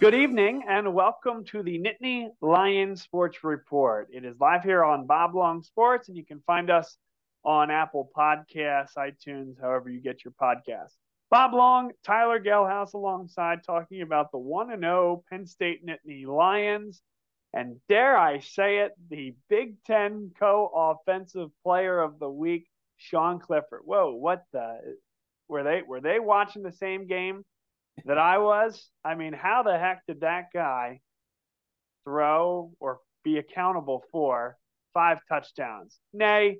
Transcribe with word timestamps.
Good 0.00 0.14
evening 0.14 0.64
and 0.68 0.92
welcome 0.92 1.44
to 1.46 1.62
the 1.62 1.78
Nittany 1.78 2.28
Lions 2.40 3.02
Sports 3.02 3.44
Report. 3.44 4.08
It 4.12 4.24
is 4.24 4.34
live 4.40 4.64
here 4.64 4.82
on 4.82 5.06
Bob 5.06 5.36
Long 5.36 5.62
Sports, 5.62 6.08
and 6.08 6.16
you 6.16 6.26
can 6.26 6.42
find 6.46 6.68
us 6.68 6.98
on 7.44 7.70
Apple 7.70 8.10
Podcasts, 8.14 8.96
iTunes, 8.98 9.54
however 9.60 9.88
you 9.88 10.00
get 10.00 10.24
your 10.24 10.32
podcasts. 10.32 10.96
Bob 11.30 11.54
Long, 11.54 11.92
Tyler 12.04 12.40
Gelhaus 12.40 12.94
alongside 12.94 13.62
talking 13.62 14.02
about 14.02 14.32
the 14.32 14.38
1 14.38 14.78
0 14.78 15.24
Penn 15.30 15.46
State 15.46 15.86
Nittany 15.86 16.26
Lions. 16.26 17.00
And 17.52 17.76
dare 17.88 18.18
I 18.18 18.40
say 18.40 18.78
it, 18.78 18.92
the 19.08 19.36
Big 19.48 19.76
Ten 19.84 20.32
co 20.38 20.70
offensive 20.74 21.50
player 21.62 22.00
of 22.00 22.18
the 22.18 22.28
week, 22.28 22.66
Sean 22.96 23.38
Clifford. 23.38 23.82
Whoa, 23.84 24.12
what 24.12 24.44
the 24.52 24.96
were 25.48 25.62
they 25.62 25.82
were 25.86 26.00
they 26.00 26.18
watching 26.18 26.62
the 26.62 26.72
same 26.72 27.06
game 27.06 27.44
that 28.04 28.18
I 28.18 28.38
was. 28.38 28.88
I 29.04 29.14
mean, 29.14 29.32
how 29.32 29.62
the 29.62 29.78
heck 29.78 30.02
did 30.06 30.20
that 30.20 30.46
guy 30.52 31.00
throw 32.04 32.72
or 32.80 33.00
be 33.22 33.38
accountable 33.38 34.04
for 34.12 34.56
five 34.92 35.18
touchdowns? 35.28 35.98
Nay, 36.12 36.58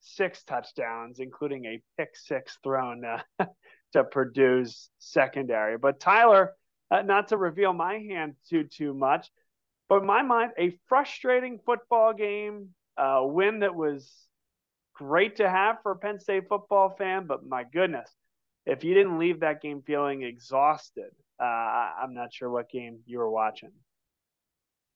six 0.00 0.42
touchdowns, 0.44 1.20
including 1.20 1.64
a 1.66 1.82
pick 1.96 2.16
six 2.16 2.58
thrown 2.62 3.04
uh, 3.04 3.46
to 3.92 4.04
Purdue's 4.04 4.90
secondary. 4.98 5.78
But 5.78 6.00
Tyler, 6.00 6.54
uh, 6.90 7.02
not 7.02 7.28
to 7.28 7.36
reveal 7.36 7.72
my 7.72 7.94
hand 7.98 8.34
too 8.48 8.64
too 8.64 8.94
much, 8.94 9.28
but 9.88 10.00
in 10.00 10.06
my 10.06 10.22
mind, 10.22 10.52
a 10.58 10.78
frustrating 10.88 11.60
football 11.64 12.12
game, 12.14 12.70
a 12.96 13.26
win 13.26 13.60
that 13.60 13.74
was 13.74 14.10
great 14.94 15.36
to 15.36 15.48
have 15.48 15.76
for 15.82 15.92
a 15.92 15.96
Penn 15.96 16.18
State 16.20 16.48
football 16.48 16.94
fan, 16.98 17.26
but 17.26 17.46
my 17.46 17.64
goodness, 17.64 18.10
if 18.68 18.84
you 18.84 18.94
didn't 18.94 19.18
leave 19.18 19.40
that 19.40 19.62
game 19.62 19.82
feeling 19.82 20.22
exhausted, 20.22 21.10
uh, 21.40 21.44
I'm 21.44 22.14
not 22.14 22.32
sure 22.32 22.50
what 22.50 22.70
game 22.70 23.00
you 23.06 23.18
were 23.18 23.30
watching. 23.30 23.72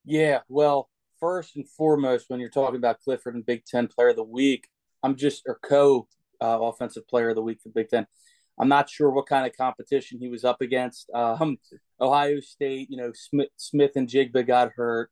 Yeah, 0.04 0.40
well, 0.48 0.90
first 1.18 1.56
and 1.56 1.68
foremost, 1.68 2.26
when 2.28 2.38
you're 2.38 2.50
talking 2.50 2.76
about 2.76 3.00
Clifford 3.00 3.34
and 3.34 3.46
Big 3.46 3.64
Ten 3.64 3.88
Player 3.88 4.10
of 4.10 4.16
the 4.16 4.24
Week, 4.24 4.68
I'm 5.02 5.16
just 5.16 5.42
or 5.46 5.58
co 5.62 6.06
uh, 6.40 6.58
Offensive 6.60 7.08
Player 7.08 7.30
of 7.30 7.36
the 7.36 7.42
Week 7.42 7.60
for 7.62 7.70
Big 7.70 7.88
Ten. 7.88 8.06
I'm 8.60 8.68
not 8.68 8.90
sure 8.90 9.10
what 9.10 9.26
kind 9.26 9.46
of 9.46 9.56
competition 9.56 10.18
he 10.20 10.28
was 10.28 10.44
up 10.44 10.60
against. 10.60 11.08
Um, 11.14 11.56
Ohio 12.00 12.40
State, 12.40 12.88
you 12.90 12.98
know, 12.98 13.12
Smith, 13.14 13.48
Smith-Njigba 13.56 14.46
got 14.46 14.72
hurt. 14.76 15.10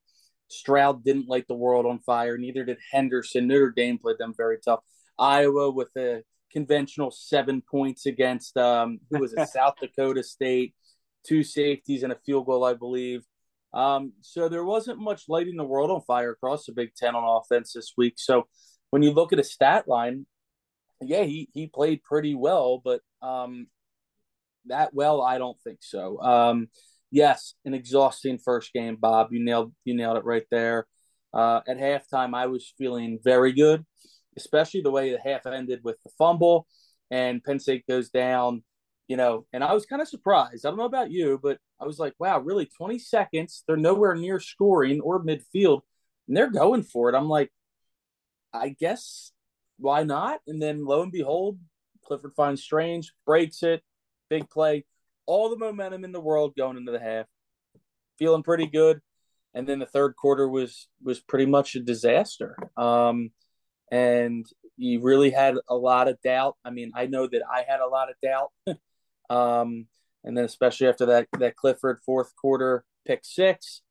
Stroud 0.48 1.02
didn't 1.04 1.28
light 1.28 1.46
the 1.48 1.54
world 1.54 1.86
on 1.86 2.00
fire. 2.00 2.36
Neither 2.36 2.64
did 2.64 2.78
Henderson. 2.92 3.46
Notre 3.46 3.70
Dame 3.70 3.98
played 3.98 4.18
them 4.18 4.34
very 4.36 4.58
tough. 4.62 4.80
Iowa 5.18 5.70
with 5.70 5.88
a 5.96 6.22
conventional 6.52 7.10
seven 7.10 7.62
points 7.62 8.06
against 8.06 8.56
um, 8.56 9.00
who 9.10 9.20
was 9.20 9.32
it, 9.32 9.48
South 9.52 9.74
Dakota 9.80 10.22
State, 10.22 10.74
two 11.26 11.42
safeties 11.42 12.02
and 12.02 12.12
a 12.12 12.18
field 12.26 12.46
goal, 12.46 12.64
I 12.64 12.74
believe. 12.74 13.22
Um, 13.72 14.12
so 14.20 14.48
there 14.48 14.64
wasn't 14.64 14.98
much 14.98 15.24
lighting 15.28 15.56
the 15.56 15.64
world 15.64 15.90
on 15.90 16.02
fire 16.02 16.32
across 16.32 16.66
the 16.66 16.72
Big 16.72 16.94
Ten 16.94 17.14
on 17.14 17.40
offense 17.42 17.72
this 17.72 17.92
week. 17.96 18.14
So 18.16 18.46
when 18.90 19.02
you 19.02 19.12
look 19.12 19.32
at 19.32 19.38
a 19.38 19.44
stat 19.44 19.86
line, 19.86 20.26
yeah, 21.00 21.22
he 21.22 21.48
he 21.52 21.66
played 21.66 22.02
pretty 22.02 22.34
well, 22.34 22.80
but 22.84 23.00
um, 23.22 23.68
that 24.66 24.92
well, 24.92 25.22
I 25.22 25.38
don't 25.38 25.58
think 25.62 25.78
so. 25.82 26.20
Um, 26.20 26.68
yes, 27.10 27.54
an 27.64 27.74
exhausting 27.74 28.38
first 28.38 28.72
game, 28.72 28.96
Bob. 28.96 29.32
You 29.32 29.42
nailed 29.42 29.72
you 29.84 29.94
nailed 29.94 30.18
it 30.18 30.24
right 30.24 30.46
there. 30.50 30.86
Uh, 31.32 31.60
at 31.66 31.78
halftime, 31.78 32.34
I 32.34 32.46
was 32.46 32.74
feeling 32.76 33.20
very 33.22 33.52
good 33.52 33.84
especially 34.36 34.82
the 34.82 34.90
way 34.90 35.12
the 35.12 35.18
half 35.18 35.46
ended 35.46 35.80
with 35.82 35.96
the 36.04 36.10
fumble 36.18 36.66
and 37.10 37.42
Penn 37.42 37.58
State 37.58 37.86
goes 37.88 38.10
down, 38.10 38.62
you 39.08 39.16
know, 39.16 39.46
and 39.52 39.64
I 39.64 39.72
was 39.72 39.86
kind 39.86 40.00
of 40.00 40.08
surprised. 40.08 40.64
I 40.64 40.68
don't 40.68 40.78
know 40.78 40.84
about 40.84 41.10
you, 41.10 41.40
but 41.42 41.58
I 41.80 41.84
was 41.84 41.98
like, 41.98 42.14
wow, 42.18 42.38
really 42.38 42.66
20 42.66 42.98
seconds. 42.98 43.64
They're 43.66 43.76
nowhere 43.76 44.14
near 44.14 44.38
scoring 44.38 45.00
or 45.00 45.22
midfield 45.22 45.80
and 46.28 46.36
they're 46.36 46.50
going 46.50 46.84
for 46.84 47.08
it. 47.08 47.16
I'm 47.16 47.28
like, 47.28 47.50
I 48.52 48.68
guess 48.68 49.32
why 49.78 50.04
not? 50.04 50.40
And 50.46 50.62
then 50.62 50.84
lo 50.84 51.02
and 51.02 51.10
behold, 51.10 51.58
Clifford 52.04 52.34
finds 52.36 52.62
Strange, 52.62 53.12
breaks 53.26 53.62
it, 53.62 53.82
big 54.28 54.48
play, 54.48 54.84
all 55.26 55.50
the 55.50 55.56
momentum 55.56 56.04
in 56.04 56.12
the 56.12 56.20
world 56.20 56.54
going 56.56 56.76
into 56.76 56.92
the 56.92 57.00
half, 57.00 57.26
feeling 58.18 58.42
pretty 58.42 58.66
good. 58.66 59.00
And 59.54 59.66
then 59.66 59.80
the 59.80 59.86
third 59.86 60.14
quarter 60.14 60.48
was 60.48 60.86
was 61.02 61.18
pretty 61.18 61.46
much 61.46 61.74
a 61.74 61.80
disaster. 61.80 62.56
Um, 62.76 63.32
and 63.90 64.46
you 64.76 65.00
really 65.00 65.30
had 65.30 65.56
a 65.68 65.74
lot 65.74 66.08
of 66.08 66.20
doubt. 66.22 66.56
I 66.64 66.70
mean, 66.70 66.92
I 66.94 67.06
know 67.06 67.26
that 67.26 67.42
I 67.50 67.64
had 67.68 67.80
a 67.80 67.86
lot 67.86 68.08
of 68.10 68.16
doubt. 68.22 68.50
um, 69.30 69.86
and 70.24 70.36
then 70.36 70.44
especially 70.44 70.88
after 70.88 71.06
that 71.06 71.28
that 71.38 71.56
Clifford 71.56 72.00
fourth 72.04 72.34
quarter 72.36 72.84
pick 73.06 73.20
six. 73.24 73.82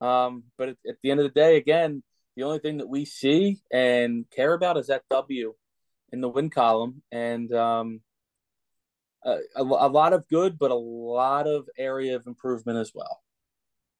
Um, 0.00 0.44
but 0.58 0.70
at, 0.70 0.76
at, 0.88 0.96
the 1.02 1.10
end 1.10 1.20
of 1.20 1.24
the 1.24 1.40
day, 1.40 1.56
again, 1.56 2.02
the 2.36 2.42
only 2.42 2.58
thing 2.58 2.78
that 2.78 2.88
we 2.88 3.06
see 3.06 3.60
and 3.72 4.26
care 4.30 4.52
about 4.52 4.76
is 4.76 4.88
that 4.88 5.02
W 5.10 5.54
in 6.12 6.20
the 6.20 6.28
win 6.28 6.50
column, 6.50 7.02
and 7.10 7.52
um, 7.52 8.00
a, 9.24 9.38
a, 9.56 9.62
a 9.62 9.88
lot 9.88 10.12
of 10.12 10.28
good, 10.28 10.58
but 10.58 10.70
a 10.70 10.74
lot 10.74 11.46
of 11.46 11.68
area 11.78 12.14
of 12.14 12.26
improvement 12.26 12.78
as 12.78 12.92
well 12.94 13.22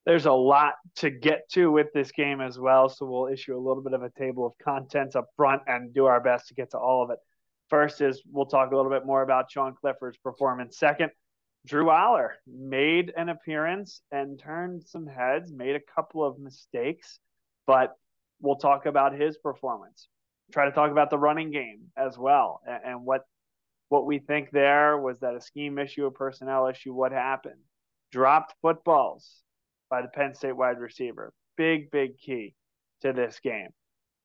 there's 0.06 0.26
a 0.26 0.32
lot 0.32 0.74
to 0.96 1.10
get 1.10 1.48
to 1.50 1.70
with 1.70 1.88
this 1.92 2.12
game 2.12 2.40
as 2.40 2.58
well. 2.58 2.88
So 2.88 3.04
we'll 3.06 3.26
issue 3.26 3.56
a 3.56 3.58
little 3.58 3.82
bit 3.82 3.92
of 3.92 4.02
a 4.02 4.10
table 4.10 4.46
of 4.46 4.52
contents 4.64 5.16
up 5.16 5.26
front 5.36 5.62
and 5.66 5.92
do 5.92 6.06
our 6.06 6.20
best 6.20 6.48
to 6.48 6.54
get 6.54 6.70
to 6.70 6.78
all 6.78 7.02
of 7.02 7.10
it. 7.10 7.18
First 7.68 8.00
is 8.00 8.22
we'll 8.30 8.46
talk 8.46 8.70
a 8.70 8.76
little 8.76 8.90
bit 8.90 9.04
more 9.04 9.22
about 9.22 9.50
Sean 9.50 9.74
Clifford's 9.74 10.16
performance. 10.18 10.78
Second, 10.78 11.10
Drew 11.66 11.86
Allar 11.86 12.30
made 12.46 13.12
an 13.16 13.28
appearance 13.28 14.00
and 14.12 14.38
turned 14.38 14.84
some 14.84 15.06
heads, 15.06 15.52
made 15.52 15.74
a 15.74 15.80
couple 15.80 16.24
of 16.24 16.38
mistakes, 16.38 17.18
but 17.66 17.96
we'll 18.40 18.56
talk 18.56 18.86
about 18.86 19.20
his 19.20 19.36
performance. 19.38 20.06
Try 20.52 20.66
to 20.66 20.70
talk 20.70 20.92
about 20.92 21.10
the 21.10 21.18
running 21.18 21.50
game 21.50 21.90
as 21.96 22.16
well 22.16 22.60
and, 22.64 22.80
and 22.84 23.04
what 23.04 23.22
what 23.88 24.06
we 24.06 24.18
think 24.18 24.50
there 24.50 24.98
was 24.98 25.20
that 25.20 25.36
a 25.36 25.40
scheme 25.40 25.78
issue, 25.78 26.06
a 26.06 26.10
personnel 26.10 26.66
issue, 26.66 26.92
what 26.92 27.12
happened. 27.12 27.60
Dropped 28.10 28.54
footballs, 28.60 29.42
by 29.90 30.02
the 30.02 30.08
Penn 30.08 30.34
State 30.34 30.56
wide 30.56 30.78
receiver. 30.78 31.32
Big, 31.56 31.90
big 31.90 32.18
key 32.18 32.54
to 33.02 33.12
this 33.12 33.40
game. 33.40 33.68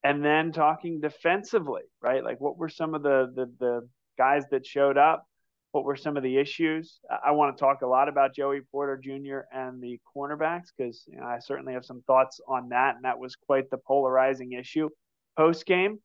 And 0.03 0.25
then 0.25 0.51
talking 0.51 0.99
defensively, 0.99 1.83
right? 2.01 2.23
Like 2.23 2.41
what 2.41 2.57
were 2.57 2.69
some 2.69 2.95
of 2.95 3.03
the 3.03 3.31
the, 3.35 3.51
the 3.59 3.89
guys 4.17 4.43
that 4.51 4.65
showed 4.65 4.97
up? 4.97 5.25
What 5.71 5.85
were 5.85 5.95
some 5.95 6.17
of 6.17 6.23
the 6.23 6.37
issues? 6.37 6.99
I 7.23 7.31
want 7.31 7.55
to 7.55 7.61
talk 7.61 7.81
a 7.81 7.87
lot 7.87 8.09
about 8.09 8.35
Joey 8.35 8.61
Porter 8.71 8.97
Jr. 8.97 9.41
and 9.53 9.81
the 9.81 9.99
cornerbacks 10.15 10.69
because 10.75 11.03
you 11.07 11.17
know, 11.17 11.25
I 11.25 11.39
certainly 11.39 11.73
have 11.73 11.85
some 11.85 12.01
thoughts 12.07 12.41
on 12.45 12.69
that, 12.69 12.95
and 12.95 13.05
that 13.05 13.19
was 13.19 13.35
quite 13.35 13.69
the 13.69 13.77
polarizing 13.77 14.51
issue 14.53 14.89
post 15.37 15.65
game. 15.65 15.99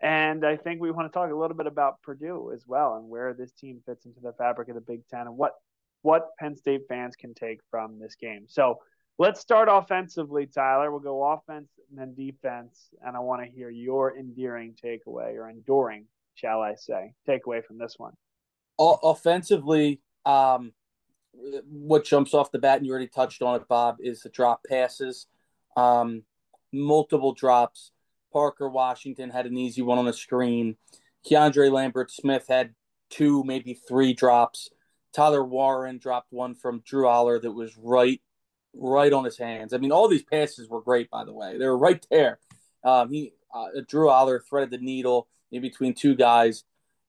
And 0.00 0.46
I 0.46 0.56
think 0.56 0.80
we 0.80 0.92
want 0.92 1.10
to 1.10 1.16
talk 1.16 1.32
a 1.32 1.34
little 1.34 1.56
bit 1.56 1.66
about 1.66 2.00
Purdue 2.02 2.52
as 2.54 2.64
well 2.66 2.94
and 2.94 3.08
where 3.08 3.34
this 3.34 3.50
team 3.52 3.80
fits 3.84 4.06
into 4.06 4.20
the 4.20 4.32
fabric 4.38 4.68
of 4.68 4.76
the 4.76 4.80
Big 4.80 5.00
Ten 5.08 5.22
and 5.22 5.36
what 5.36 5.52
what 6.02 6.28
Penn 6.38 6.54
State 6.54 6.82
fans 6.88 7.16
can 7.16 7.34
take 7.34 7.58
from 7.72 7.98
this 7.98 8.14
game. 8.14 8.44
So 8.46 8.78
Let's 9.20 9.40
start 9.40 9.68
offensively, 9.70 10.46
Tyler. 10.46 10.92
We'll 10.92 11.00
go 11.00 11.24
offense 11.24 11.68
and 11.90 11.98
then 11.98 12.14
defense, 12.14 12.88
and 13.04 13.16
I 13.16 13.20
want 13.20 13.42
to 13.42 13.50
hear 13.50 13.68
your 13.68 14.16
endearing 14.16 14.74
takeaway 14.82 15.34
or 15.34 15.50
enduring, 15.50 16.04
shall 16.34 16.60
I 16.60 16.76
say, 16.76 17.14
takeaway 17.28 17.64
from 17.64 17.78
this 17.78 17.94
one. 17.96 18.12
O- 18.78 19.00
offensively, 19.02 20.00
um, 20.24 20.72
what 21.68 22.04
jumps 22.04 22.32
off 22.32 22.52
the 22.52 22.60
bat, 22.60 22.78
and 22.78 22.86
you 22.86 22.92
already 22.92 23.08
touched 23.08 23.42
on 23.42 23.56
it, 23.56 23.66
Bob, 23.66 23.96
is 24.00 24.22
the 24.22 24.28
drop 24.28 24.60
passes. 24.68 25.26
Um, 25.76 26.22
multiple 26.72 27.32
drops. 27.32 27.90
Parker 28.32 28.68
Washington 28.68 29.30
had 29.30 29.46
an 29.46 29.56
easy 29.56 29.82
one 29.82 29.98
on 29.98 30.04
the 30.04 30.12
screen. 30.12 30.76
Keandre 31.28 31.72
Lambert 31.72 32.12
Smith 32.12 32.46
had 32.48 32.74
two, 33.10 33.42
maybe 33.42 33.74
three 33.74 34.12
drops. 34.12 34.70
Tyler 35.12 35.44
Warren 35.44 35.98
dropped 35.98 36.32
one 36.32 36.54
from 36.54 36.82
Drew 36.86 37.04
Allar 37.04 37.42
that 37.42 37.50
was 37.50 37.76
right 37.76 38.20
right 38.78 39.12
on 39.12 39.24
his 39.24 39.36
hands. 39.36 39.74
I 39.74 39.78
mean, 39.78 39.92
all 39.92 40.08
these 40.08 40.22
passes 40.22 40.68
were 40.68 40.80
great, 40.80 41.10
by 41.10 41.24
the 41.24 41.32
way. 41.32 41.58
They 41.58 41.66
were 41.66 41.78
right 41.78 42.04
there. 42.10 42.38
Um, 42.84 43.10
he 43.10 43.32
uh, 43.54 43.68
Drew 43.86 44.06
Allar 44.08 44.40
threaded 44.48 44.70
the 44.70 44.78
needle 44.78 45.28
in 45.50 45.62
between 45.62 45.94
two 45.94 46.14
guys, 46.14 46.64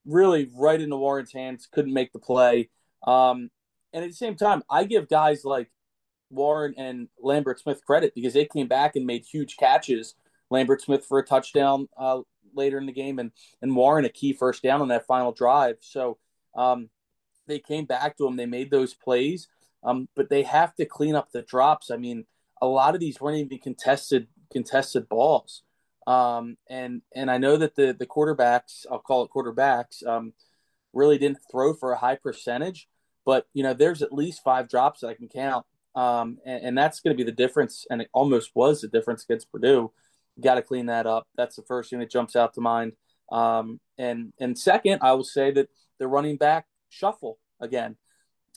really 0.05 0.49
right 0.55 0.79
into 0.79 0.97
Warren's 0.97 1.33
hands. 1.33 1.67
Couldn't 1.71 1.93
make 1.93 2.11
the 2.11 2.19
play. 2.19 2.69
Um, 3.05 3.51
and 3.93 4.03
at 4.03 4.09
the 4.09 4.15
same 4.15 4.35
time, 4.35 4.63
I 4.69 4.83
give 4.83 5.09
guys 5.09 5.45
like 5.45 5.69
Warren 6.29 6.73
and 6.77 7.07
Lambert 7.21 7.59
Smith 7.59 7.85
credit 7.85 8.13
because 8.15 8.33
they 8.33 8.45
came 8.45 8.67
back 8.67 8.95
and 8.95 9.05
made 9.05 9.25
huge 9.25 9.57
catches. 9.57 10.15
Lambert 10.49 10.81
Smith 10.81 11.05
for 11.05 11.19
a 11.19 11.25
touchdown 11.25 11.87
uh, 11.97 12.21
later 12.55 12.77
in 12.77 12.85
the 12.85 12.91
game, 12.91 13.19
and 13.19 13.31
and 13.61 13.75
Warren 13.75 14.05
a 14.05 14.09
key 14.09 14.33
first 14.33 14.63
down 14.63 14.81
on 14.81 14.87
that 14.87 15.05
final 15.05 15.31
drive. 15.31 15.77
So 15.81 16.17
um, 16.55 16.89
they 17.47 17.59
came 17.59 17.85
back 17.85 18.17
to 18.17 18.27
him. 18.27 18.35
They 18.35 18.45
made 18.45 18.71
those 18.71 18.93
plays. 18.93 19.47
Um, 19.83 20.09
but 20.15 20.29
they 20.29 20.43
have 20.43 20.75
to 20.75 20.85
clean 20.85 21.15
up 21.15 21.31
the 21.31 21.41
drops. 21.41 21.89
I 21.89 21.97
mean, 21.97 22.25
a 22.61 22.67
lot 22.67 22.95
of 22.95 22.99
these 22.99 23.21
weren't 23.21 23.37
even 23.37 23.59
contested 23.59 24.27
contested 24.51 25.07
balls. 25.07 25.63
Um, 26.07 26.57
and 26.69 27.01
and 27.15 27.29
I 27.29 27.37
know 27.37 27.57
that 27.57 27.75
the 27.75 27.95
the 27.97 28.07
quarterbacks, 28.07 28.85
I'll 28.91 28.99
call 28.99 29.23
it 29.23 29.31
quarterbacks, 29.35 30.05
um, 30.05 30.33
really 30.93 31.17
didn't 31.17 31.39
throw 31.51 31.73
for 31.73 31.91
a 31.91 31.97
high 31.97 32.15
percentage. 32.15 32.87
But 33.25 33.47
you 33.53 33.63
know, 33.63 33.73
there's 33.73 34.01
at 34.01 34.13
least 34.13 34.43
five 34.43 34.69
drops 34.69 35.01
that 35.01 35.09
I 35.09 35.13
can 35.13 35.27
count 35.29 35.65
Um, 35.95 36.39
and, 36.45 36.65
and, 36.65 36.77
that's 36.77 36.99
going 36.99 37.15
to 37.15 37.23
be 37.23 37.29
the 37.29 37.35
difference. 37.35 37.85
And 37.89 38.01
it 38.01 38.09
almost 38.13 38.51
was 38.55 38.81
the 38.81 38.87
difference 38.87 39.23
against 39.23 39.51
Purdue. 39.51 39.91
Got 40.41 40.55
to 40.55 40.61
clean 40.61 40.85
that 40.87 41.05
up. 41.05 41.27
That's 41.35 41.55
the 41.55 41.63
first 41.63 41.89
thing 41.89 41.99
that 41.99 42.11
jumps 42.11 42.35
out 42.35 42.53
to 42.55 42.61
mind. 42.61 42.93
Um, 43.31 43.79
and 43.97 44.33
and 44.39 44.57
second, 44.57 44.99
I 45.01 45.13
will 45.13 45.23
say 45.23 45.51
that 45.51 45.69
the 45.99 46.07
running 46.07 46.37
back 46.37 46.65
shuffle 46.89 47.37
again. 47.59 47.97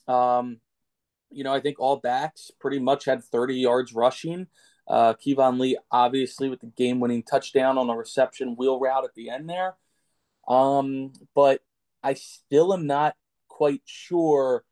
Um, 0.09 0.59
you 1.33 1.45
know, 1.45 1.53
I 1.53 1.61
think 1.61 1.79
all 1.79 1.97
backs 1.97 2.51
pretty 2.61 2.79
much 2.79 3.05
had 3.05 3.25
30 3.25 3.57
yards 3.57 3.93
rushing. 3.93 4.47
Uh, 4.89 5.15
Keyvone 5.15 5.59
Lee, 5.59 5.79
obviously, 5.91 6.49
with 6.49 6.61
the 6.61 6.67
game 6.67 7.01
winning 7.01 7.23
touchdown 7.23 7.79
on 7.79 7.89
a 7.89 7.97
reception 7.97 8.57
wheel 8.57 8.81
route 8.81 9.05
at 9.05 9.15
the 9.15 9.31
end 9.31 9.49
there. 9.49 9.77
Um, 10.49 11.13
but 11.35 11.61
I 12.03 12.15
still 12.15 12.75
am 12.75 12.87
not 12.87 13.15
quite 13.49 13.83
sure 13.85 14.65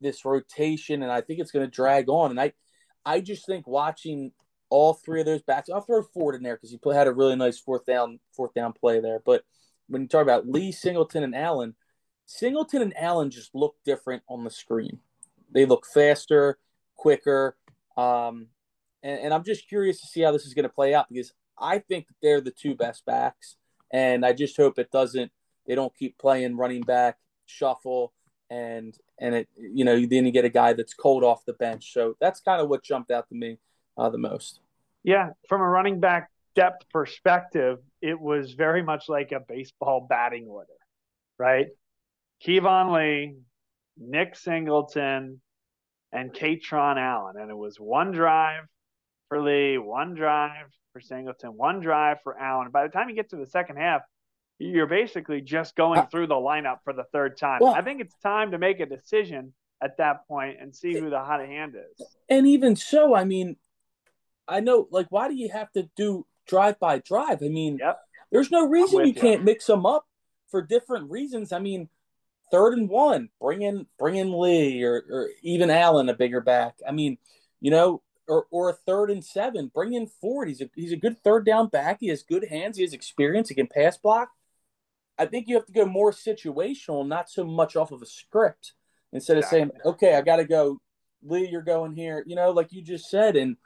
this 0.00 0.24
rotation, 0.24 1.02
and 1.02 1.12
I 1.12 1.20
think 1.20 1.40
it's 1.40 1.52
going 1.52 1.66
to 1.66 1.70
drag 1.70 2.08
on. 2.08 2.30
And 2.30 2.40
I, 2.40 2.52
I 3.04 3.20
just 3.20 3.46
think 3.46 3.66
watching 3.66 4.32
all 4.68 4.94
three 4.94 5.20
of 5.20 5.26
those 5.26 5.42
backs, 5.42 5.68
I'll 5.68 5.80
throw 5.80 6.02
Ford 6.02 6.34
in 6.34 6.42
there 6.42 6.56
because 6.56 6.70
he 6.70 6.78
had 6.92 7.06
a 7.06 7.12
really 7.12 7.36
nice 7.36 7.58
fourth 7.58 7.84
down, 7.86 8.18
fourth 8.34 8.54
down 8.54 8.72
play 8.72 9.00
there. 9.00 9.20
But 9.24 9.44
when 9.88 10.02
you 10.02 10.08
talk 10.08 10.22
about 10.22 10.48
Lee, 10.48 10.72
Singleton, 10.72 11.22
and 11.22 11.34
Allen, 11.34 11.74
Singleton 12.26 12.82
and 12.82 12.96
Allen 12.96 13.30
just 13.30 13.54
look 13.54 13.76
different 13.84 14.22
on 14.28 14.44
the 14.44 14.50
screen. 14.50 15.00
They 15.52 15.66
look 15.66 15.86
faster, 15.86 16.58
quicker. 16.96 17.56
Um, 17.96 18.48
and, 19.02 19.20
and 19.20 19.34
I'm 19.34 19.44
just 19.44 19.68
curious 19.68 20.00
to 20.00 20.06
see 20.06 20.22
how 20.22 20.32
this 20.32 20.46
is 20.46 20.54
going 20.54 20.64
to 20.64 20.68
play 20.68 20.94
out 20.94 21.06
because 21.08 21.32
I 21.58 21.78
think 21.78 22.06
they're 22.22 22.40
the 22.40 22.50
two 22.50 22.74
best 22.74 23.04
backs. 23.04 23.56
And 23.92 24.24
I 24.24 24.32
just 24.32 24.56
hope 24.56 24.78
it 24.78 24.90
doesn't, 24.90 25.32
they 25.66 25.74
don't 25.74 25.94
keep 25.96 26.16
playing 26.18 26.56
running 26.56 26.82
back, 26.82 27.18
shuffle, 27.46 28.12
and, 28.48 28.96
and 29.18 29.34
it, 29.34 29.48
you 29.56 29.84
know, 29.84 29.94
you 29.94 30.06
then 30.06 30.26
you 30.26 30.32
get 30.32 30.44
a 30.44 30.50
guy 30.50 30.72
that's 30.72 30.94
cold 30.94 31.24
off 31.24 31.44
the 31.44 31.52
bench. 31.54 31.92
So 31.92 32.16
that's 32.20 32.40
kind 32.40 32.60
of 32.60 32.68
what 32.68 32.82
jumped 32.82 33.10
out 33.10 33.28
to 33.28 33.34
me 33.34 33.58
uh, 33.96 34.10
the 34.10 34.18
most. 34.18 34.60
Yeah. 35.02 35.30
From 35.48 35.60
a 35.60 35.68
running 35.68 36.00
back 36.00 36.30
depth 36.54 36.88
perspective, 36.90 37.78
it 38.02 38.18
was 38.18 38.52
very 38.52 38.82
much 38.82 39.08
like 39.08 39.32
a 39.32 39.40
baseball 39.40 40.06
batting 40.08 40.46
order, 40.46 40.68
right? 41.38 41.68
Keyvone 42.44 42.94
Lee, 42.96 43.36
Nick 43.96 44.36
Singleton, 44.36 45.40
and 46.12 46.32
Kaytron 46.32 46.98
Allen. 46.98 47.36
And 47.38 47.50
it 47.50 47.56
was 47.56 47.78
one 47.78 48.12
drive 48.12 48.64
for 49.28 49.40
Lee, 49.40 49.78
one 49.78 50.14
drive 50.14 50.66
for 50.92 51.00
Singleton, 51.00 51.50
one 51.50 51.80
drive 51.80 52.18
for 52.22 52.36
Allen. 52.38 52.70
By 52.70 52.86
the 52.86 52.92
time 52.92 53.08
you 53.08 53.14
get 53.14 53.30
to 53.30 53.36
the 53.36 53.46
second 53.46 53.76
half, 53.76 54.02
you're 54.58 54.86
basically 54.86 55.40
just 55.40 55.74
going 55.74 56.00
uh, 56.00 56.06
through 56.06 56.26
the 56.26 56.34
lineup 56.34 56.78
for 56.84 56.92
the 56.92 57.04
third 57.12 57.38
time. 57.38 57.60
Well, 57.62 57.74
I 57.74 57.82
think 57.82 58.00
it's 58.00 58.14
time 58.22 58.50
to 58.50 58.58
make 58.58 58.80
a 58.80 58.86
decision 58.86 59.54
at 59.82 59.96
that 59.96 60.26
point 60.28 60.58
and 60.60 60.74
see 60.74 60.92
who 60.98 61.08
the 61.08 61.20
hot 61.20 61.40
hand 61.40 61.74
is. 61.74 62.06
And 62.28 62.46
even 62.46 62.76
so, 62.76 63.14
I 63.14 63.24
mean, 63.24 63.56
I 64.46 64.60
know, 64.60 64.86
like, 64.90 65.06
why 65.10 65.28
do 65.28 65.34
you 65.34 65.48
have 65.48 65.72
to 65.72 65.88
do 65.96 66.26
drive 66.46 66.78
by 66.78 66.98
drive? 66.98 67.42
I 67.42 67.48
mean, 67.48 67.78
yep. 67.80 68.00
there's 68.30 68.50
no 68.50 68.68
reason 68.68 69.00
you, 69.00 69.06
you 69.06 69.14
can't 69.14 69.44
mix 69.44 69.66
them 69.66 69.86
up 69.86 70.04
for 70.50 70.60
different 70.60 71.10
reasons. 71.10 71.52
I 71.52 71.60
mean, 71.60 71.88
third 72.50 72.74
and 72.74 72.88
one, 72.88 73.28
bring 73.40 73.62
in 73.62 73.86
bring 73.98 74.16
in 74.16 74.38
Lee 74.38 74.82
or, 74.82 75.04
or 75.10 75.28
even 75.42 75.70
Allen, 75.70 76.08
a 76.08 76.14
bigger 76.14 76.40
back. 76.40 76.74
I 76.86 76.92
mean, 76.92 77.18
you 77.60 77.70
know, 77.70 78.02
or 78.28 78.46
or 78.50 78.70
a 78.70 78.74
third 78.74 79.10
and 79.10 79.24
seven, 79.24 79.70
bring 79.72 79.92
in 79.92 80.06
Ford. 80.06 80.48
He's 80.48 80.60
a 80.60 80.70
he's 80.74 80.92
a 80.92 80.96
good 80.96 81.22
third 81.22 81.44
down 81.44 81.68
back. 81.68 81.98
He 82.00 82.08
has 82.08 82.22
good 82.22 82.44
hands. 82.48 82.76
He 82.76 82.82
has 82.82 82.92
experience. 82.92 83.48
He 83.48 83.54
can 83.54 83.66
pass 83.66 83.96
block. 83.96 84.30
I 85.18 85.26
think 85.26 85.48
you 85.48 85.56
have 85.56 85.66
to 85.66 85.72
go 85.72 85.84
more 85.84 86.12
situational, 86.12 87.06
not 87.06 87.28
so 87.28 87.44
much 87.44 87.76
off 87.76 87.92
of 87.92 88.02
a 88.02 88.06
script. 88.06 88.72
Instead 89.12 89.38
of 89.38 89.44
saying, 89.44 89.70
"Okay, 89.84 90.14
I 90.14 90.22
got 90.22 90.36
to 90.36 90.44
go, 90.44 90.80
Lee, 91.22 91.48
you're 91.48 91.62
going 91.62 91.94
here," 91.94 92.22
you 92.26 92.36
know, 92.36 92.50
like 92.52 92.72
you 92.72 92.82
just 92.82 93.10
said, 93.10 93.36
and 93.36 93.56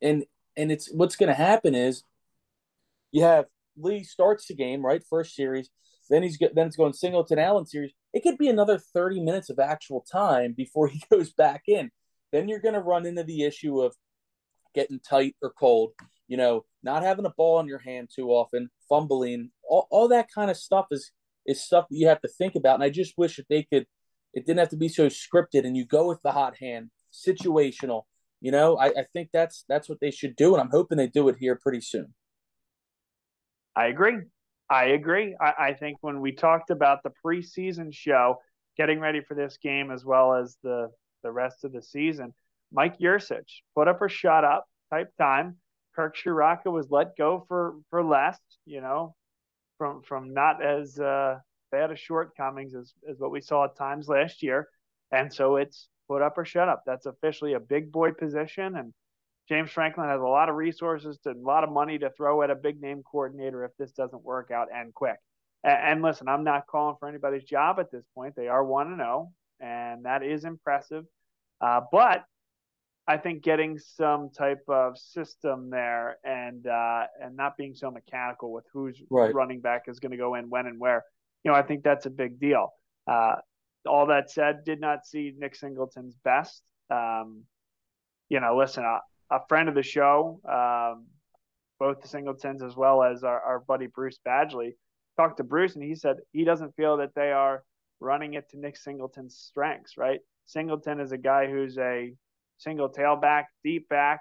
and 0.00 0.24
and 0.56 0.72
it's 0.72 0.90
what's 0.92 1.16
going 1.16 1.28
to 1.28 1.34
happen 1.34 1.74
is 1.74 2.04
you 3.12 3.22
have 3.22 3.46
Lee 3.76 4.02
starts 4.02 4.46
the 4.46 4.54
game 4.54 4.84
right 4.84 5.02
first 5.08 5.36
series, 5.36 5.68
then 6.08 6.22
he's 6.22 6.38
then 6.38 6.66
it's 6.66 6.76
going 6.76 6.94
Singleton 6.94 7.38
Allen 7.38 7.66
series 7.66 7.92
it 8.14 8.22
could 8.22 8.38
be 8.38 8.48
another 8.48 8.78
30 8.78 9.20
minutes 9.20 9.50
of 9.50 9.58
actual 9.58 10.06
time 10.10 10.54
before 10.56 10.88
he 10.88 11.02
goes 11.10 11.32
back 11.32 11.64
in. 11.66 11.90
Then 12.32 12.48
you're 12.48 12.60
going 12.60 12.74
to 12.74 12.80
run 12.80 13.04
into 13.04 13.24
the 13.24 13.42
issue 13.42 13.82
of 13.82 13.94
getting 14.74 15.00
tight 15.00 15.36
or 15.42 15.52
cold, 15.52 15.92
you 16.26 16.36
know, 16.36 16.64
not 16.82 17.02
having 17.02 17.26
a 17.26 17.30
ball 17.36 17.60
in 17.60 17.66
your 17.66 17.78
hand 17.78 18.08
too 18.14 18.30
often, 18.30 18.70
fumbling, 18.88 19.50
all, 19.68 19.86
all 19.90 20.08
that 20.08 20.28
kind 20.32 20.50
of 20.50 20.56
stuff 20.56 20.86
is 20.90 21.12
is 21.46 21.62
stuff 21.62 21.86
that 21.90 21.96
you 21.96 22.08
have 22.08 22.22
to 22.22 22.28
think 22.28 22.54
about. 22.54 22.76
And 22.76 22.82
I 22.82 22.88
just 22.88 23.18
wish 23.18 23.36
that 23.36 23.46
they 23.50 23.64
could, 23.64 23.86
it 24.32 24.46
didn't 24.46 24.60
have 24.60 24.70
to 24.70 24.78
be 24.78 24.88
so 24.88 25.08
scripted 25.08 25.66
and 25.66 25.76
you 25.76 25.84
go 25.84 26.08
with 26.08 26.22
the 26.22 26.32
hot 26.32 26.56
hand, 26.56 26.90
situational. 27.12 28.04
You 28.40 28.50
know, 28.50 28.78
I, 28.78 28.86
I 28.86 29.04
think 29.12 29.28
that's 29.32 29.64
that's 29.68 29.88
what 29.88 30.00
they 30.00 30.10
should 30.10 30.36
do, 30.36 30.54
and 30.54 30.60
I'm 30.60 30.70
hoping 30.70 30.98
they 30.98 31.06
do 31.06 31.28
it 31.28 31.36
here 31.38 31.56
pretty 31.56 31.80
soon. 31.80 32.14
I 33.76 33.86
agree. 33.86 34.18
I 34.70 34.86
agree. 34.86 35.36
I, 35.40 35.52
I, 35.58 35.74
think 35.74 35.98
when 36.00 36.20
we 36.20 36.32
talked 36.32 36.70
about 36.70 37.02
the 37.02 37.12
preseason 37.24 37.92
show, 37.92 38.38
getting 38.76 38.98
ready 38.98 39.20
for 39.20 39.34
this 39.34 39.58
game 39.58 39.90
as 39.90 40.04
well 40.04 40.34
as 40.34 40.56
the 40.62 40.90
the 41.22 41.30
rest 41.30 41.64
of 41.64 41.72
the 41.72 41.82
season, 41.82 42.32
Mike 42.72 42.98
Yurcich 42.98 43.62
put 43.74 43.88
up 43.88 44.00
or 44.00 44.08
shut 44.08 44.44
up 44.44 44.66
type 44.90 45.12
time. 45.18 45.56
Kirk 45.94 46.16
Ciarrocca 46.16 46.72
was 46.72 46.90
let 46.90 47.16
go 47.16 47.44
for 47.46 47.74
for 47.90 48.02
less, 48.02 48.38
you 48.64 48.80
know, 48.80 49.14
from 49.78 50.02
from 50.02 50.32
not 50.32 50.62
as 50.64 50.98
uh, 50.98 51.38
bad 51.70 51.90
a 51.90 51.96
shortcomings 51.96 52.74
as 52.74 52.94
as 53.08 53.18
what 53.18 53.30
we 53.30 53.40
saw 53.40 53.64
at 53.64 53.76
times 53.76 54.08
last 54.08 54.42
year, 54.42 54.68
and 55.12 55.32
so 55.32 55.56
it's 55.56 55.88
put 56.08 56.22
up 56.22 56.38
or 56.38 56.44
shut 56.44 56.68
up. 56.68 56.82
That's 56.86 57.06
officially 57.06 57.52
a 57.52 57.60
big 57.60 57.92
boy 57.92 58.12
position, 58.12 58.76
and 58.76 58.92
James 59.48 59.70
Franklin 59.70 60.08
has 60.08 60.20
a 60.20 60.24
lot 60.26 60.48
of 60.48 60.56
resources 60.56 61.18
to 61.24 61.30
a 61.30 61.34
lot 61.34 61.64
of 61.64 61.70
money 61.70 61.98
to 61.98 62.10
throw 62.10 62.42
at 62.42 62.50
a 62.50 62.54
big 62.54 62.80
name 62.80 63.02
coordinator 63.02 63.64
if 63.64 63.72
this 63.78 63.92
doesn't 63.92 64.22
work 64.24 64.50
out 64.50 64.68
and 64.74 64.94
quick. 64.94 65.16
And, 65.62 65.78
and 65.92 66.02
listen, 66.02 66.28
I'm 66.28 66.44
not 66.44 66.66
calling 66.66 66.96
for 66.98 67.08
anybody's 67.08 67.44
job 67.44 67.78
at 67.78 67.90
this 67.90 68.04
point. 68.14 68.34
They 68.36 68.48
are 68.48 68.64
one 68.64 68.88
and 68.88 68.96
zero, 68.96 69.30
oh, 69.30 69.64
and 69.64 70.04
that 70.06 70.22
is 70.22 70.44
impressive. 70.44 71.04
Uh, 71.60 71.82
but 71.92 72.24
I 73.06 73.18
think 73.18 73.42
getting 73.42 73.78
some 73.78 74.30
type 74.30 74.64
of 74.68 74.96
system 74.96 75.68
there 75.68 76.16
and 76.24 76.66
uh, 76.66 77.04
and 77.22 77.36
not 77.36 77.56
being 77.58 77.74
so 77.74 77.90
mechanical 77.90 78.50
with 78.50 78.64
who's 78.72 79.00
right. 79.10 79.34
running 79.34 79.60
back 79.60 79.84
is 79.88 80.00
going 80.00 80.12
to 80.12 80.16
go 80.18 80.36
in 80.36 80.48
when 80.48 80.66
and 80.66 80.80
where, 80.80 81.04
you 81.44 81.50
know, 81.50 81.56
I 81.56 81.62
think 81.62 81.84
that's 81.84 82.06
a 82.06 82.10
big 82.10 82.40
deal. 82.40 82.70
Uh, 83.06 83.36
all 83.86 84.06
that 84.06 84.30
said, 84.30 84.64
did 84.64 84.80
not 84.80 85.04
see 85.04 85.34
Nick 85.36 85.54
Singleton's 85.54 86.16
best. 86.24 86.62
Um, 86.90 87.42
you 88.30 88.40
know, 88.40 88.56
listen, 88.56 88.84
a 89.30 89.40
friend 89.48 89.68
of 89.68 89.74
the 89.74 89.82
show, 89.82 90.40
um, 90.48 91.06
both 91.78 92.00
the 92.00 92.08
Singletons 92.08 92.62
as 92.62 92.76
well 92.76 93.02
as 93.02 93.24
our, 93.24 93.40
our 93.40 93.60
buddy 93.60 93.86
Bruce 93.86 94.18
Badgley, 94.26 94.72
talked 95.16 95.36
to 95.38 95.44
Bruce 95.44 95.74
and 95.74 95.84
he 95.84 95.94
said 95.94 96.16
he 96.32 96.44
doesn't 96.44 96.74
feel 96.76 96.96
that 96.98 97.14
they 97.14 97.30
are 97.30 97.62
running 98.00 98.34
it 98.34 98.48
to 98.50 98.58
Nick 98.58 98.76
Singleton's 98.76 99.36
strengths, 99.36 99.96
right? 99.96 100.20
Singleton 100.46 101.00
is 101.00 101.12
a 101.12 101.18
guy 101.18 101.46
who's 101.48 101.78
a 101.78 102.12
single 102.58 102.88
tailback, 102.88 103.44
deep 103.62 103.88
back, 103.88 104.20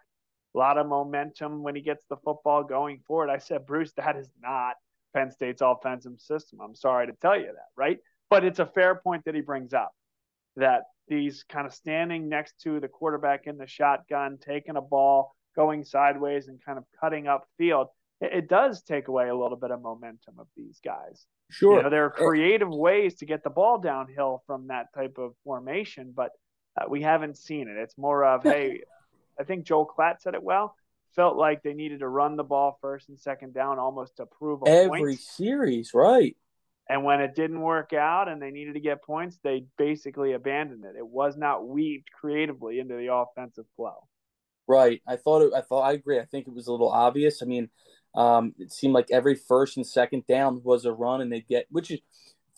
a 0.55 0.57
lot 0.57 0.77
of 0.77 0.87
momentum 0.87 1.63
when 1.63 1.75
he 1.75 1.81
gets 1.81 2.05
the 2.09 2.15
football 2.17 2.63
going 2.63 2.99
forward. 3.07 3.29
I 3.29 3.39
said, 3.39 3.65
Bruce, 3.65 3.91
that 3.97 4.15
is 4.15 4.29
not 4.41 4.75
Penn 5.13 5.31
State's 5.31 5.61
offensive 5.61 6.19
system. 6.19 6.59
I'm 6.61 6.75
sorry 6.75 7.07
to 7.07 7.13
tell 7.21 7.37
you 7.37 7.47
that, 7.47 7.69
right? 7.75 7.97
But 8.29 8.43
it's 8.43 8.59
a 8.59 8.65
fair 8.65 8.95
point 8.95 9.25
that 9.25 9.35
he 9.35 9.41
brings 9.41 9.73
up 9.73 9.91
that 10.55 10.83
these 11.07 11.43
kind 11.49 11.67
of 11.67 11.73
standing 11.73 12.29
next 12.29 12.61
to 12.63 12.79
the 12.79 12.87
quarterback 12.87 13.47
in 13.47 13.57
the 13.57 13.67
shotgun, 13.67 14.37
taking 14.39 14.75
a 14.75 14.81
ball, 14.81 15.35
going 15.55 15.83
sideways, 15.83 16.47
and 16.47 16.63
kind 16.63 16.77
of 16.77 16.85
cutting 16.99 17.27
up 17.27 17.45
field, 17.57 17.87
it, 18.21 18.31
it 18.33 18.49
does 18.49 18.81
take 18.83 19.07
away 19.07 19.29
a 19.29 19.35
little 19.35 19.57
bit 19.57 19.71
of 19.71 19.81
momentum 19.81 20.35
of 20.39 20.47
these 20.55 20.79
guys. 20.83 21.25
Sure. 21.51 21.77
You 21.77 21.83
know, 21.83 21.89
there 21.89 22.05
are 22.05 22.09
creative 22.09 22.69
ways 22.69 23.15
to 23.15 23.25
get 23.25 23.43
the 23.43 23.49
ball 23.49 23.79
downhill 23.79 24.43
from 24.47 24.67
that 24.67 24.87
type 24.95 25.17
of 25.17 25.33
formation, 25.43 26.13
but 26.15 26.31
uh, 26.79 26.85
we 26.89 27.01
haven't 27.01 27.37
seen 27.37 27.67
it. 27.67 27.77
It's 27.77 27.97
more 27.97 28.25
of, 28.25 28.43
hey, 28.43 28.81
I 29.39 29.43
think 29.43 29.65
Joel 29.65 29.85
Klatt 29.85 30.21
said 30.21 30.33
it 30.33 30.41
well. 30.41 30.75
Felt 31.15 31.37
like 31.37 31.61
they 31.61 31.73
needed 31.73 31.99
to 31.99 32.07
run 32.07 32.37
the 32.37 32.43
ball 32.43 32.79
first 32.81 33.09
and 33.09 33.19
second 33.19 33.53
down 33.53 33.77
almost 33.77 34.17
to 34.17 34.25
prove 34.25 34.63
a 34.65 34.69
every 34.69 34.99
point. 35.01 35.19
series, 35.19 35.91
right? 35.93 36.35
And 36.89 37.03
when 37.03 37.21
it 37.21 37.35
didn't 37.35 37.61
work 37.61 37.93
out 37.93 38.27
and 38.27 38.41
they 38.41 38.51
needed 38.51 38.73
to 38.73 38.79
get 38.79 39.03
points, 39.03 39.39
they 39.43 39.65
basically 39.77 40.33
abandoned 40.33 40.83
it. 40.83 40.97
It 40.97 41.07
was 41.07 41.37
not 41.37 41.65
weaved 41.65 42.09
creatively 42.11 42.79
into 42.79 42.95
the 42.95 43.13
offensive 43.13 43.65
flow. 43.75 44.07
Right. 44.67 45.01
I 45.07 45.15
thought 45.15 45.43
it, 45.43 45.53
I 45.53 45.61
thought 45.61 45.81
I 45.81 45.93
agree. 45.93 46.19
I 46.19 46.25
think 46.25 46.47
it 46.47 46.53
was 46.53 46.67
a 46.67 46.71
little 46.71 46.91
obvious. 46.91 47.41
I 47.41 47.45
mean, 47.45 47.69
um, 48.15 48.53
it 48.59 48.71
seemed 48.71 48.93
like 48.93 49.11
every 49.11 49.35
first 49.35 49.77
and 49.77 49.87
second 49.87 50.25
down 50.27 50.61
was 50.63 50.85
a 50.85 50.91
run, 50.91 51.21
and 51.21 51.31
they'd 51.31 51.47
get 51.47 51.67
which 51.69 51.89
is 51.89 51.99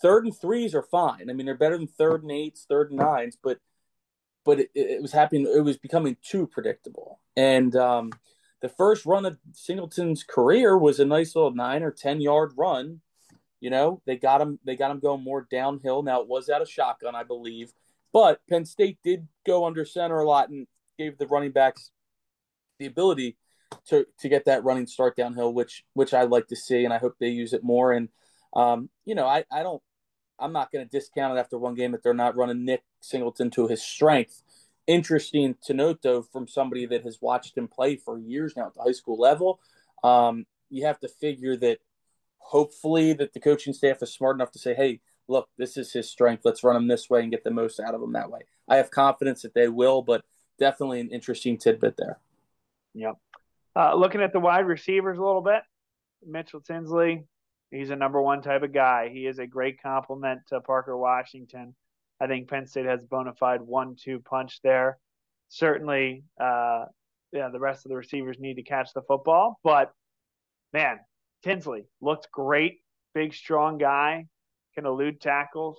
third 0.01 0.25
and 0.25 0.35
threes 0.35 0.75
are 0.75 0.83
fine. 0.83 1.29
I 1.29 1.33
mean, 1.33 1.45
they're 1.45 1.55
better 1.57 1.77
than 1.77 1.87
third 1.87 2.23
and 2.23 2.31
eights, 2.31 2.65
third 2.67 2.91
and 2.91 2.99
nines, 2.99 3.37
but 3.41 3.59
but 4.43 4.59
it, 4.59 4.69
it 4.75 5.01
was 5.01 5.11
happening. 5.11 5.47
It 5.47 5.61
was 5.61 5.77
becoming 5.77 6.17
too 6.21 6.47
predictable. 6.47 7.19
And 7.35 7.75
um, 7.75 8.11
the 8.61 8.69
first 8.69 9.05
run 9.05 9.25
of 9.25 9.37
Singleton's 9.53 10.23
career 10.23 10.77
was 10.77 10.99
a 10.99 11.05
nice 11.05 11.35
little 11.35 11.55
nine 11.55 11.83
or 11.83 11.91
ten 11.91 12.21
yard 12.21 12.53
run 12.57 13.01
you 13.65 13.71
know, 13.71 13.99
they 14.05 14.15
got 14.15 14.41
him. 14.41 14.59
They 14.63 14.75
got 14.75 14.91
him 14.91 14.99
going 14.99 15.23
more 15.23 15.47
downhill. 15.49 16.03
Now 16.03 16.21
it 16.21 16.27
was 16.27 16.49
out 16.49 16.61
of 16.61 16.69
shotgun, 16.69 17.15
I 17.15 17.23
believe, 17.23 17.73
but 18.13 18.39
Penn 18.47 18.63
State 18.63 18.99
did 19.03 19.27
go 19.43 19.65
under 19.65 19.85
center 19.85 20.19
a 20.19 20.27
lot, 20.27 20.49
and 20.49 20.67
gave 20.99 21.17
the 21.17 21.25
running 21.25 21.49
backs 21.49 21.89
the 22.77 22.85
ability 22.85 23.37
to 23.87 24.05
to 24.19 24.29
get 24.29 24.45
that 24.45 24.63
running 24.63 24.85
start 24.85 25.15
downhill, 25.15 25.51
which 25.51 25.83
which 25.95 26.13
I 26.13 26.25
like 26.25 26.45
to 26.49 26.55
see, 26.55 26.85
and 26.85 26.93
I 26.93 26.99
hope 26.99 27.15
they 27.19 27.29
use 27.29 27.53
it 27.53 27.63
more. 27.63 27.91
And 27.91 28.09
um, 28.55 28.91
you 29.03 29.15
know, 29.15 29.25
I 29.25 29.45
I 29.51 29.63
don't 29.63 29.81
I'm 30.37 30.53
not 30.53 30.71
going 30.71 30.85
to 30.85 30.91
discount 30.91 31.35
it 31.35 31.39
after 31.39 31.57
one 31.57 31.73
game 31.73 31.93
that 31.93 32.03
they're 32.03 32.13
not 32.13 32.35
running 32.35 32.65
Nick 32.65 32.83
Singleton 32.99 33.49
to 33.51 33.67
his 33.67 33.81
strength. 33.81 34.43
Interesting 34.85 35.55
to 35.63 35.73
note, 35.73 36.03
though, 36.03 36.21
from 36.21 36.47
somebody 36.47 36.85
that 36.85 37.03
has 37.03 37.17
watched 37.19 37.57
him 37.57 37.67
play 37.67 37.95
for 37.95 38.19
years 38.19 38.55
now 38.55 38.67
at 38.67 38.75
the 38.75 38.83
high 38.83 38.91
school 38.91 39.19
level, 39.19 39.59
um, 40.03 40.45
you 40.69 40.85
have 40.85 40.99
to 40.99 41.07
figure 41.07 41.57
that 41.57 41.79
hopefully 42.45 43.11
that 43.13 43.33
the 43.33 43.39
coaching 43.39 43.73
staff 43.73 44.01
is 44.03 44.13
smart 44.13 44.35
enough 44.35 44.51
to 44.51 44.59
say, 44.59 44.73
"Hey, 44.73 45.01
look, 45.27 45.49
this 45.57 45.77
is 45.77 45.91
his 45.91 46.09
strength. 46.09 46.45
Let's 46.45 46.63
run 46.63 46.75
him 46.75 46.87
this 46.87 47.09
way 47.09 47.21
and 47.21 47.31
get 47.31 47.43
the 47.43 47.51
most 47.51 47.79
out 47.79 47.95
of 47.95 48.01
him 48.01 48.13
that 48.13 48.29
way." 48.29 48.41
I 48.67 48.77
have 48.77 48.91
confidence 48.91 49.41
that 49.41 49.53
they 49.53 49.67
will, 49.67 50.01
but 50.01 50.23
definitely 50.59 50.99
an 50.99 51.09
interesting 51.09 51.57
tidbit 51.57 51.97
there. 51.97 52.19
Yep. 52.93 53.17
Uh, 53.75 53.95
looking 53.95 54.21
at 54.21 54.31
the 54.31 54.39
wide 54.39 54.67
receivers 54.67 55.17
a 55.17 55.23
little 55.23 55.41
bit, 55.41 55.61
Mitchell 56.25 56.61
Tinsley, 56.61 57.25
he's 57.71 57.89
a 57.89 57.95
number 57.95 58.21
one 58.21 58.41
type 58.41 58.63
of 58.63 58.73
guy. 58.73 59.09
He 59.09 59.27
is 59.27 59.39
a 59.39 59.47
great 59.47 59.81
complement 59.81 60.41
to 60.47 60.61
Parker 60.61 60.97
Washington. 60.97 61.75
I 62.21 62.27
think 62.27 62.47
Penn 62.47 62.67
State 62.67 62.85
has 62.85 63.03
bona 63.03 63.33
fide 63.33 63.61
one-two 63.61 64.19
punch 64.21 64.61
there. 64.61 64.97
Certainly, 65.49 66.23
uh, 66.39 66.85
yeah, 67.33 67.49
the 67.49 67.59
rest 67.59 67.85
of 67.85 67.89
the 67.89 67.97
receivers 67.97 68.39
need 68.39 68.55
to 68.55 68.63
catch 68.63 68.93
the 68.93 69.01
football, 69.01 69.59
but 69.63 69.93
man, 70.71 70.99
Tinsley 71.45 71.85
looked 72.01 72.29
great. 72.31 72.79
Big, 73.13 73.33
strong 73.33 73.77
guy, 73.77 74.25
can 74.73 74.85
elude 74.85 75.21
tackles. 75.21 75.77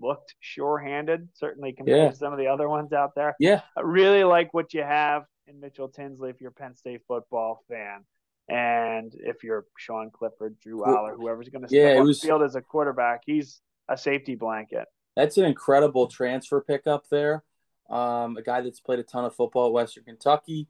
Looked 0.00 0.34
sure-handed, 0.40 1.28
certainly 1.34 1.72
compared 1.72 1.98
yeah. 1.98 2.10
to 2.10 2.16
some 2.16 2.32
of 2.32 2.38
the 2.38 2.48
other 2.48 2.68
ones 2.68 2.92
out 2.92 3.14
there. 3.14 3.34
Yeah, 3.40 3.62
I 3.76 3.80
really 3.80 4.24
like 4.24 4.52
what 4.52 4.74
you 4.74 4.82
have 4.82 5.24
in 5.46 5.60
Mitchell 5.60 5.88
Tinsley 5.88 6.30
if 6.30 6.40
you're 6.40 6.50
a 6.50 6.52
Penn 6.52 6.76
State 6.76 7.02
football 7.08 7.64
fan. 7.68 8.04
And 8.48 9.14
if 9.14 9.42
you're 9.42 9.64
Sean 9.78 10.10
Clifford, 10.10 10.58
Drew 10.60 10.80
Allar, 10.80 11.16
whoever's 11.16 11.48
going 11.48 11.62
to 11.62 11.68
step 11.68 11.94
yeah, 11.94 12.00
on 12.00 12.06
was, 12.06 12.20
the 12.20 12.26
field 12.26 12.42
as 12.42 12.56
a 12.56 12.60
quarterback, 12.60 13.22
he's 13.24 13.60
a 13.88 13.96
safety 13.96 14.34
blanket. 14.34 14.86
That's 15.16 15.38
an 15.38 15.44
incredible 15.44 16.08
transfer 16.08 16.60
pickup 16.60 17.08
there. 17.08 17.42
Um, 17.88 18.36
a 18.36 18.42
guy 18.42 18.60
that's 18.60 18.80
played 18.80 18.98
a 18.98 19.02
ton 19.02 19.24
of 19.24 19.34
football 19.34 19.68
at 19.68 19.72
Western 19.72 20.04
Kentucky, 20.04 20.68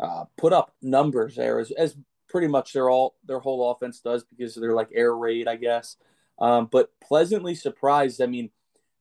uh, 0.00 0.24
put 0.36 0.52
up 0.52 0.74
numbers 0.82 1.36
there 1.36 1.58
as, 1.58 1.70
as 1.72 1.96
pretty 2.32 2.48
much 2.48 2.72
their 2.72 2.90
all 2.90 3.14
their 3.24 3.38
whole 3.38 3.70
offense 3.70 4.00
does 4.00 4.24
because 4.24 4.54
they're 4.54 4.74
like 4.74 4.88
air 4.92 5.14
raid, 5.14 5.46
I 5.46 5.56
guess. 5.56 5.96
Um, 6.40 6.68
but 6.72 6.90
pleasantly 7.00 7.54
surprised. 7.54 8.20
I 8.22 8.26
mean, 8.26 8.50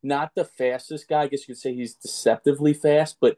not 0.04 0.36
the 0.36 0.46
fastest 0.46 1.08
guy. 1.08 1.22
I 1.22 1.28
guess 1.28 1.48
you 1.48 1.56
could 1.56 1.62
say 1.62 1.74
he's 1.74 1.96
deceptively 1.96 2.74
fast, 2.74 3.18
but 3.22 3.38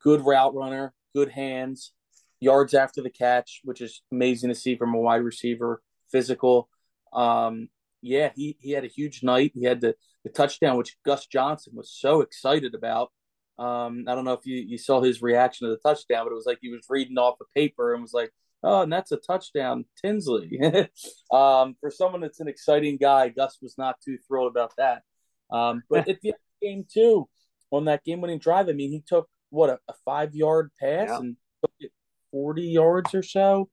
good 0.00 0.24
route 0.24 0.54
runner, 0.54 0.94
good 1.12 1.30
hands, 1.30 1.92
yards 2.40 2.72
after 2.72 3.02
the 3.02 3.10
catch, 3.10 3.60
which 3.64 3.80
is 3.80 4.02
amazing 4.12 4.48
to 4.48 4.54
see 4.54 4.76
from 4.76 4.94
a 4.94 4.98
wide 4.98 5.16
receiver, 5.22 5.82
physical. 6.10 6.68
Um, 7.12 7.68
yeah, 8.00 8.30
he, 8.34 8.56
he 8.60 8.70
had 8.70 8.84
a 8.84 8.88
huge 8.88 9.22
night. 9.22 9.52
He 9.54 9.64
had 9.64 9.80
the, 9.80 9.96
the 10.22 10.30
touchdown, 10.30 10.76
which 10.76 10.96
Gus 11.04 11.26
Johnson 11.26 11.72
was 11.74 11.90
so 11.90 12.20
excited 12.20 12.74
about. 12.74 13.10
Um, 13.58 14.04
I 14.08 14.14
don't 14.14 14.24
know 14.24 14.32
if 14.32 14.46
you, 14.46 14.56
you 14.56 14.78
saw 14.78 15.00
his 15.00 15.20
reaction 15.20 15.66
to 15.66 15.74
the 15.74 15.88
touchdown, 15.88 16.24
but 16.24 16.32
it 16.32 16.36
was 16.36 16.46
like 16.46 16.58
he 16.62 16.70
was 16.70 16.86
reading 16.88 17.18
off 17.18 17.40
a 17.40 17.44
paper 17.54 17.92
and 17.92 18.02
was 18.02 18.14
like, 18.14 18.32
oh, 18.62 18.82
and 18.82 18.92
that's 18.92 19.12
a 19.12 19.16
touchdown, 19.16 19.84
Tinsley. 20.02 20.58
um, 21.32 21.76
for 21.80 21.90
someone 21.90 22.20
that's 22.20 22.40
an 22.40 22.48
exciting 22.48 22.96
guy, 22.96 23.28
Gus 23.28 23.58
was 23.60 23.76
not 23.78 23.96
too 24.04 24.18
thrilled 24.26 24.50
about 24.50 24.72
that. 24.78 25.02
Um, 25.50 25.82
but 25.88 26.08
at 26.08 26.20
the 26.20 26.28
end 26.28 26.34
of 26.34 26.60
game, 26.62 26.86
too, 26.92 27.28
on 27.70 27.86
that 27.86 28.04
game 28.04 28.20
winning 28.20 28.38
drive, 28.38 28.68
I 28.68 28.72
mean, 28.72 28.90
he 28.90 29.02
took 29.06 29.28
what 29.50 29.70
a, 29.70 29.78
a 29.88 29.94
five 30.04 30.34
yard 30.34 30.70
pass 30.80 31.08
yeah. 31.08 31.18
and 31.18 31.36
took 31.62 31.72
it 31.80 31.92
40 32.30 32.62
yards 32.62 33.14
or 33.14 33.22
so. 33.22 33.68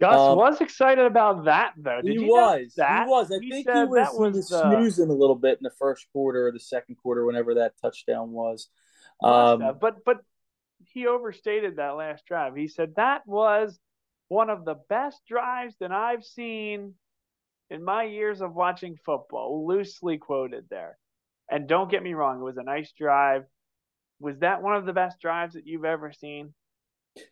Gus 0.00 0.16
um, 0.16 0.38
was 0.38 0.60
excited 0.60 1.04
about 1.04 1.44
that, 1.44 1.72
though. 1.76 2.00
Did 2.02 2.18
he 2.18 2.24
was. 2.24 2.74
That? 2.76 3.04
He 3.04 3.10
was. 3.10 3.30
I 3.30 3.38
he 3.42 3.50
think 3.50 3.70
he 3.70 3.84
was, 3.84 4.08
was, 4.14 4.34
he 4.34 4.38
was 4.38 4.52
uh, 4.52 4.70
snoozing 4.70 5.10
a 5.10 5.14
little 5.14 5.34
bit 5.34 5.58
in 5.58 5.64
the 5.64 5.72
first 5.78 6.06
quarter 6.12 6.46
or 6.46 6.52
the 6.52 6.60
second 6.60 6.96
quarter, 6.96 7.26
whenever 7.26 7.54
that 7.54 7.72
touchdown 7.82 8.30
was. 8.30 8.68
Um, 9.22 9.78
but 9.80 10.04
but 10.04 10.20
he 10.92 11.06
overstated 11.06 11.76
that 11.76 11.96
last 11.96 12.24
drive. 12.26 12.56
He 12.56 12.68
said 12.68 12.94
that 12.96 13.26
was 13.26 13.78
one 14.28 14.50
of 14.50 14.64
the 14.64 14.76
best 14.88 15.20
drives 15.28 15.74
that 15.80 15.92
I've 15.92 16.24
seen 16.24 16.94
in 17.70 17.84
my 17.84 18.04
years 18.04 18.40
of 18.40 18.54
watching 18.54 18.96
football. 19.04 19.66
Loosely 19.66 20.18
quoted 20.18 20.66
there. 20.70 20.98
And 21.50 21.68
don't 21.68 21.90
get 21.90 22.02
me 22.02 22.14
wrong, 22.14 22.40
it 22.40 22.44
was 22.44 22.56
a 22.56 22.62
nice 22.62 22.92
drive. 22.92 23.44
Was 24.18 24.38
that 24.40 24.62
one 24.62 24.76
of 24.76 24.86
the 24.86 24.92
best 24.92 25.20
drives 25.20 25.54
that 25.54 25.66
you've 25.66 25.84
ever 25.84 26.12
seen? 26.12 26.54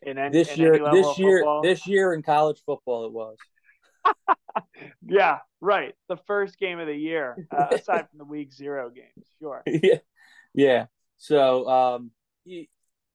in, 0.01 0.17
any, 0.17 0.31
this 0.31 0.51
in 0.51 0.59
year, 0.59 0.91
this 0.91 1.17
year, 1.17 1.39
football. 1.39 1.61
this 1.61 1.87
year 1.87 2.13
in 2.13 2.23
college 2.23 2.61
football, 2.65 3.05
it 3.05 3.11
was. 3.11 3.37
yeah, 5.07 5.39
right. 5.61 5.93
The 6.09 6.17
first 6.27 6.57
game 6.57 6.79
of 6.79 6.87
the 6.87 6.95
year, 6.95 7.47
uh, 7.51 7.67
aside 7.71 8.07
from 8.09 8.19
the 8.19 8.25
week 8.25 8.53
zero 8.53 8.89
games, 8.89 9.27
sure. 9.39 9.63
Yeah, 9.67 9.99
yeah. 10.53 10.85
So, 11.17 11.67
um, 11.67 12.11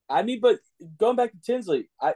I 0.08 0.22
mean, 0.22 0.40
but 0.40 0.58
going 0.98 1.16
back 1.16 1.32
to 1.32 1.40
Tinsley, 1.40 1.88
I, 2.00 2.14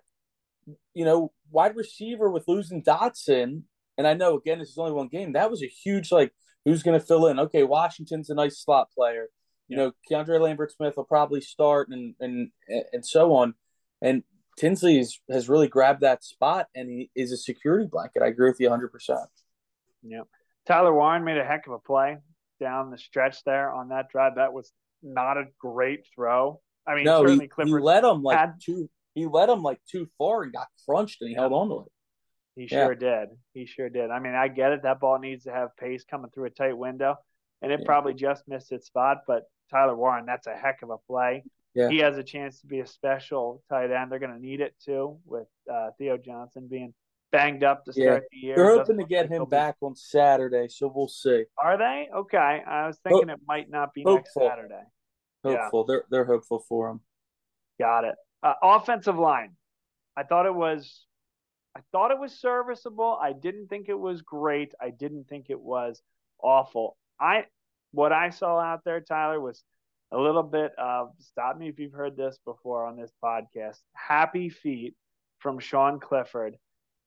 you 0.94 1.04
know, 1.04 1.32
wide 1.54 1.76
receiver 1.76 2.30
with 2.30 2.48
losing 2.48 2.82
Dotson, 2.82 3.62
and 3.96 4.06
I 4.06 4.14
know 4.14 4.36
again 4.36 4.58
this 4.58 4.70
is 4.70 4.78
only 4.78 4.92
one 4.92 5.08
game. 5.08 5.32
That 5.32 5.50
was 5.50 5.62
a 5.62 5.66
huge 5.66 6.12
like, 6.12 6.32
who's 6.64 6.82
going 6.82 6.98
to 6.98 7.06
fill 7.06 7.26
in? 7.28 7.38
Okay, 7.38 7.62
Washington's 7.62 8.30
a 8.30 8.34
nice 8.34 8.62
slot 8.62 8.88
player. 8.92 9.28
You 9.68 9.78
yeah. 9.78 9.84
know, 9.84 9.92
Keandre 10.10 10.40
Lambert 10.40 10.72
Smith 10.72 10.94
will 10.96 11.04
probably 11.04 11.40
start, 11.40 11.88
and 11.88 12.14
and 12.20 12.50
and 12.92 13.06
so 13.06 13.34
on. 13.34 13.54
And 14.02 14.22
Tinsley 14.56 14.98
is, 14.98 15.20
has 15.30 15.48
really 15.48 15.68
grabbed 15.68 16.02
that 16.02 16.24
spot 16.24 16.66
and 16.74 16.88
he 16.88 17.10
is 17.14 17.32
a 17.32 17.36
security 17.36 17.88
blanket. 17.90 18.22
I 18.22 18.26
agree 18.26 18.48
with 18.48 18.60
you 18.60 18.68
100%. 18.68 18.88
Yeah. 20.02 20.20
Tyler 20.66 20.94
Warren 20.94 21.24
made 21.24 21.38
a 21.38 21.44
heck 21.44 21.66
of 21.66 21.72
a 21.72 21.78
play 21.78 22.18
down 22.60 22.90
the 22.90 22.98
stretch 22.98 23.42
there 23.44 23.70
on 23.72 23.88
that 23.88 24.08
drive. 24.10 24.36
That 24.36 24.52
was 24.52 24.72
not 25.02 25.36
a 25.36 25.44
great 25.58 26.06
throw. 26.14 26.60
I 26.86 26.94
mean, 26.94 27.04
no, 27.04 27.20
certainly 27.22 27.46
he, 27.46 27.48
Clifford 27.48 27.80
he 27.80 27.84
led 27.84 28.04
him 28.04 28.22
like 28.22 28.38
had, 28.38 28.54
too. 28.62 28.88
He 29.14 29.26
led 29.26 29.48
him 29.48 29.62
like 29.62 29.80
too 29.90 30.08
far 30.18 30.42
and 30.42 30.52
got 30.52 30.66
crunched, 30.86 31.20
and 31.20 31.28
he 31.28 31.34
yeah. 31.34 31.40
held 31.40 31.52
on 31.52 31.68
to 31.68 31.86
it. 31.86 31.92
He 32.56 32.66
sure 32.68 32.92
yeah. 32.92 32.98
did. 32.98 33.28
He 33.52 33.66
sure 33.66 33.88
did. 33.88 34.10
I 34.10 34.20
mean, 34.20 34.34
I 34.34 34.48
get 34.48 34.72
it. 34.72 34.82
That 34.82 35.00
ball 35.00 35.18
needs 35.18 35.44
to 35.44 35.52
have 35.52 35.76
pace 35.76 36.04
coming 36.08 36.30
through 36.30 36.46
a 36.46 36.50
tight 36.50 36.76
window, 36.76 37.16
and 37.62 37.72
it 37.72 37.80
yeah. 37.80 37.86
probably 37.86 38.14
just 38.14 38.46
missed 38.48 38.72
its 38.72 38.86
spot. 38.86 39.22
But 39.26 39.44
Tyler 39.70 39.96
Warren, 39.96 40.26
that's 40.26 40.46
a 40.46 40.54
heck 40.54 40.82
of 40.82 40.90
a 40.90 40.98
play 40.98 41.44
yeah. 41.74 41.88
he 41.88 41.98
has 41.98 42.16
a 42.16 42.22
chance 42.22 42.60
to 42.60 42.66
be 42.66 42.80
a 42.80 42.86
special 42.86 43.62
tight 43.68 43.90
end. 43.90 44.10
They're 44.10 44.18
going 44.18 44.32
to 44.32 44.40
need 44.40 44.60
it 44.60 44.74
too, 44.84 45.18
with 45.26 45.48
uh, 45.72 45.90
Theo 45.98 46.16
Johnson 46.16 46.68
being 46.70 46.94
banged 47.32 47.64
up 47.64 47.84
to 47.84 47.92
start 47.92 48.24
the 48.30 48.38
year. 48.38 48.56
They're 48.56 48.78
hoping 48.78 48.98
to 48.98 49.04
get 49.04 49.28
him 49.28 49.44
back 49.46 49.76
on 49.82 49.96
Saturday, 49.96 50.68
so 50.68 50.90
we'll 50.94 51.08
see. 51.08 51.44
Are 51.60 51.76
they? 51.76 52.08
Okay. 52.14 52.62
I 52.66 52.86
was 52.86 52.98
thinking 53.02 53.28
it 53.28 53.40
might 53.46 53.68
not 53.68 53.92
be 53.92 54.02
hopeful. 54.02 54.16
next 54.16 54.34
Saturday. 54.34 54.84
Hopeful. 55.44 55.84
They're 55.84 56.04
they're 56.10 56.24
hopeful 56.24 56.64
for 56.68 56.90
him. 56.90 57.00
Got 57.78 58.04
it. 58.04 58.14
Uh, 58.44 58.52
offensive 58.62 59.18
line. 59.18 59.56
I 60.16 60.22
thought 60.22 60.44
it 60.44 60.54
was 60.54 61.06
I 61.76 61.80
thought 61.90 62.10
it 62.10 62.18
was 62.18 62.38
serviceable. 62.38 63.18
I 63.20 63.32
didn't 63.32 63.68
think 63.68 63.88
it 63.88 63.98
was 63.98 64.22
great. 64.22 64.72
I 64.80 64.90
didn't 64.90 65.28
think 65.28 65.46
it 65.48 65.58
was 65.58 66.00
awful. 66.38 66.96
I 67.18 67.46
what 67.92 68.12
I 68.12 68.30
saw 68.30 68.60
out 68.60 68.84
there, 68.84 69.00
Tyler, 69.00 69.40
was 69.40 69.64
a 70.12 70.18
little 70.18 70.42
bit 70.42 70.72
of 70.78 71.12
stop 71.20 71.56
me 71.56 71.68
if 71.68 71.78
you've 71.78 71.94
heard 71.94 72.16
this 72.16 72.38
before 72.44 72.86
on 72.86 72.96
this 72.96 73.10
podcast 73.24 73.78
happy 73.94 74.50
feet 74.50 74.94
from 75.38 75.58
Sean 75.58 75.98
Clifford 75.98 76.56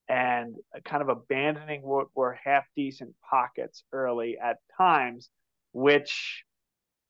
and 0.09 0.55
kind 0.85 1.01
of 1.01 1.09
abandoning 1.09 1.81
what 1.83 2.07
were 2.15 2.37
half 2.43 2.65
decent 2.75 3.13
pockets 3.29 3.83
early 3.91 4.37
at 4.37 4.57
times, 4.77 5.29
which 5.71 6.43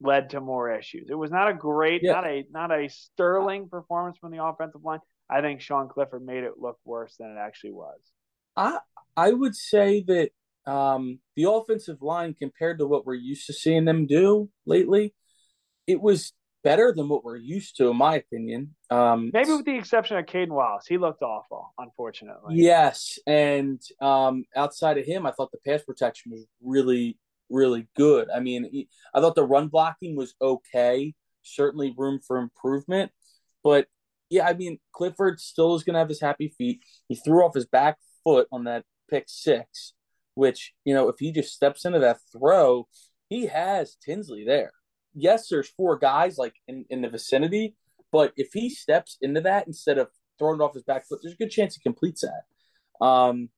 led 0.01 0.31
to 0.31 0.41
more 0.41 0.71
issues. 0.71 1.09
It 1.09 1.15
was 1.15 1.31
not 1.31 1.49
a 1.49 1.53
great, 1.53 2.01
yeah. 2.03 2.13
not 2.13 2.27
a 2.27 2.45
not 2.51 2.71
a 2.71 2.89
sterling 2.89 3.69
performance 3.69 4.17
from 4.17 4.31
the 4.31 4.43
offensive 4.43 4.83
line. 4.83 4.99
I 5.29 5.41
think 5.41 5.61
Sean 5.61 5.89
Clifford 5.89 6.25
made 6.25 6.43
it 6.43 6.53
look 6.57 6.77
worse 6.85 7.15
than 7.17 7.31
it 7.31 7.39
actually 7.39 7.73
was. 7.73 7.99
I 8.55 8.79
I 9.15 9.31
would 9.31 9.55
say 9.55 10.03
that 10.07 10.31
um, 10.71 11.19
the 11.35 11.49
offensive 11.49 12.01
line 12.01 12.33
compared 12.33 12.79
to 12.79 12.87
what 12.87 13.05
we're 13.05 13.15
used 13.15 13.47
to 13.47 13.53
seeing 13.53 13.85
them 13.85 14.05
do 14.05 14.49
lately 14.65 15.13
it 15.87 16.01
was 16.01 16.33
better 16.63 16.93
than 16.93 17.07
what 17.07 17.23
we're 17.23 17.37
used 17.37 17.77
to, 17.77 17.89
in 17.89 17.97
my 17.97 18.15
opinion. 18.15 18.75
Um, 18.91 19.31
Maybe 19.33 19.51
with 19.51 19.65
the 19.65 19.77
exception 19.77 20.17
of 20.17 20.25
Caedan 20.25 20.53
Wallace, 20.53 20.85
he 20.85 20.97
looked 20.97 21.21
awful, 21.21 21.73
unfortunately. 21.77 22.55
Yes, 22.55 23.17
and 23.25 23.81
um, 24.01 24.43
outside 24.55 24.97
of 24.97 25.05
him, 25.05 25.25
I 25.25 25.31
thought 25.31 25.51
the 25.51 25.59
pass 25.65 25.83
protection 25.83 26.33
was 26.33 26.45
really, 26.61 27.17
really 27.49 27.87
good. 27.95 28.29
I 28.33 28.39
mean, 28.39 28.87
I 29.13 29.21
thought 29.21 29.35
the 29.35 29.43
run 29.43 29.67
blocking 29.67 30.15
was 30.15 30.33
okay. 30.41 31.13
Certainly 31.43 31.95
room 31.97 32.19
for 32.25 32.37
improvement, 32.37 33.11
but 33.63 33.87
yeah, 34.29 34.45
I 34.45 34.53
mean, 34.53 34.79
Clifford 34.91 35.39
still 35.39 35.75
is 35.75 35.83
going 35.83 35.93
to 35.93 35.99
have 35.99 36.09
his 36.09 36.19
happy 36.19 36.53
feet. 36.57 36.81
He 37.07 37.15
threw 37.15 37.45
off 37.45 37.55
his 37.55 37.65
back 37.65 37.97
foot 38.25 38.47
on 38.51 38.65
that 38.65 38.83
pick 39.09 39.25
six, 39.27 39.93
which 40.35 40.73
you 40.83 40.93
know, 40.93 41.07
if 41.07 41.15
he 41.19 41.31
just 41.31 41.53
steps 41.53 41.85
into 41.85 41.99
that 41.99 42.17
throw, 42.33 42.87
he 43.29 43.45
has 43.45 43.95
Tinsley 44.03 44.43
there 44.45 44.73
yes, 45.17 45.47
there's 45.49 45.69
four 45.69 45.97
guys 45.97 46.37
like 46.37 46.53
in, 46.67 46.85
in 46.89 47.01
the 47.01 47.09
vicinity, 47.09 47.75
But 48.11 48.31
if 48.37 48.49
he 48.53 48.69
steps 48.69 49.17
into 49.21 49.41
that 49.41 49.67
instead 49.67 49.97
of 49.97 50.07
throwing 50.39 50.61
it 50.61 50.63
off 50.63 50.75
his 50.75 50.83
back 50.83 51.07
foot, 51.07 51.19
there's 51.21 51.33
a 51.33 51.37
good 51.37 51.51
chance 51.51 51.75
he 51.75 51.81
completes 51.81 52.21
that. 52.21 53.05
Um, 53.05 53.49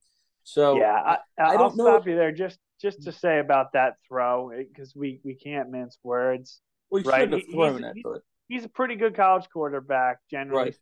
so 0.43 0.77
yeah, 0.77 1.17
I, 1.37 1.55
will 1.57 1.75
know 1.75 1.85
stop 1.85 2.07
you 2.07 2.15
there 2.15 2.31
just 2.31 2.57
just 2.81 3.03
to 3.03 3.11
say 3.11 3.39
about 3.39 3.73
that 3.73 3.95
throw 4.07 4.49
eh, 4.49 4.63
because 4.67 4.95
we 4.95 5.19
we 5.23 5.35
can't 5.35 5.69
mince 5.69 5.97
words. 6.03 6.61
We 6.89 7.03
right? 7.03 7.21
should 7.21 7.33
have 7.33 7.41
thrown 7.51 7.83
it, 7.83 7.97
but 8.03 8.21
he's 8.49 8.65
a 8.65 8.69
pretty 8.69 8.95
good 8.95 9.15
college 9.15 9.47
quarterback, 9.53 10.17
generally. 10.29 10.63
Right. 10.63 10.75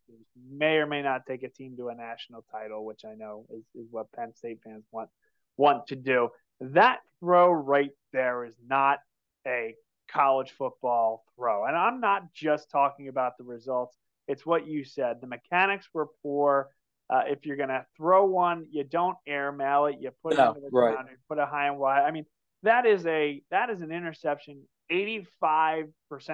May 0.50 0.76
or 0.76 0.86
may 0.86 1.02
not 1.02 1.26
take 1.26 1.42
a 1.42 1.48
team 1.48 1.76
to 1.76 1.88
a 1.88 1.94
national 1.94 2.44
title, 2.50 2.84
which 2.84 3.04
I 3.04 3.14
know 3.14 3.46
is, 3.50 3.64
is 3.74 3.86
what 3.90 4.10
Penn 4.12 4.34
State 4.34 4.60
fans 4.64 4.84
want 4.90 5.10
want 5.56 5.86
to 5.88 5.96
do. 5.96 6.30
That 6.60 7.00
throw 7.20 7.50
right 7.50 7.90
there 8.12 8.44
is 8.44 8.54
not 8.66 8.98
a 9.46 9.74
college 10.10 10.52
football 10.52 11.24
throw. 11.36 11.66
And 11.66 11.76
I'm 11.76 12.00
not 12.00 12.32
just 12.32 12.70
talking 12.70 13.08
about 13.08 13.36
the 13.38 13.44
results. 13.44 13.96
It's 14.26 14.44
what 14.44 14.66
you 14.66 14.84
said. 14.84 15.20
The 15.20 15.26
mechanics 15.26 15.88
were 15.92 16.08
poor. 16.22 16.68
Uh, 17.10 17.22
if 17.26 17.46
you're 17.46 17.56
going 17.56 17.70
to 17.70 17.86
throw 17.96 18.26
one, 18.26 18.66
you 18.70 18.84
don't 18.84 19.16
airmail 19.26 19.86
it. 19.86 19.96
You 20.00 20.10
put 20.22 20.34
it 20.34 20.38
into 20.38 20.60
the 20.60 20.68
right. 20.70 20.92
ground 20.92 21.08
and 21.08 21.18
put 21.28 21.38
it 21.38 21.48
high 21.48 21.68
and 21.68 21.78
wide. 21.78 22.02
I 22.02 22.10
mean, 22.10 22.26
that 22.64 22.86
is 22.86 23.06
a 23.06 23.42
that 23.50 23.70
is 23.70 23.80
an 23.82 23.92
interception 23.92 24.62
85% 24.90 25.86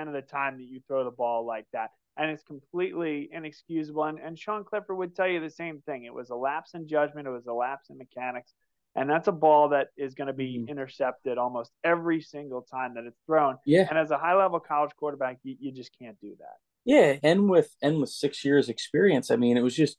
of 0.07 0.13
the 0.13 0.23
time 0.23 0.59
that 0.59 0.65
you 0.65 0.81
throw 0.87 1.05
the 1.05 1.11
ball 1.11 1.47
like 1.47 1.67
that. 1.73 1.91
And 2.17 2.31
it's 2.31 2.45
completely 2.45 3.29
inexcusable. 3.33 4.05
And, 4.05 4.19
and 4.21 4.39
Sean 4.39 4.65
Clifford 4.65 4.97
would 4.97 5.17
tell 5.17 5.27
you 5.27 5.41
the 5.41 5.51
same 5.51 5.83
thing. 5.85 6.05
It 6.05 6.15
was 6.15 6.31
a 6.31 6.37
lapse 6.37 6.75
in 6.75 6.87
judgment, 6.87 7.27
it 7.27 7.31
was 7.31 7.47
a 7.47 7.53
lapse 7.53 7.91
in 7.91 7.99
mechanics. 7.99 8.53
And 8.97 9.11
that's 9.11 9.27
a 9.27 9.33
ball 9.33 9.71
that 9.71 9.89
is 9.97 10.15
going 10.15 10.29
to 10.29 10.33
be 10.33 10.59
mm-hmm. 10.59 10.69
intercepted 10.69 11.37
almost 11.37 11.73
every 11.83 12.21
single 12.21 12.63
time 12.63 12.95
that 12.95 13.05
it's 13.05 13.19
thrown. 13.27 13.57
Yeah. 13.67 13.87
And 13.91 13.99
as 13.99 14.13
a 14.13 14.19
high 14.19 14.37
level 14.37 14.61
college 14.61 14.93
quarterback, 14.97 15.39
you, 15.43 15.57
you 15.59 15.73
just 15.73 15.91
can't 15.99 16.17
do 16.21 16.37
that. 16.39 16.57
Yeah. 16.85 17.17
And 17.25 17.49
with 17.51 17.75
and 17.83 17.99
with 17.99 18.11
six 18.11 18.45
years 18.45 18.69
experience, 18.69 19.33
I 19.33 19.37
mean, 19.37 19.57
it 19.57 19.63
was 19.63 19.75
just 19.75 19.97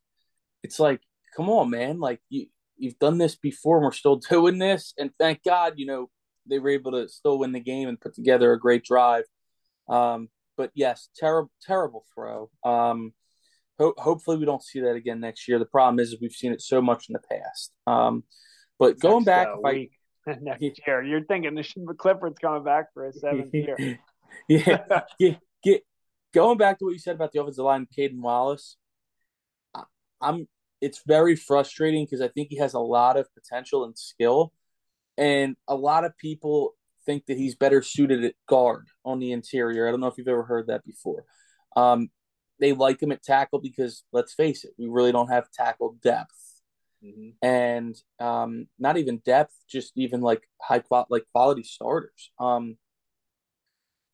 it's 0.66 0.80
like, 0.80 1.02
come 1.36 1.50
on, 1.50 1.70
man. 1.70 2.00
Like 2.00 2.20
you 2.30 2.48
you've 2.78 3.00
done 3.00 3.18
this 3.18 3.36
before 3.36 3.78
and 3.78 3.86
we're 3.86 3.92
still 3.92 4.16
doing 4.30 4.58
this. 4.58 4.94
And 4.98 5.12
thank 5.20 5.44
God, 5.44 5.74
you 5.78 5.86
know, 5.86 6.10
they 6.48 6.60
were 6.60 6.70
able 6.70 6.92
to 6.92 7.08
still 7.08 7.40
win 7.40 7.52
the 7.52 7.60
game 7.60 7.88
and 7.88 8.02
put 8.02 8.16
together 8.16 8.52
a 8.52 8.60
great 8.60 8.84
drive. 8.84 9.24
Um, 9.88 10.30
but 10.58 10.72
yes, 10.74 11.10
terrible, 11.16 11.52
terrible 11.62 12.06
throw. 12.14 12.50
Um, 12.64 13.14
ho- 13.80 13.96
hopefully, 13.98 14.38
we 14.38 14.46
don't 14.46 14.64
see 14.64 14.82
that 14.82 14.96
again 14.96 15.20
next 15.20 15.48
year. 15.48 15.60
The 15.60 15.66
problem 15.66 16.00
is 16.00 16.18
we've 16.20 16.32
seen 16.32 16.54
it 16.54 16.62
so 16.62 16.82
much 16.82 17.10
in 17.10 17.14
the 17.14 17.20
past. 17.20 17.72
Um, 17.86 18.24
but 18.80 19.00
going 19.00 19.26
next, 19.26 19.26
back, 19.26 19.48
uh, 19.48 19.58
week, 19.64 19.92
I, 20.28 20.36
next 20.42 20.82
year, 20.86 21.04
you're 21.04 21.26
thinking 21.26 21.56
the 21.56 21.96
Clifford's 21.98 22.40
coming 22.40 22.64
back 22.64 22.94
for 22.94 23.08
a 23.08 23.14
seventh 23.14 23.50
year. 23.54 24.00
yeah, 24.48 25.02
yeah, 25.20 25.36
get, 25.64 25.84
going 26.34 26.58
back 26.58 26.80
to 26.80 26.86
what 26.86 26.92
you 26.92 27.00
said 27.00 27.16
about 27.16 27.32
the 27.32 27.42
offensive 27.42 27.66
line, 27.66 27.88
Caedan 27.96 28.22
Wallace. 28.22 28.78
I, 29.74 29.84
I'm. 30.22 30.48
It's 30.82 31.02
very 31.06 31.36
frustrating 31.36 32.06
because 32.06 32.22
I 32.22 32.28
think 32.28 32.50
he 32.50 32.58
has 32.58 32.74
a 32.74 32.80
lot 32.80 33.18
of 33.18 33.28
potential 33.34 33.86
and 33.86 33.98
skill 33.98 34.54
and 35.18 35.56
a 35.68 35.76
lot 35.76 36.06
of 36.06 36.18
people 36.18 36.76
think 37.06 37.26
that 37.28 37.38
he's 37.38 37.56
better 37.56 37.82
suited 37.82 38.24
at 38.24 38.34
guard 38.48 38.88
on 39.04 39.20
the 39.20 39.32
interior. 39.32 39.88
I 39.88 39.92
don't 39.92 40.00
know 40.00 40.08
if 40.08 40.18
you've 40.18 40.28
ever 40.28 40.44
heard 40.44 40.68
that 40.68 40.86
before. 40.86 41.26
Um, 41.76 42.10
they 42.60 42.74
like 42.74 43.02
him 43.02 43.12
at 43.12 43.24
tackle 43.24 43.60
because 43.60 44.04
let's 44.12 44.34
face 44.34 44.64
it, 44.64 44.72
we 44.78 44.88
really 44.88 45.12
don't 45.12 45.30
have 45.30 45.52
tackle 45.52 45.98
depth. 46.02 46.62
Mm-hmm. 47.04 47.46
And 47.46 47.96
um, 48.20 48.68
not 48.80 48.98
even 48.98 49.20
depth, 49.20 49.54
just 49.70 49.92
even 49.96 50.22
like 50.22 50.42
high 50.62 50.80
quality, 50.80 51.08
like 51.12 51.26
quality 51.32 51.64
starters. 51.64 52.32
Um, 52.40 52.78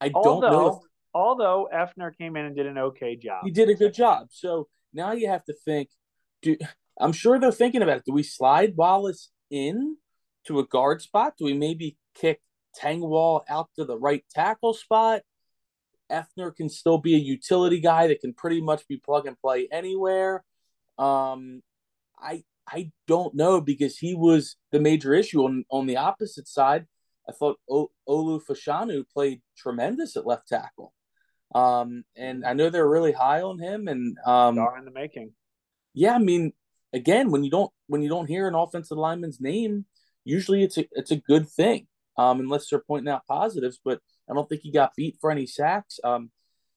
I 0.02 0.12
although, 0.14 0.42
don't 0.42 0.52
know. 0.52 0.68
If, 0.68 0.76
although 1.14 1.70
Effner 1.74 2.16
came 2.18 2.36
in 2.36 2.46
and 2.46 2.56
did 2.56 2.66
an 2.66 2.78
okay 2.78 3.16
job, 3.16 3.46
he 3.46 3.52
did 3.52 3.70
a 3.70 3.76
good 3.76 3.94
job. 3.94 4.28
So 4.32 4.68
now 4.94 5.14
you 5.14 5.30
have 5.30 5.46
to 5.46 5.54
think. 5.66 5.90
Do 6.42 6.58
I'm 7.00 7.14
sure 7.14 7.40
they're 7.40 7.52
thinking 7.52 7.82
about 7.82 7.98
it. 7.98 8.06
Do 8.06 8.14
we 8.14 8.24
slide 8.24 8.76
Wallace 8.76 9.32
in 9.50 9.98
to 10.46 10.60
a 10.60 10.68
guard 10.68 11.02
spot? 11.02 11.34
Do 11.38 11.46
we 11.46 11.54
maybe 11.54 11.98
kick 12.16 12.42
Tengwall 12.80 13.42
out 13.50 13.70
to 13.76 13.86
the 13.86 13.98
right 13.98 14.24
tackle 14.30 14.74
spot? 14.74 15.22
Effner 16.12 16.56
can 16.56 16.70
still 16.70 16.98
be 16.98 17.16
a 17.16 17.20
utility 17.20 17.80
guy 17.80 18.08
that 18.08 18.20
can 18.20 18.34
pretty 18.34 18.62
much 18.62 18.88
be 18.88 18.98
plug 18.98 19.26
and 19.26 19.40
play 19.40 19.68
anywhere. 19.72 20.44
Um, 20.98 21.64
I 22.20 22.44
I 22.68 22.92
don't 23.08 23.34
know 23.34 23.62
because 23.62 23.98
he 23.98 24.14
was 24.14 24.58
the 24.72 24.80
major 24.80 25.14
issue 25.14 25.44
on 25.44 25.66
on 25.72 25.88
the 25.88 25.98
opposite 25.98 26.48
side. 26.48 26.86
I 27.28 27.32
thought 27.32 27.60
o- 27.70 27.92
Olu 28.08 28.42
Fashanu 28.44 29.06
played 29.14 29.42
tremendous 29.58 30.18
at 30.18 30.26
left 30.26 30.48
tackle. 30.48 30.94
Um, 31.54 32.04
and 32.16 32.46
I 32.46 32.54
know 32.54 32.70
they're 32.70 32.88
really 32.88 33.12
high 33.12 33.42
on 33.42 33.60
him 33.60 33.88
and 33.88 34.18
um 34.26 34.56
Star 34.56 34.78
in 34.78 34.86
the 34.86 34.92
making. 34.92 35.34
Yeah, 35.94 36.16
I 36.16 36.20
mean, 36.20 36.54
again, 36.94 37.32
when 37.32 37.44
you 37.44 37.52
don't 37.52 37.72
when 37.88 38.02
you 38.02 38.10
don't 38.10 38.28
hear 38.28 38.48
an 38.48 38.56
offensive 38.56 38.98
lineman's 38.98 39.42
name, 39.42 39.86
usually 40.24 40.64
it's 40.64 40.78
a 40.78 40.86
it's 40.94 41.12
a 41.12 41.18
good 41.18 41.50
thing, 41.50 41.88
um, 42.18 42.40
unless 42.40 42.70
they're 42.70 42.80
pointing 42.80 43.12
out 43.12 43.28
positives. 43.28 43.80
But 43.84 44.00
I 44.30 44.34
don't 44.34 44.48
think 44.48 44.62
he 44.62 44.72
got 44.72 44.96
beat 44.96 45.18
for 45.20 45.32
any 45.32 45.46
sacks. 45.46 46.00
Um, 46.04 46.32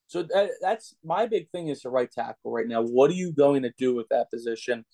so 0.07 0.23
that, 0.23 0.51
that's 0.61 0.95
my 1.03 1.25
big 1.25 1.49
thing 1.49 1.69
is 1.69 1.81
the 1.81 1.89
right 1.89 2.11
tackle 2.11 2.51
right 2.51 2.67
now. 2.67 2.81
What 2.81 3.09
are 3.09 3.15
you 3.15 3.31
going 3.31 3.63
to 3.63 3.73
do 3.77 3.95
with 3.95 4.07
that 4.09 4.29
position? 4.29 4.85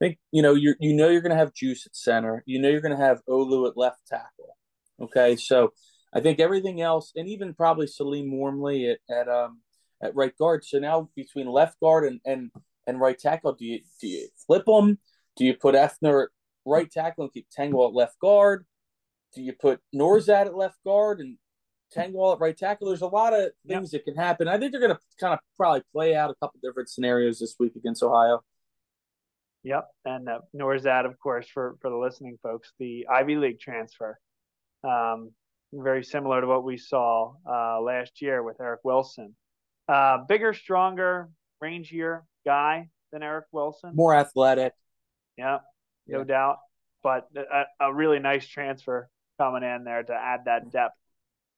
I 0.00 0.04
think 0.04 0.18
you 0.30 0.42
know 0.42 0.54
you 0.54 0.74
you 0.80 0.94
know 0.94 1.08
you're 1.08 1.20
going 1.20 1.30
to 1.30 1.36
have 1.36 1.54
Juice 1.54 1.86
at 1.86 1.96
center. 1.96 2.42
You 2.46 2.60
know 2.60 2.68
you're 2.68 2.80
going 2.80 2.96
to 2.96 3.02
have 3.02 3.22
Olu 3.28 3.68
at 3.68 3.76
left 3.76 4.06
tackle. 4.06 4.56
Okay, 5.00 5.36
so 5.36 5.72
I 6.12 6.20
think 6.20 6.38
everything 6.40 6.80
else, 6.80 7.12
and 7.16 7.28
even 7.28 7.54
probably 7.54 7.86
Salim 7.86 8.36
Wormley 8.36 8.90
at 8.90 8.98
at 9.10 9.28
um 9.28 9.60
at 10.02 10.14
right 10.14 10.36
guard. 10.36 10.64
So 10.64 10.78
now 10.78 11.08
between 11.16 11.46
left 11.46 11.80
guard 11.80 12.04
and 12.04 12.20
and 12.24 12.50
and 12.86 13.00
right 13.00 13.18
tackle, 13.18 13.54
do 13.54 13.64
you 13.64 13.80
do 14.00 14.08
you 14.08 14.28
flip 14.46 14.64
them? 14.66 14.98
Do 15.36 15.44
you 15.44 15.54
put 15.54 15.74
Effner 15.74 16.26
right 16.64 16.90
tackle 16.90 17.24
and 17.24 17.32
keep 17.32 17.46
Tengwall 17.56 17.88
at 17.88 17.94
left 17.94 18.18
guard? 18.18 18.66
Do 19.34 19.42
you 19.42 19.52
put 19.52 19.80
Nourzad 19.94 20.46
at 20.46 20.56
left 20.56 20.76
guard 20.84 21.20
and 21.20 21.38
Tengwall 21.94 22.34
at 22.34 22.40
right 22.40 22.56
tackle? 22.56 22.88
There's 22.88 23.02
a 23.02 23.06
lot 23.06 23.32
of 23.32 23.50
things 23.66 23.92
yep. 23.92 24.04
that 24.04 24.12
can 24.12 24.22
happen. 24.22 24.48
I 24.48 24.58
think 24.58 24.72
they're 24.72 24.80
going 24.80 24.94
to 24.94 25.00
kind 25.20 25.34
of 25.34 25.40
probably 25.56 25.82
play 25.92 26.14
out 26.14 26.30
a 26.30 26.34
couple 26.34 26.60
different 26.62 26.88
scenarios 26.88 27.38
this 27.38 27.56
week 27.58 27.76
against 27.76 28.02
Ohio. 28.02 28.42
Yep, 29.64 29.86
and 30.04 30.28
uh, 30.28 30.40
Nourzad, 30.54 31.06
of 31.06 31.18
course, 31.20 31.46
for 31.48 31.76
for 31.80 31.90
the 31.90 31.96
listening 31.96 32.36
folks, 32.42 32.72
the 32.78 33.06
Ivy 33.08 33.36
League 33.36 33.60
transfer, 33.60 34.18
um, 34.82 35.30
very 35.72 36.02
similar 36.02 36.40
to 36.40 36.46
what 36.48 36.64
we 36.64 36.76
saw 36.76 37.34
uh, 37.48 37.80
last 37.80 38.20
year 38.20 38.42
with 38.42 38.60
Eric 38.60 38.80
Wilson. 38.82 39.36
Uh, 39.88 40.18
bigger, 40.28 40.52
stronger, 40.52 41.30
rangier 41.62 42.22
guy 42.44 42.88
than 43.12 43.22
Eric 43.22 43.46
Wilson. 43.52 43.92
More 43.94 44.14
athletic. 44.14 44.72
Yeah, 45.36 45.58
no 46.06 46.18
yeah. 46.18 46.24
doubt. 46.24 46.58
But 47.02 47.28
a, 47.36 47.86
a, 47.86 47.92
really 47.92 48.20
nice 48.20 48.46
transfer 48.46 49.08
coming 49.38 49.64
in 49.64 49.84
there 49.84 50.02
to 50.04 50.12
add 50.12 50.42
that 50.44 50.70
depth 50.70 50.94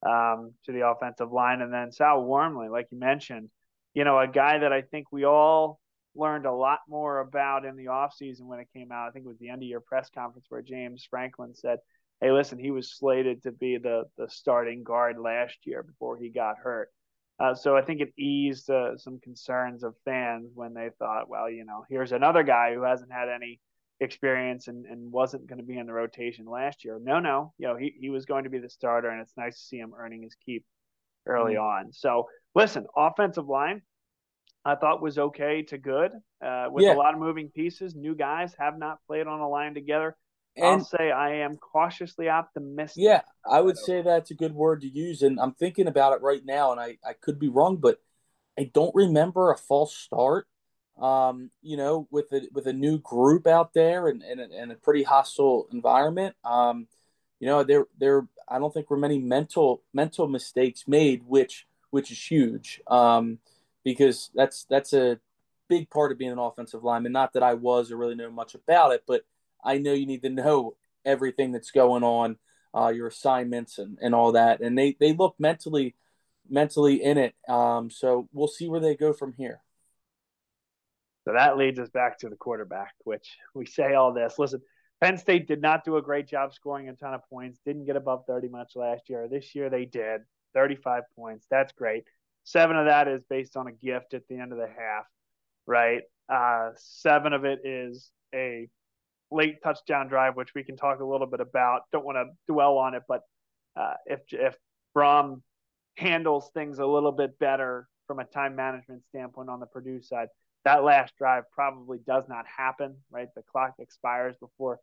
um, 0.04 0.52
to 0.64 0.72
the 0.72 0.86
offensive 0.88 1.32
line. 1.32 1.60
And 1.60 1.72
then 1.72 1.92
Sal 1.92 2.24
Wormley, 2.24 2.68
like 2.68 2.86
you 2.90 2.98
mentioned, 2.98 3.50
you 3.92 4.04
know, 4.04 4.18
a 4.18 4.26
guy 4.26 4.58
that 4.58 4.72
I 4.72 4.82
think 4.82 5.12
we 5.12 5.24
all 5.24 5.80
learned 6.16 6.46
a 6.46 6.52
lot 6.52 6.80
more 6.88 7.20
about 7.20 7.64
in 7.64 7.76
the 7.76 7.86
offseason 7.86 8.42
when 8.42 8.60
it 8.60 8.68
came 8.74 8.90
out. 8.90 9.08
I 9.08 9.10
think 9.10 9.26
it 9.26 9.28
was 9.28 9.38
the 9.38 9.50
end 9.50 9.62
of 9.62 9.68
year 9.68 9.80
press 9.80 10.08
conference 10.14 10.46
where 10.48 10.62
James 10.62 11.06
Franklin 11.08 11.54
said, 11.54 11.78
Hey, 12.20 12.30
listen, 12.30 12.58
he 12.58 12.70
was 12.70 12.96
slated 12.96 13.42
to 13.42 13.52
be 13.52 13.76
the 13.76 14.04
the 14.16 14.28
starting 14.30 14.82
guard 14.82 15.18
last 15.18 15.58
year 15.64 15.82
before 15.82 16.16
he 16.16 16.30
got 16.30 16.56
hurt. 16.58 16.88
Uh, 17.40 17.54
so 17.54 17.76
I 17.76 17.82
think 17.82 18.00
it 18.00 18.12
eased 18.16 18.70
uh, 18.70 18.96
some 18.96 19.18
concerns 19.18 19.82
of 19.82 19.94
fans 20.04 20.50
when 20.54 20.72
they 20.72 20.90
thought, 20.98 21.28
well, 21.28 21.50
you 21.50 21.64
know, 21.64 21.84
here's 21.88 22.12
another 22.12 22.44
guy 22.44 22.74
who 22.74 22.82
hasn't 22.82 23.12
had 23.12 23.28
any 23.28 23.60
experience 24.00 24.68
and, 24.68 24.86
and 24.86 25.10
wasn't 25.10 25.46
going 25.46 25.58
to 25.58 25.64
be 25.64 25.78
in 25.78 25.86
the 25.86 25.92
rotation 25.92 26.46
last 26.46 26.84
year. 26.84 27.00
No, 27.02 27.18
no, 27.18 27.52
you 27.58 27.66
know, 27.66 27.76
he, 27.76 27.94
he 27.98 28.10
was 28.10 28.24
going 28.24 28.44
to 28.44 28.50
be 28.50 28.58
the 28.58 28.68
starter, 28.68 29.08
and 29.08 29.20
it's 29.20 29.36
nice 29.36 29.56
to 29.56 29.64
see 29.64 29.78
him 29.78 29.94
earning 29.98 30.22
his 30.22 30.36
keep 30.46 30.64
early 31.26 31.54
mm-hmm. 31.54 31.86
on. 31.86 31.92
So, 31.92 32.28
listen, 32.54 32.86
offensive 32.96 33.48
line, 33.48 33.82
I 34.64 34.76
thought 34.76 35.02
was 35.02 35.18
okay 35.18 35.62
to 35.62 35.78
good 35.78 36.12
uh, 36.44 36.66
with 36.70 36.84
yeah. 36.84 36.94
a 36.94 36.96
lot 36.96 37.14
of 37.14 37.20
moving 37.20 37.50
pieces. 37.50 37.94
New 37.94 38.14
guys 38.14 38.54
have 38.58 38.78
not 38.78 38.98
played 39.06 39.26
on 39.26 39.40
a 39.40 39.48
line 39.48 39.74
together. 39.74 40.16
And 40.56 40.66
I'll 40.66 40.84
say 40.84 41.10
I 41.10 41.36
am 41.36 41.56
cautiously 41.56 42.28
optimistic. 42.28 43.02
Yeah, 43.02 43.22
I 43.44 43.60
would 43.60 43.76
say 43.76 44.02
that's 44.02 44.30
a 44.30 44.34
good 44.34 44.54
word 44.54 44.82
to 44.82 44.88
use. 44.88 45.22
And 45.22 45.40
I'm 45.40 45.52
thinking 45.52 45.88
about 45.88 46.12
it 46.12 46.22
right 46.22 46.44
now, 46.44 46.70
and 46.70 46.80
I, 46.80 46.98
I 47.06 47.12
could 47.12 47.38
be 47.38 47.48
wrong, 47.48 47.78
but 47.78 48.00
I 48.58 48.70
don't 48.72 48.94
remember 48.94 49.50
a 49.50 49.56
false 49.56 49.96
start 49.96 50.46
um, 51.00 51.50
you 51.62 51.76
know, 51.76 52.06
with 52.10 52.32
a 52.32 52.42
with 52.52 52.66
a 52.66 52.72
new 52.72 52.98
group 52.98 53.46
out 53.46 53.74
there 53.74 54.08
and 54.08 54.22
and, 54.22 54.40
and 54.40 54.72
a 54.72 54.76
pretty 54.76 55.02
hostile 55.02 55.66
environment. 55.72 56.36
Um, 56.44 56.86
you 57.40 57.48
know, 57.48 57.64
there 57.64 57.86
there 57.98 58.26
I 58.48 58.58
don't 58.58 58.72
think 58.72 58.90
were 58.90 58.96
many 58.96 59.18
mental 59.18 59.82
mental 59.92 60.28
mistakes 60.28 60.84
made, 60.86 61.22
which 61.26 61.66
which 61.90 62.10
is 62.10 62.30
huge. 62.30 62.80
Um, 62.86 63.38
because 63.82 64.30
that's 64.34 64.64
that's 64.70 64.92
a 64.92 65.18
big 65.68 65.90
part 65.90 66.12
of 66.12 66.18
being 66.18 66.32
an 66.32 66.38
offensive 66.38 66.84
lineman. 66.84 67.12
Not 67.12 67.32
that 67.32 67.42
I 67.42 67.54
was 67.54 67.90
or 67.90 67.96
really 67.96 68.14
know 68.14 68.30
much 68.30 68.54
about 68.54 68.92
it, 68.92 69.02
but 69.06 69.24
I 69.64 69.78
know 69.78 69.92
you 69.92 70.06
need 70.06 70.22
to 70.22 70.30
know 70.30 70.76
everything 71.04 71.52
that's 71.52 71.70
going 71.70 72.02
on, 72.02 72.36
uh, 72.76 72.88
your 72.88 73.06
assignments 73.08 73.78
and, 73.78 73.98
and 74.00 74.14
all 74.14 74.32
that. 74.32 74.60
And 74.60 74.76
they, 74.76 74.96
they 74.98 75.12
look 75.12 75.34
mentally 75.38 75.94
mentally 76.48 77.02
in 77.02 77.18
it. 77.18 77.34
Um, 77.48 77.90
so 77.90 78.28
we'll 78.32 78.48
see 78.48 78.68
where 78.68 78.80
they 78.80 78.96
go 78.96 79.12
from 79.12 79.32
here. 79.32 79.60
So 81.24 81.32
that 81.32 81.56
leads 81.56 81.78
us 81.78 81.88
back 81.88 82.18
to 82.18 82.28
the 82.28 82.36
quarterback, 82.36 82.94
which 83.04 83.36
we 83.54 83.66
say 83.66 83.94
all 83.94 84.12
this. 84.12 84.38
Listen, 84.38 84.60
Penn 85.00 85.16
State 85.16 85.48
did 85.48 85.62
not 85.62 85.84
do 85.84 85.96
a 85.96 86.02
great 86.02 86.28
job 86.28 86.52
scoring 86.52 86.88
a 86.88 86.94
ton 86.94 87.14
of 87.14 87.20
points, 87.30 87.58
didn't 87.64 87.86
get 87.86 87.96
above 87.96 88.24
30 88.26 88.48
much 88.48 88.72
last 88.76 89.08
year. 89.08 89.28
This 89.28 89.54
year 89.54 89.70
they 89.70 89.86
did 89.86 90.20
35 90.54 91.02
points. 91.16 91.46
That's 91.50 91.72
great. 91.72 92.04
Seven 92.44 92.76
of 92.76 92.86
that 92.86 93.08
is 93.08 93.22
based 93.28 93.56
on 93.56 93.66
a 93.66 93.72
gift 93.72 94.12
at 94.12 94.28
the 94.28 94.38
end 94.38 94.52
of 94.52 94.58
the 94.58 94.66
half, 94.68 95.06
right? 95.66 96.02
Uh, 96.28 96.70
seven 96.76 97.32
of 97.32 97.44
it 97.44 97.60
is 97.64 98.10
a 98.34 98.68
late 99.34 99.62
touchdown 99.62 100.08
drive, 100.08 100.36
which 100.36 100.54
we 100.54 100.62
can 100.62 100.76
talk 100.76 101.00
a 101.00 101.04
little 101.04 101.26
bit 101.26 101.40
about. 101.40 101.82
Don't 101.92 102.04
want 102.04 102.16
to 102.16 102.52
dwell 102.52 102.78
on 102.78 102.94
it, 102.94 103.02
but 103.08 103.22
uh, 103.76 103.94
if 104.06 104.20
if 104.30 104.56
Brohm 104.96 105.42
handles 105.96 106.50
things 106.54 106.78
a 106.78 106.86
little 106.86 107.12
bit 107.12 107.38
better 107.38 107.88
from 108.06 108.20
a 108.20 108.24
time 108.24 108.54
management 108.56 109.02
standpoint 109.08 109.48
on 109.48 109.60
the 109.60 109.66
Purdue 109.66 110.00
side, 110.00 110.28
that 110.64 110.84
last 110.84 111.14
drive 111.18 111.44
probably 111.52 111.98
does 112.06 112.24
not 112.28 112.46
happen. 112.46 112.96
Right, 113.10 113.28
the 113.34 113.42
clock 113.42 113.74
expires 113.78 114.36
before 114.38 114.80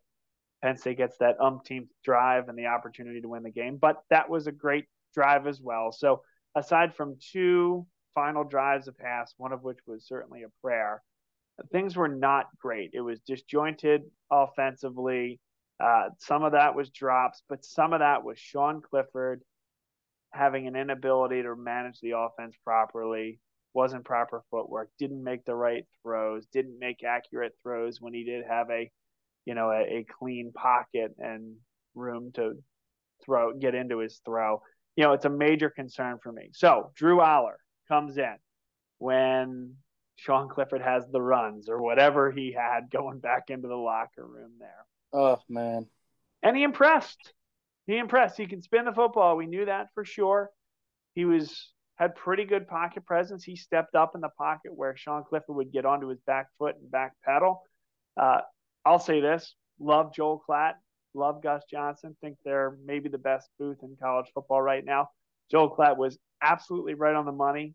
Penn 0.62 0.76
State 0.76 0.98
gets 0.98 1.16
that 1.18 1.40
umpteenth 1.40 1.88
drive 2.04 2.48
and 2.48 2.58
the 2.58 2.66
opportunity 2.66 3.20
to 3.20 3.28
win 3.28 3.42
the 3.42 3.50
game. 3.50 3.78
But 3.78 4.02
that 4.10 4.28
was 4.28 4.46
a 4.46 4.52
great 4.52 4.86
drive 5.14 5.46
as 5.46 5.60
well. 5.60 5.92
So 5.92 6.22
aside 6.54 6.94
from 6.94 7.16
two 7.32 7.86
final 8.14 8.44
drives 8.44 8.88
of 8.88 8.96
pass, 8.98 9.34
one 9.38 9.52
of 9.52 9.62
which 9.62 9.78
was 9.86 10.06
certainly 10.06 10.42
a 10.42 10.48
prayer, 10.62 11.02
things 11.70 11.96
were 11.96 12.08
not 12.08 12.46
great. 12.60 12.90
It 12.94 13.00
was 13.00 13.20
disjointed 13.20 14.02
offensively. 14.30 15.40
Uh, 15.82 16.10
some 16.18 16.44
of 16.44 16.52
that 16.52 16.74
was 16.74 16.90
drops, 16.90 17.42
but 17.48 17.64
some 17.64 17.92
of 17.92 18.00
that 18.00 18.24
was 18.24 18.38
Sean 18.38 18.80
Clifford 18.80 19.42
having 20.32 20.66
an 20.66 20.76
inability 20.76 21.42
to 21.42 21.54
manage 21.56 22.00
the 22.00 22.12
offense 22.16 22.56
properly, 22.64 23.38
wasn't 23.74 24.04
proper 24.04 24.42
footwork, 24.50 24.90
didn't 24.98 25.22
make 25.22 25.44
the 25.44 25.54
right 25.54 25.84
throws, 26.02 26.46
didn't 26.52 26.78
make 26.78 27.04
accurate 27.04 27.52
throws 27.62 28.00
when 28.00 28.14
he 28.14 28.24
did 28.24 28.44
have 28.48 28.70
a, 28.70 28.90
you 29.44 29.54
know, 29.54 29.70
a, 29.70 29.80
a 29.98 30.06
clean 30.18 30.52
pocket 30.52 31.14
and 31.18 31.56
room 31.94 32.30
to 32.34 32.54
throw, 33.24 33.52
get 33.52 33.74
into 33.74 33.98
his 33.98 34.20
throw. 34.24 34.62
You 34.96 35.04
know, 35.04 35.12
it's 35.12 35.24
a 35.24 35.30
major 35.30 35.70
concern 35.70 36.18
for 36.22 36.32
me. 36.32 36.50
So 36.52 36.92
Drew 36.94 37.18
Allar 37.18 37.56
comes 37.88 38.16
in 38.18 38.36
when 38.98 39.76
Sean 40.22 40.48
Clifford 40.48 40.82
has 40.82 41.04
the 41.10 41.20
runs 41.20 41.68
or 41.68 41.82
whatever 41.82 42.30
he 42.30 42.52
had 42.52 42.90
going 42.90 43.18
back 43.18 43.50
into 43.50 43.66
the 43.66 43.74
locker 43.74 44.24
room 44.24 44.52
there. 44.60 44.86
Oh 45.12 45.40
man. 45.48 45.88
And 46.44 46.56
he 46.56 46.62
impressed. 46.62 47.32
He 47.88 47.98
impressed. 47.98 48.36
He 48.36 48.46
can 48.46 48.62
spin 48.62 48.84
the 48.84 48.92
football. 48.92 49.36
We 49.36 49.46
knew 49.46 49.64
that 49.64 49.88
for 49.94 50.04
sure. 50.04 50.50
He 51.16 51.24
was 51.24 51.72
had 51.96 52.14
pretty 52.14 52.44
good 52.44 52.68
pocket 52.68 53.04
presence. 53.04 53.42
He 53.42 53.56
stepped 53.56 53.96
up 53.96 54.12
in 54.14 54.20
the 54.20 54.28
pocket 54.38 54.72
where 54.72 54.96
Sean 54.96 55.24
Clifford 55.24 55.56
would 55.56 55.72
get 55.72 55.84
onto 55.84 56.06
his 56.06 56.20
back 56.20 56.46
foot 56.56 56.76
and 56.80 56.88
back 56.88 57.14
pedal. 57.24 57.62
Uh, 58.16 58.42
I'll 58.84 59.00
say 59.00 59.20
this: 59.20 59.56
love 59.80 60.14
Joel 60.14 60.42
Klatt, 60.48 60.74
love 61.14 61.42
Gus 61.42 61.64
Johnson. 61.68 62.16
Think 62.20 62.36
they're 62.44 62.76
maybe 62.84 63.08
the 63.08 63.18
best 63.18 63.48
booth 63.58 63.78
in 63.82 63.96
college 64.00 64.30
football 64.32 64.62
right 64.62 64.84
now. 64.84 65.08
Joel 65.50 65.74
Klatt 65.74 65.96
was 65.96 66.16
absolutely 66.40 66.94
right 66.94 67.16
on 67.16 67.26
the 67.26 67.32
money 67.32 67.74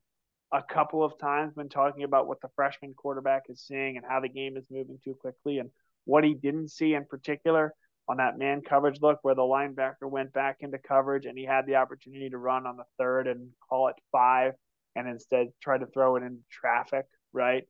a 0.51 0.63
couple 0.63 1.03
of 1.03 1.17
times 1.19 1.53
been 1.53 1.69
talking 1.69 2.03
about 2.03 2.27
what 2.27 2.41
the 2.41 2.49
freshman 2.55 2.93
quarterback 2.93 3.43
is 3.49 3.61
seeing 3.61 3.97
and 3.97 4.05
how 4.07 4.19
the 4.19 4.29
game 4.29 4.55
is 4.55 4.65
moving 4.71 4.97
too 5.03 5.13
quickly 5.13 5.59
and 5.59 5.69
what 6.05 6.23
he 6.23 6.33
didn't 6.33 6.69
see 6.69 6.93
in 6.93 7.05
particular 7.05 7.73
on 8.07 8.17
that 8.17 8.37
man 8.37 8.61
coverage 8.61 9.01
look 9.01 9.19
where 9.21 9.35
the 9.35 9.41
linebacker 9.41 10.09
went 10.09 10.31
back 10.31 10.57
into 10.61 10.77
coverage 10.77 11.25
and 11.25 11.37
he 11.37 11.43
had 11.43 11.65
the 11.65 11.75
opportunity 11.75 12.29
to 12.29 12.37
run 12.37 12.65
on 12.65 12.77
the 12.77 12.85
third 12.97 13.27
and 13.27 13.49
call 13.67 13.89
it 13.89 13.95
five 14.11 14.53
and 14.95 15.07
instead 15.07 15.47
try 15.61 15.77
to 15.77 15.85
throw 15.87 16.15
it 16.15 16.23
into 16.23 16.41
traffic, 16.49 17.05
right? 17.33 17.63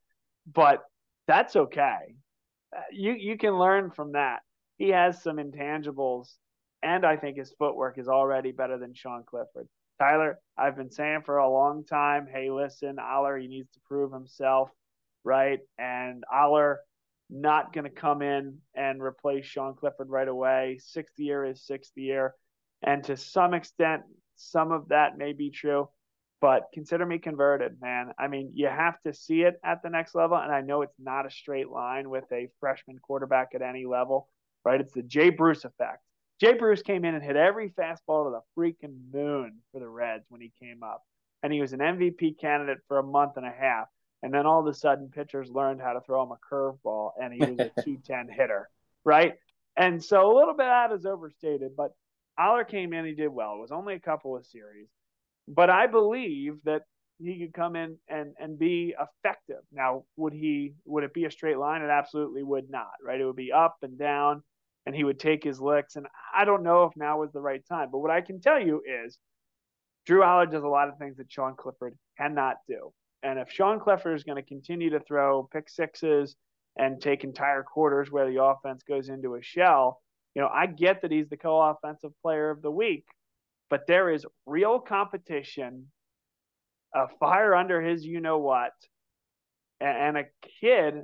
But 0.52 0.84
that's 1.28 1.56
okay. 1.56 2.16
Uh, 2.76 2.82
you 2.92 3.13
you 3.13 3.38
can 3.38 3.58
learn 3.58 3.90
from 3.90 4.12
that. 4.12 4.42
He 4.78 4.90
has 4.90 5.24
some 5.24 5.38
intangibles 5.38 6.36
and 6.84 7.06
I 7.06 7.18
think 7.18 7.38
his 7.38 7.54
footwork 7.58 7.98
is 7.98 8.08
already 8.08 8.52
better 8.52 8.78
than 8.78 8.94
Sean 8.94 9.24
Clifford. 9.26 9.68
Tyler, 9.99 10.39
I've 10.57 10.75
been 10.75 10.91
saying 10.91 11.21
for 11.25 11.38
a 11.38 11.49
long 11.49 11.83
time, 11.83 12.27
hey, 12.31 12.49
listen, 12.51 12.97
Allar, 12.97 13.39
he 13.39 13.47
needs 13.47 13.71
to 13.71 13.79
prove 13.88 14.12
himself, 14.12 14.69
right? 15.23 15.60
And 15.77 16.23
Allar 16.31 16.77
not 17.29 17.73
going 17.73 17.83
to 17.83 17.89
come 17.89 18.21
in 18.21 18.57
and 18.75 19.01
replace 19.01 19.45
Sean 19.45 19.75
Clifford 19.75 20.10
right 20.10 20.27
away. 20.27 20.79
Sixth 20.81 21.17
year 21.19 21.45
is 21.45 21.65
sixth 21.65 21.91
year. 21.95 22.33
And 22.83 23.03
to 23.05 23.17
some 23.17 23.53
extent, 23.53 24.03
some 24.36 24.71
of 24.71 24.89
that 24.89 25.17
may 25.17 25.33
be 25.33 25.49
true, 25.49 25.89
but 26.39 26.67
consider 26.73 27.05
me 27.05 27.17
converted, 27.17 27.81
man. 27.81 28.12
I 28.19 28.27
mean, 28.27 28.51
you 28.53 28.67
have 28.67 29.01
to 29.01 29.13
see 29.13 29.41
it 29.41 29.60
at 29.63 29.81
the 29.81 29.89
next 29.89 30.15
level. 30.15 30.38
And 30.38 30.51
I 30.51 30.62
know 30.62 30.83
it's 30.83 30.99
not 30.99 31.25
a 31.25 31.31
straight 31.31 31.69
line 31.69 32.10
with 32.10 32.25
a 32.31 32.49
freshman 32.60 32.99
quarterback 32.99 33.49
at 33.55 33.62
any 33.62 33.86
level, 33.86 34.29
right? 34.63 34.79
It's 34.79 34.93
the 34.93 35.01
Jay 35.01 35.31
Bruce 35.31 35.65
effect. 35.65 36.03
Jay 36.39 36.54
Bruce 36.54 36.82
came 36.82 37.04
in 37.04 37.15
and 37.15 37.23
hit 37.23 37.36
every 37.36 37.69
fastball 37.69 38.26
to 38.26 38.32
the 38.32 38.41
freaking 38.56 39.12
moon 39.12 39.58
for 39.71 39.80
the 39.80 39.88
Reds 39.88 40.26
when 40.30 40.41
he 40.41 40.52
came 40.62 40.84
up. 40.84 41.04
And 41.43 41.52
he 41.52 41.62
was 41.62 41.73
an 41.73 41.80
MVP 41.80 42.39
candidate 42.39 42.80
for 42.88 43.00
a 43.00 43.04
month 43.04 43.34
and 43.38 43.45
a 43.45 43.52
half. 43.52 43.88
And 44.23 44.34
then 44.34 44.45
all 44.45 44.60
of 44.60 44.67
a 44.67 44.73
sudden, 44.73 45.10
pitchers 45.10 45.50
learned 45.50 45.82
how 45.82 45.93
to 45.93 46.02
throw 46.02 46.23
him 46.23 46.32
a 46.32 46.38
curveball, 46.54 47.12
and 47.21 47.34
he 47.34 47.39
was 47.39 47.60
a 47.60 47.82
210 47.84 48.30
hitter, 48.30 48.69
right? 49.04 49.34
And 49.76 50.04
so 50.04 50.32
a 50.32 50.36
little 50.36 50.56
bit 50.56 50.65
of 50.65 50.89
that 50.89 50.95
is 50.95 51.06
overstated, 51.06 51.76
but 51.78 51.91
Allar 52.39 52.67
came 52.67 52.93
in, 52.93 53.06
he 53.06 53.13
did 53.13 53.30
well. 53.30 53.54
It 53.56 53.62
was 53.62 53.71
only 53.71 53.93
a 53.93 54.00
couple 54.00 54.36
of 54.36 54.45
series. 54.45 54.88
But 55.47 55.69
I 55.69 55.88
believe 55.88 56.56
that 56.65 56.84
he 57.19 57.39
could 57.39 57.54
come 57.54 57.76
in 57.76 57.97
and, 58.08 58.34
and 58.39 58.60
be 58.60 58.95
effective. 59.00 59.62
Now, 59.71 60.04
would 60.17 60.34
he 60.34 60.73
would 60.86 61.04
it 61.04 61.13
be 61.13 61.26
a 61.26 61.32
straight 61.32 61.58
line? 61.58 61.82
It 61.82 61.89
absolutely 61.89 62.43
would 62.43 62.69
not, 62.69 62.91
right? 63.04 63.19
It 63.19 63.26
would 63.26 63.36
be 63.36 63.52
up 63.52 63.78
and 63.82 63.97
down 63.97 64.43
and 64.88 64.95
he 64.95 65.04
would 65.04 65.19
take 65.19 65.43
his 65.43 65.60
licks. 65.60 65.97
And 65.97 66.08
I 66.34 66.45
don't 66.45 66.63
know 66.63 66.86
if 66.86 66.93
now 66.95 67.19
was 67.19 67.34
the 67.34 67.41
right 67.41 67.62
time. 67.67 67.89
But 67.91 67.97
what 67.97 68.10
I 68.10 68.21
can 68.21 68.39
tell 68.39 68.58
you 68.58 68.82
is 68.88 69.17
Drew 70.06 70.21
Allar 70.21 70.50
does 70.50 70.63
a 70.63 70.67
lot 70.67 70.88
of 70.88 70.97
things 70.97 71.17
that 71.17 71.30
Sean 71.30 71.56
Clifford 71.58 71.93
cannot 72.17 72.56
do. 72.69 72.93
And 73.21 73.38
if 73.38 73.52
Sean 73.52 73.82
Clifford 73.82 74.15
is 74.15 74.23
going 74.23 74.41
to 74.41 74.47
continue 74.47 74.91
to 74.91 75.02
throw 75.02 75.50
pick 75.52 75.67
sixes 75.67 76.38
and 76.78 77.02
take 77.02 77.26
entire 77.26 77.63
quarters 77.63 78.10
where 78.10 78.32
the 78.32 78.41
offense 78.41 78.82
goes 78.88 79.10
into 79.10 79.36
a 79.36 79.43
shell, 79.43 80.02
you 80.34 80.41
know, 80.41 80.47
I 80.47 80.67
get 80.67 81.02
that 81.02 81.12
he's 81.12 81.28
the 81.28 81.36
co-offensive 81.36 82.13
player 82.21 82.50
of 82.50 82.62
the 82.62 82.71
week, 82.71 83.04
but 83.69 83.88
there 83.88 84.10
is 84.10 84.26
real 84.45 84.80
competition, 84.80 85.88
a 86.95 87.10
fire 87.19 87.54
under 87.54 87.82
his 87.82 88.06
you 88.06 88.21
know 88.21 88.38
what, 88.38 88.71
and 89.82 90.17
a 90.17 90.23
kid 90.62 91.04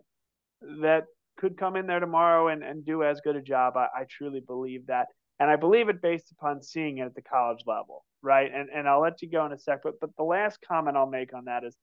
that 0.61 1.03
could 1.37 1.57
come 1.57 1.75
in 1.75 1.87
there 1.87 1.99
tomorrow 1.99 2.47
and, 2.47 2.63
and 2.63 2.85
do 2.85 3.03
as 3.03 3.21
good 3.21 3.35
a 3.35 3.41
job. 3.41 3.75
I, 3.77 3.87
I 3.95 4.05
truly 4.09 4.39
believe 4.39 4.87
that. 4.87 5.07
And 5.39 5.49
I 5.49 5.55
believe 5.55 5.89
it 5.89 6.01
based 6.01 6.31
upon 6.31 6.61
seeing 6.61 6.99
it 6.99 7.05
at 7.05 7.15
the 7.15 7.21
college 7.21 7.63
level, 7.65 8.05
right? 8.21 8.51
And 8.53 8.69
and 8.69 8.87
I'll 8.87 9.01
let 9.01 9.21
you 9.21 9.29
go 9.29 9.45
in 9.45 9.51
a 9.51 9.57
sec, 9.57 9.81
but 9.83 9.99
but 9.99 10.15
the 10.15 10.23
last 10.23 10.59
comment 10.65 10.95
I'll 10.95 11.09
make 11.09 11.33
on 11.33 11.45
that 11.45 11.63
is 11.63 11.75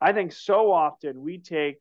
I 0.00 0.12
think 0.12 0.32
so 0.32 0.70
often 0.72 1.22
we 1.22 1.38
take 1.38 1.78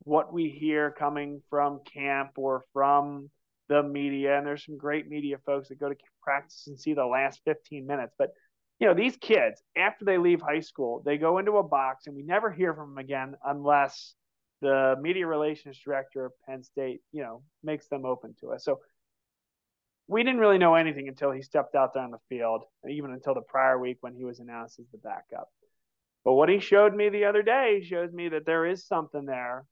what 0.00 0.32
we 0.32 0.48
hear 0.48 0.90
coming 0.90 1.40
from 1.50 1.80
camp 1.84 2.32
or 2.36 2.64
from 2.72 3.30
the 3.68 3.82
media, 3.82 4.36
and 4.36 4.46
there's 4.46 4.64
some 4.64 4.76
great 4.76 5.08
media 5.08 5.38
folks 5.46 5.68
that 5.68 5.78
go 5.78 5.88
to 5.88 5.94
practice 6.22 6.66
and 6.66 6.78
see 6.78 6.94
the 6.94 7.06
last 7.06 7.40
15 7.44 7.86
minutes. 7.86 8.14
But 8.18 8.30
you 8.80 8.86
know, 8.86 8.94
these 8.94 9.16
kids, 9.18 9.62
after 9.76 10.04
they 10.04 10.18
leave 10.18 10.40
high 10.40 10.60
school, 10.60 11.02
they 11.04 11.18
go 11.18 11.38
into 11.38 11.58
a 11.58 11.62
box 11.62 12.06
and 12.06 12.16
we 12.16 12.22
never 12.22 12.50
hear 12.50 12.74
from 12.74 12.90
them 12.90 12.98
again 12.98 13.34
unless 13.44 14.14
the 14.60 14.96
media 15.00 15.26
relations 15.26 15.78
director 15.82 16.26
of 16.26 16.32
Penn 16.46 16.62
State, 16.62 17.00
you 17.12 17.22
know, 17.22 17.42
makes 17.62 17.88
them 17.88 18.04
open 18.04 18.34
to 18.40 18.52
us. 18.52 18.64
So 18.64 18.80
we 20.06 20.22
didn't 20.22 20.40
really 20.40 20.58
know 20.58 20.74
anything 20.74 21.08
until 21.08 21.30
he 21.30 21.42
stepped 21.42 21.74
out 21.74 21.94
there 21.94 22.02
on 22.02 22.10
the 22.10 22.18
field, 22.28 22.64
even 22.88 23.12
until 23.12 23.34
the 23.34 23.42
prior 23.42 23.78
week 23.78 23.98
when 24.00 24.14
he 24.14 24.24
was 24.24 24.40
announced 24.40 24.78
as 24.78 24.86
the 24.90 24.98
backup. 24.98 25.48
But 26.24 26.34
what 26.34 26.48
he 26.48 26.60
showed 26.60 26.94
me 26.94 27.08
the 27.08 27.24
other 27.26 27.42
day 27.42 27.82
shows 27.82 28.12
me 28.12 28.28
that 28.30 28.44
there 28.44 28.66
is 28.66 28.86
something 28.86 29.24
there. 29.24 29.64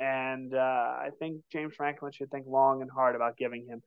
And 0.00 0.54
uh, 0.54 0.58
I 0.58 1.10
think 1.18 1.42
James 1.50 1.74
Franklin 1.74 2.12
should 2.12 2.30
think 2.30 2.46
long 2.46 2.82
and 2.82 2.90
hard 2.90 3.16
about 3.16 3.36
giving 3.36 3.66
him 3.66 3.82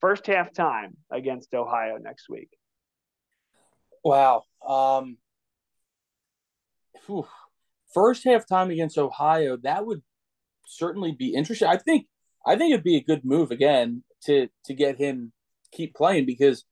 first 0.00 0.26
half 0.26 0.52
time 0.52 0.96
against 1.10 1.54
Ohio 1.54 1.98
next 1.98 2.28
week. 2.28 2.50
Wow. 4.02 4.44
Um, 4.66 5.18
first 7.92 8.24
half 8.24 8.46
time 8.46 8.70
against 8.70 8.98
Ohio, 8.98 9.56
that 9.62 9.86
would 9.86 10.02
certainly 10.66 11.12
be 11.12 11.34
interesting. 11.34 11.68
I 11.68 11.76
think 11.76 12.06
I 12.46 12.56
think 12.56 12.72
it'd 12.72 12.84
be 12.84 12.96
a 12.96 13.04
good 13.04 13.24
move 13.24 13.50
again 13.50 14.02
to 14.24 14.48
to 14.66 14.74
get 14.74 14.98
him 14.98 15.32
keep 15.72 15.94
playing 15.94 16.26
because 16.26 16.64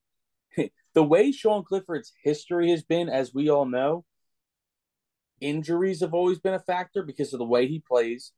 the 0.94 1.02
way 1.02 1.32
Sean 1.32 1.64
Clifford's 1.64 2.12
history 2.22 2.70
has 2.70 2.82
been, 2.82 3.08
as 3.08 3.34
we 3.34 3.50
all 3.50 3.66
know, 3.66 4.04
injuries 5.40 6.00
have 6.00 6.14
always 6.14 6.38
been 6.38 6.54
a 6.54 6.60
factor 6.60 7.02
because 7.02 7.32
of 7.32 7.38
the 7.38 7.44
way 7.44 7.66
he 7.66 7.82
plays, 7.86 8.32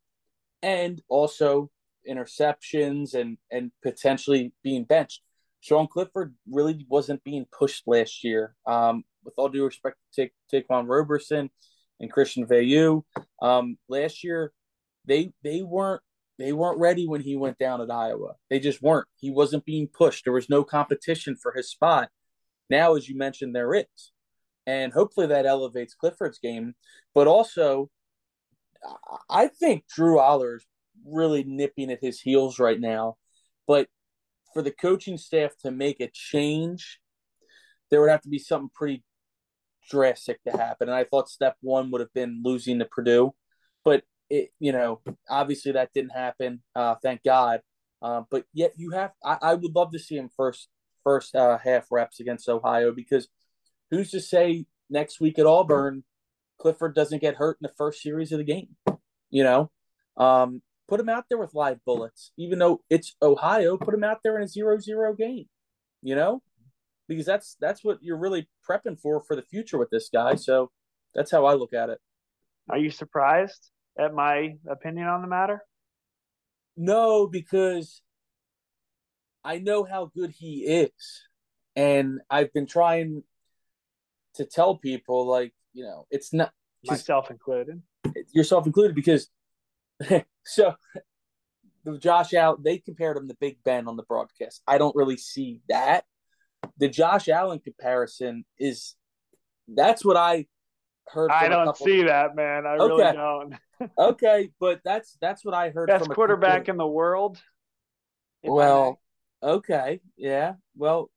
and 0.61 1.01
also 1.07 1.69
interceptions 2.09 3.13
and 3.13 3.37
and 3.51 3.71
potentially 3.83 4.53
being 4.63 4.83
benched. 4.83 5.21
Sean 5.61 5.87
Clifford 5.87 6.33
really 6.49 6.85
wasn't 6.89 7.23
being 7.23 7.45
pushed 7.51 7.83
last 7.85 8.23
year. 8.23 8.55
Um, 8.65 9.03
with 9.23 9.35
all 9.37 9.49
due 9.49 9.65
respect 9.65 9.97
to 10.15 10.21
take 10.21 10.31
Ta'Quan 10.49 10.87
Roberson 10.87 11.51
and 12.01 12.11
Christian 12.11 12.45
Veilleux, 12.45 13.03
um, 13.41 13.77
last 13.87 14.23
year 14.23 14.51
they 15.05 15.31
they 15.43 15.61
weren't 15.61 16.01
they 16.37 16.53
weren't 16.53 16.79
ready 16.79 17.07
when 17.07 17.21
he 17.21 17.35
went 17.35 17.59
down 17.59 17.81
at 17.81 17.91
Iowa. 17.91 18.33
They 18.49 18.59
just 18.59 18.81
weren't. 18.81 19.07
He 19.17 19.29
wasn't 19.29 19.65
being 19.65 19.87
pushed. 19.87 20.23
There 20.23 20.33
was 20.33 20.49
no 20.49 20.63
competition 20.63 21.35
for 21.35 21.53
his 21.53 21.69
spot. 21.69 22.09
Now, 22.69 22.95
as 22.95 23.07
you 23.07 23.15
mentioned, 23.15 23.55
there 23.55 23.75
is. 23.75 24.11
And 24.65 24.91
hopefully 24.91 25.27
that 25.27 25.45
elevates 25.45 25.93
Clifford's 25.93 26.39
game. 26.39 26.73
But 27.13 27.27
also, 27.27 27.91
I 29.29 29.47
think 29.47 29.83
Drew 29.87 30.19
Allar's 30.19 30.65
really 31.05 31.43
nipping 31.43 31.91
at 31.91 32.01
his 32.01 32.19
heels 32.19 32.57
right 32.57 32.79
now. 32.79 33.17
But 33.67 33.87
for 34.53 34.61
the 34.63 34.71
coaching 34.71 35.17
staff 35.17 35.51
to 35.59 35.69
make 35.69 35.99
a 35.99 36.09
change, 36.11 36.99
there 37.89 38.01
would 38.01 38.09
have 38.09 38.21
to 38.21 38.29
be 38.29 38.39
something 38.39 38.71
pretty 38.73 39.03
drastic 39.89 40.43
to 40.43 40.51
happen. 40.51 40.89
And 40.89 40.95
I 40.95 41.03
thought 41.03 41.29
step 41.29 41.55
one 41.61 41.91
would 41.91 42.01
have 42.01 42.13
been 42.13 42.41
losing 42.43 42.79
to 42.79 42.85
Purdue. 42.85 43.33
But 43.83 44.03
it, 44.29 44.49
you 44.59 44.71
know, 44.71 45.01
obviously 45.29 45.73
that 45.73 45.93
didn't 45.93 46.11
happen. 46.11 46.61
Uh, 46.75 46.95
thank 47.01 47.23
God. 47.23 47.61
Uh, 48.01 48.23
but 48.29 48.45
yet 48.53 48.73
you 48.77 48.91
have, 48.91 49.11
I, 49.23 49.37
I, 49.41 49.53
would 49.53 49.75
love 49.75 49.91
to 49.91 49.99
see 49.99 50.15
him 50.15 50.29
first, 50.35 50.69
first 51.03 51.35
uh, 51.35 51.57
half 51.57 51.85
reps 51.91 52.19
against 52.19 52.49
Ohio 52.49 52.91
because 52.91 53.27
who's 53.91 54.09
to 54.11 54.19
say 54.19 54.65
next 54.89 55.19
week 55.19 55.37
at 55.37 55.45
Auburn, 55.45 56.03
Clifford 56.59 56.95
doesn't 56.95 57.21
get 57.21 57.35
hurt 57.35 57.57
in 57.61 57.67
the 57.67 57.73
first 57.77 58.01
series 58.01 58.31
of 58.31 58.39
the 58.39 58.43
game? 58.43 58.75
You 59.29 59.43
know, 59.43 59.71
um, 60.17 60.61
put 60.87 60.99
him 60.99 61.09
out 61.09 61.25
there 61.29 61.37
with 61.37 61.53
live 61.53 61.79
bullets, 61.85 62.31
even 62.37 62.59
though 62.59 62.81
it's 62.89 63.15
Ohio. 63.21 63.77
Put 63.77 63.93
him 63.93 64.03
out 64.03 64.19
there 64.23 64.37
in 64.37 64.43
a 64.43 64.47
zero-zero 64.47 65.13
game. 65.13 65.45
You 66.01 66.15
know, 66.15 66.41
because 67.11 67.25
that's 67.25 67.57
that's 67.59 67.83
what 67.83 67.97
you're 68.01 68.17
really 68.17 68.47
prepping 68.67 68.97
for 68.97 69.21
for 69.21 69.35
the 69.35 69.41
future 69.41 69.77
with 69.77 69.89
this 69.89 70.09
guy. 70.11 70.35
So 70.35 70.71
that's 71.13 71.29
how 71.29 71.45
I 71.45 71.55
look 71.55 71.73
at 71.73 71.89
it. 71.89 71.99
Are 72.69 72.77
you 72.77 72.89
surprised 72.89 73.69
at 73.99 74.13
my 74.13 74.55
opinion 74.69 75.07
on 75.07 75.21
the 75.21 75.27
matter? 75.27 75.61
No, 76.77 77.27
because 77.27 78.01
I 79.43 79.59
know 79.59 79.83
how 79.83 80.09
good 80.15 80.31
he 80.31 80.59
is. 80.61 80.91
And 81.75 82.21
I've 82.29 82.53
been 82.53 82.65
trying 82.65 83.23
to 84.35 84.45
tell 84.45 84.77
people, 84.77 85.27
like, 85.27 85.53
you 85.73 85.83
know, 85.83 86.07
it's 86.09 86.31
not 86.31 86.53
myself 86.85 87.29
included, 87.29 87.81
yourself 88.31 88.65
included, 88.65 88.95
because 88.95 89.27
so 90.45 90.75
the 91.83 91.97
Josh 91.97 92.33
out, 92.33 92.63
they 92.63 92.77
compared 92.77 93.17
him 93.17 93.27
to 93.27 93.35
Big 93.39 93.57
Ben 93.65 93.89
on 93.89 93.97
the 93.97 94.03
broadcast. 94.03 94.61
I 94.65 94.77
don't 94.77 94.95
really 94.95 95.17
see 95.17 95.59
that. 95.67 96.05
The 96.77 96.89
Josh 96.89 97.27
Allen 97.27 97.59
comparison 97.59 98.45
is 98.57 98.95
that's 99.67 100.03
what 100.03 100.17
I 100.17 100.45
heard. 101.07 101.31
I 101.31 101.47
don't 101.47 101.75
see 101.77 102.03
that, 102.03 102.35
man. 102.35 102.65
I 102.65 102.75
okay. 102.75 102.83
really 102.83 103.13
don't. 103.13 103.55
okay, 103.97 104.49
but 104.59 104.81
that's 104.83 105.17
that's 105.21 105.43
what 105.43 105.53
I 105.53 105.69
heard. 105.69 105.87
Best 105.87 106.05
from 106.05 106.15
quarterback 106.15 106.69
in 106.69 106.77
the 106.77 106.87
world. 106.87 107.41
Well, 108.43 108.99
okay, 109.41 110.01
yeah. 110.17 110.53
Well, 110.75 111.09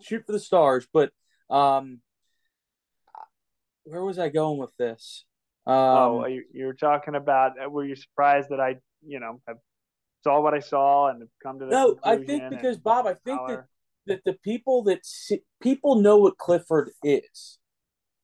shoot 0.00 0.24
for 0.26 0.32
the 0.32 0.40
stars, 0.40 0.86
but 0.92 1.10
um, 1.50 2.00
where 3.84 4.04
was 4.04 4.18
I 4.18 4.28
going 4.28 4.58
with 4.58 4.76
this? 4.76 5.24
Um, 5.66 5.74
oh, 5.74 6.26
you, 6.26 6.44
you 6.52 6.66
were 6.66 6.74
talking 6.74 7.14
about. 7.14 7.52
Uh, 7.62 7.68
were 7.68 7.84
you 7.84 7.96
surprised 7.96 8.50
that 8.50 8.60
I, 8.60 8.76
you 9.06 9.20
know, 9.20 9.40
have 9.46 9.58
saw 10.24 10.40
what 10.40 10.54
I 10.54 10.60
saw 10.60 11.08
and 11.08 11.20
have 11.20 11.28
come 11.42 11.58
to 11.58 11.66
the 11.66 11.70
no? 11.70 11.96
I 12.02 12.16
think 12.16 12.48
because 12.50 12.78
Bob, 12.78 13.06
I 13.06 13.14
think 13.14 13.40
that 13.48 13.66
that 14.08 14.24
the 14.24 14.34
people 14.34 14.82
that 14.84 15.04
see, 15.06 15.42
people 15.62 16.00
know 16.00 16.18
what 16.18 16.36
Clifford 16.36 16.90
is, 17.02 17.58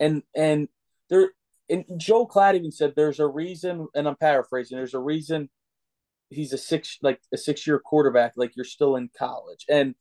and 0.01 0.23
and 0.35 0.69
there 1.09 1.31
and 1.69 1.85
Joe 1.97 2.27
Klatt 2.27 2.55
even 2.55 2.73
said 2.73 2.93
there's 2.95 3.21
a 3.21 3.27
reason, 3.27 3.89
and 3.95 4.07
I'm 4.07 4.17
paraphrasing. 4.17 4.77
There's 4.77 4.95
a 4.95 4.99
reason 4.99 5.49
he's 6.31 6.53
a 6.53 6.59
six 6.59 6.99
like 7.03 7.21
a 7.33 7.37
six 7.37 7.67
year 7.67 7.79
quarterback, 7.79 8.33
like 8.37 8.57
you're 8.57 8.65
still 8.65 8.97
in 8.97 9.09
college, 9.17 9.65
and 9.69 9.95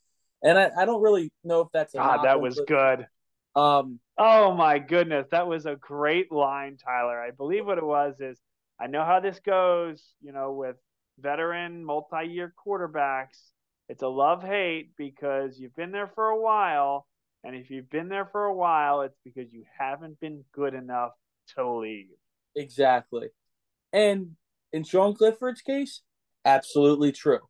and 0.43 0.59
I, 0.59 0.71
I 0.77 0.85
don't 0.85 1.01
really 1.01 1.31
know 1.43 1.61
if 1.61 1.69
that's 1.73 1.93
God. 1.93 2.25
That 2.25 2.41
was 2.41 2.59
good. 2.67 3.07
Um. 3.55 3.99
Oh 4.17 4.53
my 4.53 4.79
goodness, 4.79 5.27
that 5.31 5.47
was 5.47 5.65
a 5.65 5.75
great 5.75 6.31
line, 6.31 6.77
Tyler. 6.77 7.19
I 7.19 7.31
believe 7.31 7.65
what 7.65 7.77
it 7.77 7.85
was 7.85 8.15
is 8.19 8.39
I 8.79 8.87
know 8.87 9.05
how 9.05 9.19
this 9.19 9.39
goes. 9.39 10.03
You 10.21 10.31
know, 10.31 10.51
with 10.51 10.75
veteran 11.19 11.85
multi 11.85 12.25
year 12.27 12.53
quarterbacks, 12.65 13.51
it's 13.93 14.01
a 14.01 14.07
love 14.07 14.41
hate 14.41 14.89
because 14.97 15.59
you've 15.59 15.75
been 15.75 15.91
there 15.91 16.11
for 16.15 16.29
a 16.29 16.41
while. 16.41 17.05
And 17.43 17.55
if 17.55 17.69
you've 17.69 17.91
been 17.91 18.09
there 18.09 18.25
for 18.25 18.45
a 18.45 18.53
while, 18.53 19.01
it's 19.01 19.19
because 19.23 19.53
you 19.53 19.65
haven't 19.77 20.19
been 20.19 20.43
good 20.51 20.73
enough 20.73 21.11
to 21.55 21.69
leave. 21.69 22.07
Exactly. 22.55 23.27
And 23.91 24.31
in 24.71 24.83
Sean 24.83 25.13
Clifford's 25.13 25.61
case, 25.61 26.01
absolutely 26.43 27.11
true. 27.11 27.41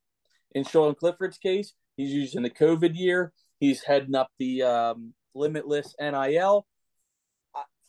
In 0.53 0.65
Sean 0.65 0.95
Clifford's 0.95 1.37
case, 1.37 1.75
he's 1.95 2.11
using 2.11 2.43
the 2.43 2.49
COVID 2.49 2.91
year. 2.93 3.31
He's 3.61 3.81
heading 3.81 4.13
up 4.13 4.29
the 4.37 4.63
um, 4.63 5.13
limitless 5.33 5.95
NIL. 5.97 6.67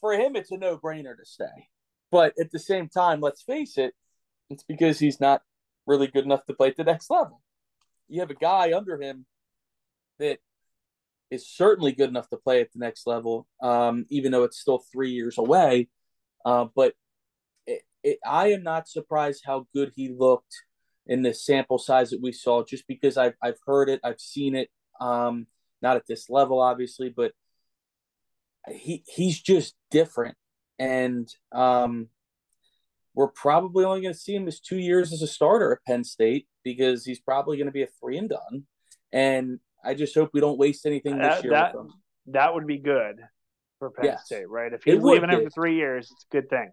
For 0.01 0.13
him, 0.13 0.37
it's 0.37 0.53
a 0.53 0.59
no 0.59 0.79
brainer 0.79 1.17
to 1.17 1.25
stay. 1.25 1.71
But 2.13 2.35
at 2.39 2.53
the 2.53 2.61
same 2.61 2.89
time, 2.89 3.21
let's 3.21 3.43
face 3.43 3.79
it, 3.79 3.95
it's 4.49 4.63
because 4.63 5.01
he's 5.01 5.19
not 5.19 5.43
really 5.89 6.07
good 6.07 6.25
enough 6.25 6.47
to 6.47 6.55
play 6.55 6.69
at 6.69 6.77
the 6.77 6.85
next 6.85 7.11
level. 7.11 7.41
You 8.15 8.21
have 8.21 8.31
a 8.31 8.35
guy 8.35 8.73
under 8.73 9.01
him 9.01 9.27
that 10.21 10.39
is 11.33 11.49
certainly 11.49 11.91
good 11.91 12.09
enough 12.09 12.29
to 12.31 12.37
play 12.37 12.61
at 12.61 12.73
the 12.73 12.79
next 12.79 13.09
level, 13.09 13.49
um, 13.61 14.07
even 14.09 14.31
though 14.31 14.45
it's 14.45 14.61
still 14.61 14.85
three 14.93 15.11
years 15.11 15.37
away. 15.37 15.89
Uh, 16.45 16.67
but 16.77 16.95
it, 17.67 17.83
it, 18.05 18.19
I 18.25 18.53
am 18.53 18.63
not 18.63 18.87
surprised 18.87 19.43
how 19.45 19.67
good 19.75 19.91
he 19.97 20.15
looked 20.17 20.55
in 21.09 21.23
the 21.23 21.35
sample 21.35 21.77
size 21.77 22.11
that 22.11 22.23
we 22.23 22.31
saw, 22.31 22.63
just 22.63 22.87
because 22.87 23.17
I've 23.17 23.35
I've 23.43 23.59
heard 23.67 23.89
it, 23.89 23.99
I've 24.05 24.21
seen 24.21 24.55
it. 24.55 24.71
Um, 25.01 25.49
not 25.83 25.97
at 25.97 26.07
this 26.07 26.31
level, 26.31 26.61
obviously, 26.61 27.09
but 27.09 27.33
he 28.71 29.03
he's 29.09 29.43
just 29.43 29.75
different, 29.91 30.37
and 30.79 31.29
um, 31.51 32.11
we're 33.13 33.27
probably 33.27 33.85
only 33.85 34.03
going 34.03 34.15
to 34.15 34.21
see 34.21 34.37
him 34.37 34.47
as 34.47 34.61
two 34.61 34.79
years 34.79 35.13
as 35.13 35.21
a 35.21 35.27
starter 35.27 35.73
at 35.73 35.85
Penn 35.85 36.05
State 36.05 36.47
because 36.65 37.05
he's 37.05 37.21
probably 37.21 37.57
going 37.57 37.67
to 37.67 37.73
be 37.73 37.83
a 37.83 37.89
three 38.01 38.19
and 38.19 38.29
done. 38.29 38.65
And 39.13 39.61
I 39.85 39.95
just 39.95 40.15
hope 40.15 40.31
we 40.33 40.41
don't 40.41 40.59
waste 40.59 40.87
anything 40.87 41.19
this 41.19 41.37
that, 41.37 41.45
year. 41.45 41.53
That, 41.53 41.75
that 42.29 42.55
would 42.55 42.67
be 42.67 42.79
good 42.79 43.21
for 43.79 43.91
Penn 43.91 44.07
yes. 44.07 44.27
State, 44.27 44.49
right? 44.49 44.73
If 44.73 44.83
he's 44.85 45.03
leaving 45.03 45.31
after 45.31 45.51
three 45.51 45.77
years, 45.77 46.11
it's 46.11 46.27
a 46.31 46.35
good 46.35 46.49
thing. 46.49 46.73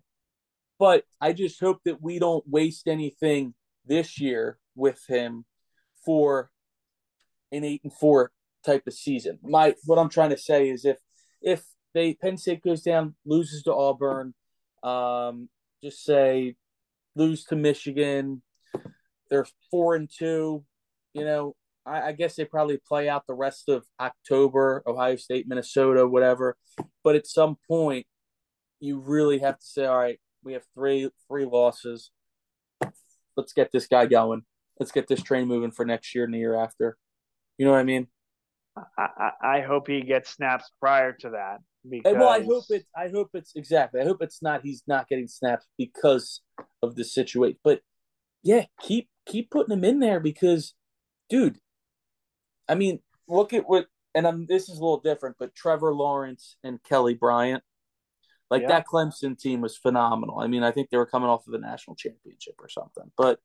But 0.79 1.03
I 1.19 1.33
just 1.33 1.59
hope 1.59 1.79
that 1.85 2.01
we 2.01 2.17
don't 2.17 2.43
waste 2.47 2.87
anything 2.87 3.53
this 3.85 4.19
year 4.19 4.57
with 4.75 4.99
him 5.07 5.45
for 6.05 6.49
an 7.51 7.63
eight 7.63 7.81
and 7.83 7.93
four 7.93 8.31
type 8.65 8.87
of 8.87 8.93
season. 8.93 9.39
My 9.43 9.75
what 9.85 9.99
I'm 9.99 10.09
trying 10.09 10.31
to 10.31 10.37
say 10.37 10.69
is 10.69 10.85
if 10.85 10.97
if 11.41 11.63
they 11.93 12.13
Penn 12.13 12.37
State 12.37 12.63
goes 12.63 12.81
down, 12.81 13.15
loses 13.25 13.63
to 13.63 13.73
Auburn, 13.73 14.33
um, 14.83 15.49
just 15.83 16.03
say 16.03 16.55
lose 17.15 17.43
to 17.45 17.55
Michigan, 17.55 18.41
they're 19.31 19.47
four 19.71 19.95
and 19.95 20.07
two, 20.07 20.63
you 21.13 21.25
know, 21.25 21.55
I, 21.85 22.09
I, 22.09 22.11
guess 22.11 22.35
they 22.35 22.45
probably 22.45 22.77
play 22.77 23.09
out 23.09 23.25
the 23.25 23.33
rest 23.33 23.69
of 23.69 23.85
October, 23.99 24.83
Ohio 24.85 25.15
State, 25.15 25.47
Minnesota, 25.47 26.07
whatever. 26.07 26.55
But 27.03 27.15
at 27.15 27.25
some 27.25 27.57
point, 27.67 28.05
you 28.79 28.99
really 28.99 29.39
have 29.39 29.57
to 29.57 29.65
say, 29.65 29.85
all 29.85 29.97
right, 29.97 30.19
we 30.43 30.53
have 30.53 30.63
three 30.75 31.09
three 31.27 31.45
losses. 31.45 32.11
Let's 33.37 33.53
get 33.53 33.71
this 33.71 33.87
guy 33.87 34.05
going. 34.05 34.43
Let's 34.79 34.91
get 34.91 35.07
this 35.07 35.23
train 35.23 35.47
moving 35.47 35.71
for 35.71 35.85
next 35.85 36.13
year 36.13 36.25
and 36.25 36.33
the 36.33 36.39
year 36.39 36.55
after. 36.55 36.97
You 37.57 37.65
know 37.65 37.71
what 37.71 37.79
I 37.79 37.83
mean? 37.83 38.07
I, 38.97 39.31
I 39.41 39.61
hope 39.61 39.87
he 39.87 40.01
gets 40.01 40.31
snaps 40.31 40.71
prior 40.79 41.13
to 41.13 41.31
that. 41.31 41.59
Because... 41.87 42.15
Well, 42.15 42.29
I 42.29 42.43
hope 42.43 42.63
it. 42.69 42.85
I 42.95 43.09
hope 43.09 43.29
it's 43.33 43.53
exactly. 43.55 44.01
I 44.01 44.05
hope 44.05 44.21
it's 44.21 44.41
not. 44.41 44.61
He's 44.63 44.83
not 44.87 45.07
getting 45.07 45.27
snaps 45.27 45.65
because 45.77 46.41
of 46.81 46.95
the 46.95 47.03
situation. 47.03 47.57
But 47.63 47.81
yeah, 48.43 48.65
keep 48.81 49.07
keep 49.25 49.51
putting 49.51 49.73
him 49.73 49.83
in 49.83 49.99
there 49.99 50.19
because, 50.19 50.73
dude, 51.29 51.59
I 52.67 52.75
mean, 52.75 52.99
look 53.27 53.53
at 53.53 53.67
what, 53.67 53.87
and 54.15 54.27
I'm, 54.27 54.45
this 54.47 54.63
is 54.63 54.77
a 54.77 54.81
little 54.81 54.99
different, 54.99 55.35
but 55.39 55.55
Trevor 55.55 55.93
Lawrence 55.93 56.55
and 56.63 56.81
Kelly 56.83 57.13
Bryant, 57.13 57.63
like 58.49 58.63
yeah. 58.63 58.69
that 58.69 58.85
Clemson 58.91 59.37
team 59.37 59.61
was 59.61 59.77
phenomenal. 59.77 60.39
I 60.39 60.47
mean, 60.47 60.63
I 60.63 60.71
think 60.71 60.89
they 60.89 60.97
were 60.97 61.05
coming 61.05 61.29
off 61.29 61.45
of 61.47 61.53
the 61.53 61.59
national 61.59 61.95
championship 61.95 62.55
or 62.59 62.69
something, 62.69 63.11
but, 63.15 63.39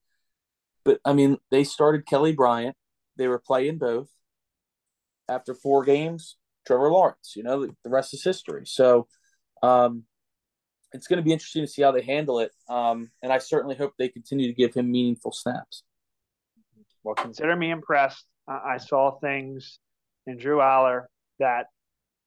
but 0.85 1.01
I 1.05 1.13
mean, 1.13 1.39
they 1.51 1.65
started 1.65 2.07
Kelly 2.07 2.33
Bryant. 2.33 2.77
They 3.17 3.29
were 3.29 3.39
playing 3.39 3.79
both. 3.79 4.09
After 5.29 5.55
four 5.55 5.85
games, 5.85 6.37
Trevor 6.67 6.91
Lawrence. 6.91 7.35
You 7.35 7.43
know, 7.43 7.67
the 7.67 7.91
rest 7.91 8.15
is 8.15 8.23
history. 8.23 8.63
So, 8.65 9.09
um, 9.63 10.05
it's 10.93 11.07
going 11.07 11.19
to 11.19 11.23
be 11.23 11.33
interesting 11.33 11.63
to 11.63 11.67
see 11.67 11.83
how 11.83 11.93
they 11.93 12.03
handle 12.03 12.41
it. 12.41 12.53
Um, 12.69 13.11
and 13.23 13.33
I 13.33 13.39
certainly 13.39 13.77
hope 13.77 13.95
they 13.99 14.09
continue 14.09 14.47
to 14.47 14.55
give 14.55 14.75
him 14.75 14.91
meaningful 14.91 15.33
snaps. 15.33 15.83
Well, 17.05 17.15
consider 17.15 17.55
me 17.55 17.71
impressed 17.71 18.25
I 18.49 18.79
saw 18.79 19.19
things 19.19 19.79
in 20.27 20.39
Drew 20.39 20.59
Allar 20.59 21.07
that 21.39 21.67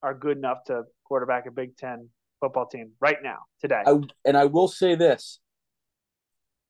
are 0.04 0.13
good 0.13 0.38
enough 0.38 0.63
to 0.65 0.84
quarterback 1.06 1.45
a 1.45 1.52
Big 1.52 1.78
Ten 1.78 2.10
football 2.39 2.65
team 2.65 2.91
right 3.00 3.17
now, 3.22 3.39
today. 3.62 3.84
I, 3.86 4.00
and 4.26 4.38
I 4.38 4.45
will 4.45 4.67
say 4.67 4.95
this: 4.95 5.39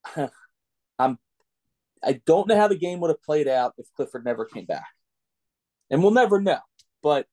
I'm, 1.00 1.18
I 2.04 2.22
don't 2.26 2.48
know 2.48 2.58
how 2.58 2.68
the 2.68 2.78
game 2.78 3.00
would 3.00 3.10
have 3.10 3.24
played 3.24 3.48
out 3.48 3.74
if 3.78 3.88
Clifford 3.96 4.26
never 4.26 4.46
came 4.46 4.66
back, 4.66 4.88
and 5.90 6.04
we'll 6.04 6.12
never 6.12 6.40
know. 6.40 6.60
But 7.02 7.26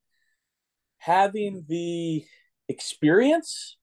having 0.99 1.65
the 1.69 2.25
experience 2.69 3.77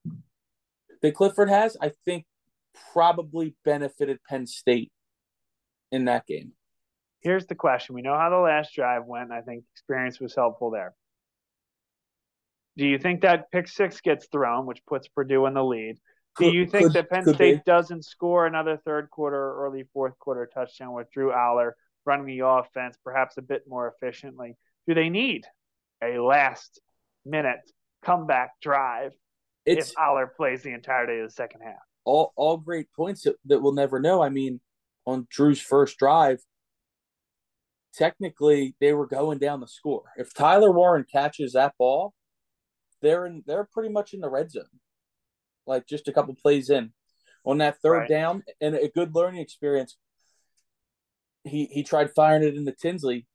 that 1.04 1.14
Clifford 1.14 1.50
has, 1.50 1.76
I 1.82 1.92
think, 2.06 2.24
probably 2.94 3.54
benefited 3.62 4.18
Penn 4.26 4.46
State 4.46 4.90
in 5.92 6.06
that 6.06 6.26
game. 6.26 6.52
Here's 7.20 7.46
the 7.46 7.54
question: 7.54 7.94
We 7.94 8.00
know 8.00 8.16
how 8.16 8.30
the 8.30 8.36
last 8.36 8.74
drive 8.74 9.04
went. 9.04 9.30
I 9.30 9.42
think 9.42 9.64
experience 9.74 10.18
was 10.18 10.34
helpful 10.34 10.70
there. 10.70 10.94
Do 12.78 12.86
you 12.86 12.98
think 12.98 13.20
that 13.20 13.50
pick 13.52 13.68
six 13.68 14.00
gets 14.00 14.28
thrown, 14.32 14.64
which 14.64 14.80
puts 14.86 15.06
Purdue 15.08 15.44
in 15.44 15.52
the 15.52 15.62
lead? 15.62 15.98
Do 16.38 16.46
you 16.46 16.66
think 16.66 16.86
could, 16.86 16.92
that 16.94 17.10
Penn 17.10 17.34
State 17.34 17.56
be. 17.56 17.62
doesn't 17.66 18.06
score 18.06 18.46
another 18.46 18.80
third 18.82 19.10
quarter, 19.10 19.36
or 19.36 19.66
early 19.66 19.84
fourth 19.92 20.18
quarter 20.18 20.48
touchdown 20.52 20.94
with 20.94 21.10
Drew 21.12 21.32
Allar 21.32 21.72
running 22.06 22.26
the 22.26 22.46
offense 22.46 22.96
perhaps 23.04 23.36
a 23.36 23.42
bit 23.42 23.64
more 23.68 23.94
efficiently? 23.94 24.56
Do 24.88 24.94
they 24.94 25.10
need 25.10 25.44
a 26.02 26.18
last 26.18 26.80
minute 27.26 27.60
comeback 28.02 28.52
drive 28.62 29.12
it's, 29.66 29.90
if 29.90 29.96
Allar 29.96 30.34
plays 30.34 30.62
the 30.62 30.72
entirety 30.72 31.20
of 31.20 31.28
the 31.28 31.34
second 31.34 31.62
half? 31.62 31.82
All 32.04 32.32
all 32.36 32.56
great 32.56 32.92
points 32.92 33.22
that, 33.22 33.36
that 33.46 33.60
we'll 33.60 33.72
never 33.72 33.98
know. 33.98 34.22
I 34.22 34.28
mean, 34.28 34.60
on 35.06 35.26
Drew's 35.30 35.60
first 35.60 35.98
drive, 35.98 36.40
technically 37.94 38.74
they 38.80 38.92
were 38.92 39.06
going 39.06 39.38
down 39.38 39.60
the 39.60 39.68
score. 39.68 40.02
If 40.16 40.34
Tyler 40.34 40.70
Warren 40.70 41.06
catches 41.10 41.52
that 41.52 41.74
ball, 41.78 42.14
they're 43.00 43.26
in 43.26 43.42
they're 43.46 43.68
pretty 43.72 43.90
much 43.90 44.12
in 44.12 44.20
the 44.20 44.28
red 44.28 44.50
zone, 44.50 44.64
like 45.66 45.86
just 45.86 46.08
a 46.08 46.12
couple 46.12 46.34
plays 46.34 46.70
in. 46.70 46.92
On 47.46 47.58
that 47.58 47.80
third 47.82 47.98
right. 47.98 48.08
down 48.08 48.42
and 48.60 48.74
a 48.74 48.88
good 48.88 49.14
learning 49.14 49.40
experience, 49.40 49.96
he 51.44 51.66
he 51.66 51.82
tried 51.82 52.14
firing 52.14 52.42
it 52.42 52.54
into 52.54 52.72
Tinsley. 52.72 53.26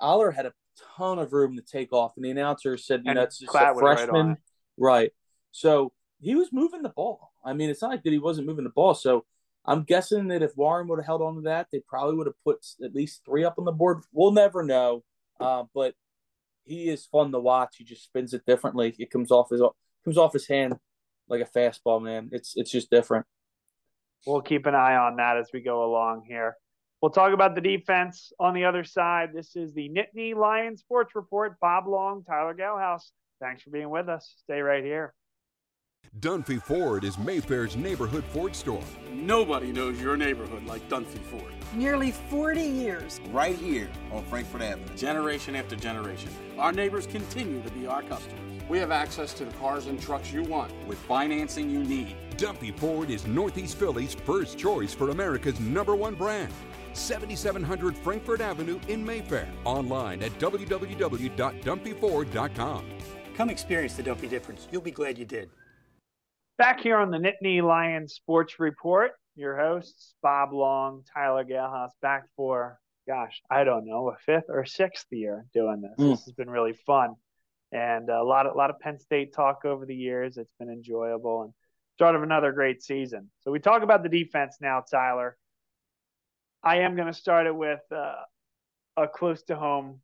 Allar 0.00 0.34
had 0.34 0.46
a 0.46 0.52
ton 0.96 1.18
of 1.18 1.32
room 1.32 1.56
to 1.56 1.62
take 1.62 1.92
off, 1.92 2.12
and 2.16 2.24
the 2.24 2.30
announcer 2.30 2.78
said, 2.78 3.02
"You 3.04 3.14
know, 3.14 3.22
it's 3.22 3.38
just 3.38 3.54
a 3.54 3.74
freshman, 3.78 4.28
right, 4.28 4.36
right?" 4.78 5.12
So 5.50 5.92
he 6.20 6.34
was 6.34 6.52
moving 6.52 6.82
the 6.82 6.88
ball. 6.90 7.32
I 7.44 7.52
mean, 7.52 7.70
it's 7.70 7.82
not 7.82 7.90
like 7.90 8.02
that 8.02 8.12
he 8.12 8.18
wasn't 8.18 8.46
moving 8.46 8.64
the 8.64 8.70
ball. 8.70 8.94
So 8.94 9.24
I'm 9.64 9.84
guessing 9.84 10.28
that 10.28 10.42
if 10.42 10.56
Warren 10.56 10.88
would 10.88 10.98
have 10.98 11.06
held 11.06 11.22
on 11.22 11.36
to 11.36 11.40
that, 11.42 11.68
they 11.72 11.80
probably 11.80 12.16
would 12.16 12.26
have 12.26 12.42
put 12.44 12.64
at 12.82 12.94
least 12.94 13.22
three 13.24 13.44
up 13.44 13.58
on 13.58 13.64
the 13.64 13.72
board. 13.72 14.02
We'll 14.12 14.32
never 14.32 14.62
know. 14.62 15.04
Uh, 15.38 15.64
but 15.74 15.94
he 16.64 16.88
is 16.88 17.06
fun 17.06 17.32
to 17.32 17.40
watch. 17.40 17.76
He 17.78 17.84
just 17.84 18.04
spins 18.04 18.34
it 18.34 18.46
differently. 18.46 18.94
It 18.98 19.10
comes 19.10 19.30
off 19.30 19.50
his 19.50 19.62
comes 20.04 20.18
off 20.18 20.32
his 20.32 20.46
hand 20.46 20.78
like 21.28 21.40
a 21.40 21.58
fastball, 21.58 22.02
man. 22.02 22.30
It's 22.32 22.54
it's 22.56 22.70
just 22.70 22.90
different. 22.90 23.26
We'll 24.26 24.42
keep 24.42 24.66
an 24.66 24.74
eye 24.74 24.96
on 24.96 25.16
that 25.16 25.38
as 25.38 25.48
we 25.52 25.60
go 25.60 25.84
along 25.84 26.24
here. 26.26 26.56
We'll 27.00 27.10
talk 27.10 27.32
about 27.32 27.54
the 27.54 27.62
defense 27.62 28.32
on 28.38 28.52
the 28.52 28.66
other 28.66 28.84
side. 28.84 29.30
This 29.34 29.56
is 29.56 29.72
the 29.72 29.88
Nittany 29.88 30.36
Lions 30.36 30.80
Sports 30.80 31.14
Report. 31.14 31.58
Bob 31.58 31.86
Long, 31.88 32.22
Tyler 32.24 32.54
Galhouse. 32.54 33.10
Thanks 33.40 33.62
for 33.62 33.70
being 33.70 33.88
with 33.88 34.10
us. 34.10 34.34
Stay 34.44 34.60
right 34.60 34.84
here. 34.84 35.14
Dunphy 36.20 36.62
Ford 36.62 37.02
is 37.04 37.16
Mayfair's 37.16 37.76
neighborhood 37.76 38.24
Ford 38.24 38.54
store. 38.54 38.84
Nobody 39.10 39.72
knows 39.72 39.98
your 39.98 40.18
neighborhood 40.18 40.66
like 40.66 40.86
Dunphy 40.86 41.18
Ford. 41.18 41.50
Nearly 41.72 42.10
40 42.10 42.60
years. 42.60 43.22
Right 43.30 43.56
here 43.56 43.88
on 44.12 44.22
Frankford 44.24 44.60
Avenue. 44.60 44.94
Generation 44.96 45.56
after 45.56 45.76
generation. 45.76 46.28
Our 46.58 46.72
neighbors 46.72 47.06
continue 47.06 47.62
to 47.62 47.70
be 47.70 47.86
our 47.86 48.02
customers. 48.02 48.38
We 48.68 48.76
have 48.80 48.90
access 48.90 49.32
to 49.34 49.44
the 49.46 49.52
cars 49.52 49.86
and 49.86 49.98
trucks 49.98 50.30
you 50.30 50.42
want 50.42 50.70
with 50.86 50.98
financing 50.98 51.70
you 51.70 51.82
need. 51.84 52.14
Dunphy 52.36 52.78
Ford 52.78 53.08
is 53.08 53.26
Northeast 53.26 53.78
Philly's 53.78 54.12
first 54.12 54.58
choice 54.58 54.92
for 54.92 55.08
America's 55.08 55.58
number 55.58 55.96
one 55.96 56.16
brand. 56.16 56.52
7700 56.92 57.96
Frankford 57.96 58.42
Avenue 58.42 58.78
in 58.88 59.02
Mayfair. 59.02 59.48
Online 59.64 60.22
at 60.22 60.38
www.dunphyford.com. 60.38 62.84
Come 63.36 63.48
experience 63.48 63.94
the 63.94 64.02
Dunphy 64.02 64.28
difference. 64.28 64.68
You'll 64.70 64.82
be 64.82 64.90
glad 64.90 65.16
you 65.16 65.24
did. 65.24 65.48
Back 66.60 66.80
here 66.82 66.98
on 66.98 67.10
the 67.10 67.16
Nittany 67.16 67.62
Lions 67.62 68.12
Sports 68.12 68.60
Report, 68.60 69.12
your 69.34 69.56
hosts, 69.56 70.12
Bob 70.22 70.52
Long, 70.52 71.02
Tyler 71.14 71.42
Galhouse, 71.42 71.92
back 72.02 72.24
for, 72.36 72.78
gosh, 73.08 73.40
I 73.50 73.64
don't 73.64 73.86
know, 73.86 74.10
a 74.10 74.16
fifth 74.26 74.50
or 74.50 74.66
sixth 74.66 75.06
year 75.10 75.46
doing 75.54 75.80
this. 75.80 75.92
Mm. 75.98 76.10
This 76.10 76.24
has 76.26 76.34
been 76.34 76.50
really 76.50 76.74
fun. 76.74 77.14
And 77.72 78.10
a 78.10 78.22
lot 78.22 78.44
of, 78.44 78.52
a 78.52 78.58
lot 78.58 78.68
of 78.68 78.78
Penn 78.78 78.98
State 78.98 79.32
talk 79.32 79.64
over 79.64 79.86
the 79.86 79.94
years. 79.94 80.36
It's 80.36 80.52
been 80.58 80.68
enjoyable 80.68 81.44
and 81.44 81.54
start 81.94 82.14
of 82.14 82.22
another 82.22 82.52
great 82.52 82.82
season. 82.82 83.30
So 83.40 83.50
we 83.50 83.58
talk 83.58 83.82
about 83.82 84.02
the 84.02 84.10
defense 84.10 84.58
now, 84.60 84.84
Tyler. 84.90 85.38
I 86.62 86.80
am 86.80 86.94
going 86.94 87.08
to 87.08 87.14
start 87.14 87.46
it 87.46 87.56
with 87.56 87.80
uh, 87.90 88.16
a 88.98 89.08
close 89.08 89.42
to 89.44 89.56
home 89.56 90.02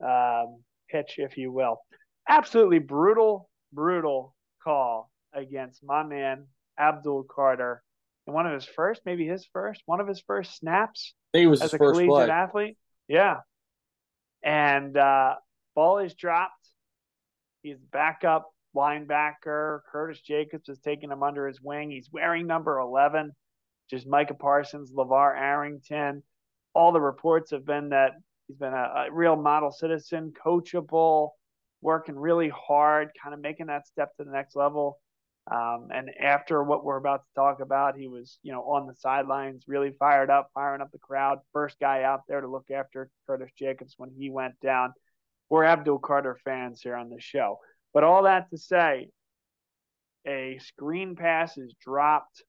um, 0.00 0.62
pitch, 0.88 1.16
if 1.18 1.36
you 1.36 1.50
will. 1.50 1.80
Absolutely 2.28 2.78
brutal, 2.78 3.50
brutal 3.72 4.36
call 4.62 5.10
against 5.32 5.82
my 5.84 6.02
man 6.02 6.46
Abdul 6.78 7.24
Carter 7.24 7.82
in 8.26 8.32
one 8.32 8.46
of 8.46 8.52
his 8.52 8.64
first, 8.64 9.02
maybe 9.04 9.26
his 9.26 9.46
first, 9.52 9.82
one 9.86 10.00
of 10.00 10.08
his 10.08 10.22
first 10.26 10.56
snaps 10.56 11.14
he 11.32 11.46
was 11.46 11.62
as 11.62 11.74
a 11.74 11.78
collegiate 11.78 12.08
play. 12.08 12.30
athlete. 12.30 12.76
Yeah, 13.08 13.38
and 14.42 14.96
uh, 14.96 15.34
ball 15.74 15.98
is 15.98 16.14
dropped. 16.14 16.54
He's 17.62 17.78
backup 17.92 18.50
linebacker. 18.76 19.80
Curtis 19.90 20.20
Jacobs 20.20 20.68
is 20.68 20.78
taking 20.78 21.10
him 21.10 21.22
under 21.22 21.46
his 21.46 21.60
wing. 21.60 21.90
He's 21.90 22.08
wearing 22.12 22.46
number 22.46 22.78
eleven, 22.78 23.32
just 23.90 24.06
Micah 24.06 24.34
Parsons, 24.34 24.92
LaVar 24.92 25.36
Arrington. 25.36 26.22
All 26.74 26.92
the 26.92 27.00
reports 27.00 27.50
have 27.50 27.66
been 27.66 27.88
that 27.88 28.12
he's 28.46 28.56
been 28.56 28.72
a, 28.72 29.06
a 29.08 29.12
real 29.12 29.36
model 29.36 29.72
citizen, 29.72 30.32
coachable, 30.44 31.30
working 31.82 32.16
really 32.16 32.48
hard, 32.48 33.10
kind 33.22 33.34
of 33.34 33.40
making 33.40 33.66
that 33.66 33.86
step 33.86 34.16
to 34.16 34.24
the 34.24 34.30
next 34.30 34.54
level. 34.54 34.98
Um, 35.50 35.88
and 35.92 36.10
after 36.20 36.62
what 36.62 36.84
we're 36.84 36.96
about 36.96 37.24
to 37.24 37.34
talk 37.34 37.60
about, 37.60 37.96
he 37.96 38.06
was, 38.06 38.38
you 38.42 38.52
know, 38.52 38.62
on 38.62 38.86
the 38.86 38.94
sidelines, 38.94 39.64
really 39.66 39.92
fired 39.98 40.30
up, 40.30 40.50
firing 40.54 40.80
up 40.80 40.92
the 40.92 40.98
crowd. 40.98 41.38
First 41.52 41.80
guy 41.80 42.04
out 42.04 42.20
there 42.28 42.40
to 42.40 42.46
look 42.46 42.70
after 42.70 43.10
Curtis 43.26 43.50
Jacobs 43.58 43.94
when 43.96 44.10
he 44.16 44.30
went 44.30 44.54
down. 44.60 44.92
We're 45.48 45.64
Abdul 45.64 45.98
Carter 45.98 46.38
fans 46.44 46.80
here 46.82 46.94
on 46.94 47.10
the 47.10 47.20
show. 47.20 47.58
But 47.92 48.04
all 48.04 48.22
that 48.22 48.50
to 48.50 48.58
say, 48.58 49.08
a 50.24 50.58
screen 50.60 51.16
pass 51.16 51.58
is 51.58 51.74
dropped. 51.82 52.44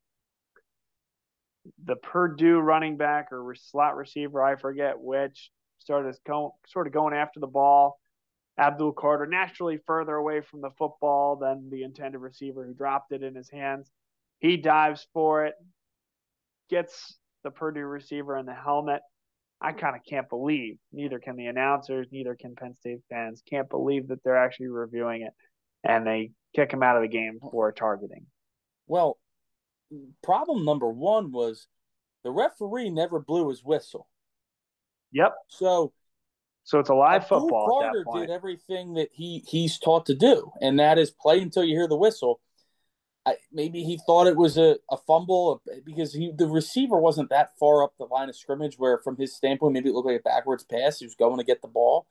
The 1.84 1.96
Purdue 1.96 2.60
running 2.60 2.98
back 2.98 3.32
or 3.32 3.56
slot 3.56 3.96
receiver, 3.96 4.44
I 4.44 4.58
forget 4.58 5.00
which, 5.00 5.50
started 5.80 6.16
sort 6.68 6.88
of 6.88 6.94
going 6.94 7.16
after 7.16 7.40
the 7.40 7.48
ball 7.48 8.00
Abdul 8.62 8.93
Carter 8.93 9.26
naturally 9.26 9.80
further 9.88 10.13
away 10.13 10.41
from 10.41 10.62
the 10.62 10.69
football 10.78 11.36
than 11.36 11.69
the 11.71 11.82
intended 11.82 12.19
receiver 12.19 12.63
who 12.63 12.76
dropped 12.76 13.12
it 13.12 13.24
in 13.24 13.34
his 13.34 13.50
hands. 13.50 13.89
He 14.38 14.56
dives 14.56 15.08
for 15.13 15.45
it, 15.47 15.56
gets 16.69 17.17
the 17.43 17.50
Purdue 17.50 17.82
receiver 17.82 18.38
in 18.38 18.45
the 18.45 18.54
helmet. 18.54 19.02
I 19.60 19.71
kind 19.71 19.95
of 19.95 20.04
can't 20.08 20.30
believe, 20.30 20.78
neither 20.93 21.17
can 21.17 21.38
the 21.38 21.47
announcers, 21.47 22.08
neither 22.12 22.36
can 22.36 22.56
Penn 22.56 22.76
State 22.80 23.00
fans, 23.10 23.41
can't 23.50 23.69
believe 23.69 24.10
that 24.10 24.24
they're 24.24 24.38
actually 24.38 24.67
reviewing 24.67 25.24
it 25.24 25.34
and 25.84 26.06
they 26.06 26.32
kick 26.56 26.71
him 26.71 26.84
out 26.84 26.97
of 26.97 27.02
the 27.02 27.08
game 27.08 27.39
for 27.52 27.71
targeting. 27.71 28.28
Well, 28.86 29.17
problem 30.22 30.66
number 30.66 30.89
one 30.89 31.32
was 31.32 31.66
the 32.24 32.32
referee 32.32 32.91
never 32.91 33.20
blew 33.20 33.49
his 33.49 33.64
whistle. 33.64 34.07
Yep. 35.14 35.34
So 35.47 35.93
so 36.64 36.80
it's 36.80 36.89
a 36.89 36.95
live 36.95 37.24
Abdul 37.24 37.41
football. 37.41 37.82
Carter 37.82 38.05
did 38.16 38.30
everything 38.30 38.93
that 38.93 39.09
he 39.12 39.43
he's 39.47 39.80
taught 39.80 40.05
to 40.07 40.16
do, 40.16 40.51
and 40.62 40.80
that 40.80 40.97
is 40.97 41.12
play 41.12 41.41
until 41.41 41.64
you 41.64 41.76
hear 41.76 41.88
the 41.88 41.97
whistle. 41.97 42.39
I, 43.26 43.36
maybe 43.51 43.84
he 43.84 43.99
thought 44.05 44.28
it 44.28 44.36
was 44.36 44.57
a, 44.57 44.78
a 44.89 44.97
fumble 44.97 45.62
because 45.86 46.14
he 46.14 46.32
the 46.36 46.47
receiver 46.47 46.97
wasn't 46.97 47.30
that 47.30 47.51
far 47.59 47.84
up 47.84 47.93
the 47.97 48.05
line 48.05 48.30
of 48.30 48.36
scrimmage. 48.36 48.76
Where 48.78 48.99
from 48.99 49.18
his 49.18 49.36
standpoint, 49.36 49.74
maybe 49.74 49.89
it 49.89 49.93
looked 49.93 50.07
like 50.07 50.20
a 50.20 50.24
backwards 50.24 50.64
pass. 50.64 50.99
He 50.99 51.05
was 51.05 51.16
going 51.16 51.38
to 51.38 51.43
get 51.43 51.62
the 51.62 51.68
ball 51.68 52.07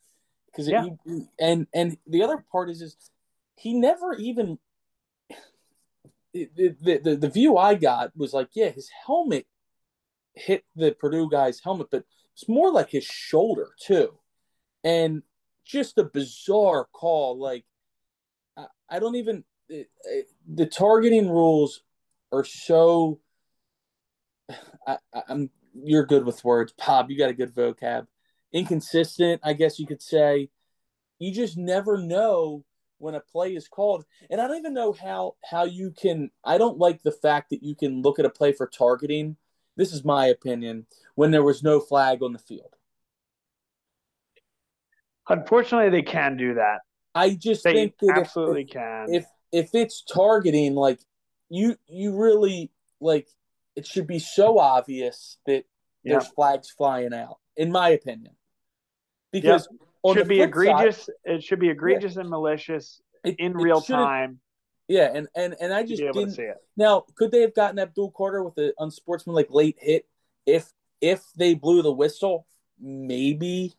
because 0.46 0.68
yeah. 0.68 0.84
he, 1.06 1.22
and 1.38 1.66
and 1.72 1.96
the 2.06 2.22
other 2.22 2.44
part 2.50 2.70
is 2.70 2.82
is 2.82 2.96
he 3.56 3.74
never 3.74 4.14
even 4.14 4.58
the, 6.32 7.00
the 7.04 7.16
the 7.20 7.30
view 7.30 7.56
I 7.56 7.74
got 7.74 8.16
was 8.16 8.32
like 8.32 8.50
yeah 8.54 8.68
his 8.68 8.88
helmet 9.06 9.46
hit 10.34 10.64
the 10.76 10.92
Purdue 10.92 11.28
guy's 11.28 11.60
helmet, 11.60 11.88
but 11.90 12.04
it's 12.34 12.48
more 12.48 12.70
like 12.70 12.90
his 12.90 13.04
shoulder 13.04 13.70
too 13.80 14.19
and 14.84 15.22
just 15.64 15.98
a 15.98 16.04
bizarre 16.04 16.86
call. 16.92 17.38
Like, 17.38 17.64
I, 18.56 18.66
I 18.88 18.98
don't 18.98 19.16
even 19.16 19.44
the 20.48 20.66
targeting 20.66 21.28
rules 21.28 21.82
are 22.32 22.44
so. 22.44 23.20
I, 24.86 24.98
am 25.28 25.50
you're 25.74 26.06
good 26.06 26.24
with 26.24 26.44
words, 26.44 26.72
Pop. 26.72 27.10
You 27.10 27.18
got 27.18 27.30
a 27.30 27.34
good 27.34 27.54
vocab. 27.54 28.06
inconsistent, 28.52 29.40
I 29.44 29.52
guess 29.52 29.78
you 29.78 29.86
could 29.86 30.02
say. 30.02 30.50
You 31.18 31.32
just 31.32 31.56
never 31.56 31.98
know 31.98 32.64
when 32.98 33.14
a 33.14 33.20
play 33.20 33.54
is 33.54 33.68
called. 33.68 34.04
And 34.30 34.40
I 34.40 34.48
don't 34.48 34.58
even 34.58 34.74
know 34.74 34.92
how 34.92 35.36
how 35.44 35.64
you 35.64 35.92
can 35.92 36.30
I 36.44 36.58
don't 36.58 36.78
like 36.78 37.02
the 37.02 37.12
fact 37.12 37.50
that 37.50 37.62
you 37.62 37.74
can 37.74 38.02
look 38.02 38.18
at 38.18 38.24
a 38.24 38.30
play 38.30 38.52
for 38.52 38.66
targeting. 38.66 39.36
This 39.76 39.92
is 39.92 40.04
my 40.04 40.26
opinion 40.26 40.86
when 41.14 41.30
there 41.30 41.44
was 41.44 41.62
no 41.62 41.80
flag 41.80 42.22
on 42.22 42.32
the 42.32 42.38
field. 42.38 42.74
Unfortunately, 45.30 45.90
they 45.90 46.02
can 46.02 46.36
do 46.36 46.54
that. 46.54 46.80
I 47.14 47.30
just 47.34 47.64
They 47.64 47.72
think 47.72 47.98
that 48.00 48.08
if- 48.10 48.16
absolutely 48.18 48.62
if, 48.62 48.68
can. 48.70 49.14
if 49.14 49.26
if 49.52 49.74
it's 49.74 50.02
targeting 50.02 50.74
like 50.74 51.00
you 51.48 51.76
you 51.86 52.16
really 52.16 52.70
like 53.00 53.28
it 53.76 53.86
should 53.86 54.06
be 54.06 54.18
so 54.18 54.58
obvious 54.58 55.38
that 55.46 55.64
there's 56.04 56.26
flags 56.28 56.70
flying 56.70 57.12
out 57.12 57.38
in 57.56 57.72
my 57.72 57.88
opinion 57.90 58.34
because 59.32 59.68
on 60.02 60.16
should 60.16 60.28
be 60.28 60.40
egregious. 60.40 61.08
it 61.24 61.42
should 61.42 61.58
be 61.58 61.68
egregious 61.68 62.16
and 62.16 62.28
malicious 62.30 63.00
it- 63.24 63.36
in 63.40 63.52
it 63.52 63.56
real 63.62 63.80
time 63.80 64.38
yeah 64.88 65.10
and 65.12 65.28
and 65.34 65.56
and 65.60 65.72
i 65.74 65.82
just 65.82 66.00
be 66.00 66.06
able 66.06 66.14
to 66.14 66.20
didn't 66.20 66.34
see 66.36 66.42
it. 66.42 66.56
now 66.76 67.04
could 67.16 67.32
they 67.32 67.40
have 67.40 67.54
gotten 67.54 67.78
abdul 67.78 68.10
carter 68.12 68.42
with 68.44 68.56
an 68.58 68.72
unsportsmanlike 68.78 69.48
late 69.50 69.76
hit 69.80 70.06
if 70.46 70.72
if 71.00 71.24
they 71.36 71.54
blew 71.54 71.82
the 71.82 71.92
whistle 71.92 72.46
maybe 72.78 73.74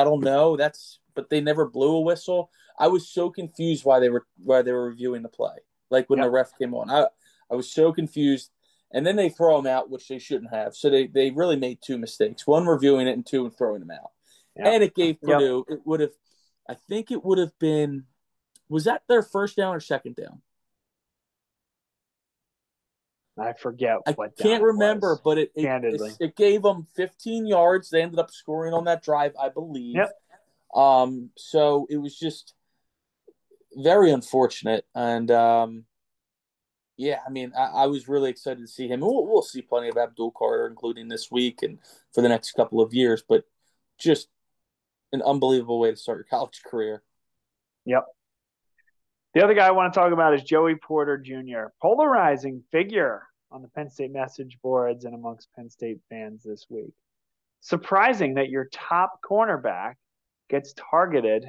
i 0.00 0.04
don't 0.04 0.22
know. 0.22 0.56
That's 0.56 1.00
but 1.14 1.30
they 1.30 1.40
never 1.40 1.64
blew 1.66 1.96
a 1.96 2.00
whistle. 2.00 2.50
I 2.78 2.88
was 2.88 3.08
so 3.08 3.30
confused 3.30 3.84
why 3.84 4.00
they 4.00 4.10
were 4.10 4.26
why 4.42 4.62
they 4.62 4.72
were 4.72 4.86
reviewing 4.88 5.22
the 5.22 5.28
play 5.28 5.56
like 5.90 6.08
when 6.10 6.18
Yep. 6.18 6.26
the 6.26 6.30
ref 6.30 6.58
came 6.58 6.74
on. 6.74 6.90
I 6.90 7.06
i 7.50 7.54
was 7.54 7.70
so 7.70 7.92
confused. 7.92 8.50
And 8.92 9.04
then 9.04 9.16
they 9.16 9.28
throw 9.30 9.56
them 9.56 9.66
out 9.66 9.90
which 9.90 10.06
they 10.08 10.18
shouldn't 10.20 10.52
have. 10.54 10.74
So 10.76 10.88
they 10.90 11.06
they 11.08 11.30
really 11.30 11.56
made 11.56 11.78
two 11.82 11.98
mistakes 11.98 12.46
one 12.46 12.66
reviewing 12.66 13.08
it 13.08 13.12
and 13.12 13.26
two 13.26 13.44
and 13.44 13.56
throwing 13.56 13.80
them 13.80 13.90
out. 13.90 14.10
Yep. 14.56 14.66
and 14.66 14.82
it 14.84 14.94
gave 14.94 15.16
Yep. 15.22 15.30
purdue 15.38 15.64
it 15.68 15.80
would 15.84 16.00
have 16.00 16.14
i 16.68 16.74
think 16.88 17.10
it 17.10 17.24
would 17.24 17.38
have 17.38 17.56
been 17.58 18.04
was 18.68 18.84
that 18.84 19.02
their 19.08 19.22
first 19.22 19.56
down 19.56 19.74
or 19.74 19.80
second 19.80 20.16
down 20.16 20.40
I 23.38 23.52
forget 23.52 23.98
I 24.06 24.12
what. 24.12 24.36
can't 24.36 24.62
remember, 24.62 25.10
was. 25.10 25.20
but 25.22 25.38
it 25.38 25.52
it, 25.54 25.66
it 25.84 26.16
it 26.20 26.36
gave 26.36 26.62
them 26.62 26.86
15 26.96 27.46
yards. 27.46 27.90
They 27.90 28.02
ended 28.02 28.18
up 28.18 28.30
scoring 28.30 28.72
on 28.72 28.84
that 28.84 29.02
drive, 29.02 29.34
I 29.40 29.50
believe. 29.50 29.96
Yep. 29.96 30.12
Um, 30.74 31.30
so 31.36 31.86
it 31.90 31.98
was 31.98 32.18
just 32.18 32.54
very 33.74 34.10
unfortunate, 34.10 34.86
and 34.94 35.30
um, 35.30 35.84
yeah, 36.96 37.18
I 37.26 37.30
mean, 37.30 37.52
I, 37.56 37.64
I 37.64 37.86
was 37.86 38.08
really 38.08 38.30
excited 38.30 38.60
to 38.60 38.66
see 38.66 38.88
him. 38.88 39.00
We'll, 39.00 39.26
we'll 39.26 39.42
see 39.42 39.60
plenty 39.60 39.88
of 39.88 39.98
Abdul 39.98 40.30
Carter, 40.32 40.66
including 40.66 41.08
this 41.08 41.30
week 41.30 41.62
and 41.62 41.78
for 42.14 42.22
the 42.22 42.28
next 42.28 42.52
couple 42.52 42.80
of 42.80 42.94
years. 42.94 43.22
But 43.26 43.44
just 43.98 44.28
an 45.12 45.22
unbelievable 45.22 45.78
way 45.78 45.90
to 45.90 45.96
start 45.96 46.18
your 46.18 46.24
college 46.24 46.62
career. 46.64 47.02
Yep. 47.84 48.06
The 49.36 49.44
other 49.44 49.52
guy 49.52 49.66
I 49.66 49.72
want 49.72 49.92
to 49.92 50.00
talk 50.00 50.14
about 50.14 50.32
is 50.32 50.42
Joey 50.44 50.76
Porter 50.76 51.18
Jr., 51.18 51.66
polarizing 51.82 52.62
figure 52.72 53.22
on 53.52 53.60
the 53.60 53.68
Penn 53.68 53.90
State 53.90 54.10
message 54.10 54.56
boards 54.62 55.04
and 55.04 55.14
amongst 55.14 55.52
Penn 55.54 55.68
State 55.68 55.98
fans 56.08 56.42
this 56.42 56.64
week. 56.70 56.94
Surprising 57.60 58.36
that 58.36 58.48
your 58.48 58.66
top 58.72 59.20
cornerback 59.22 59.96
gets 60.48 60.72
targeted 60.90 61.44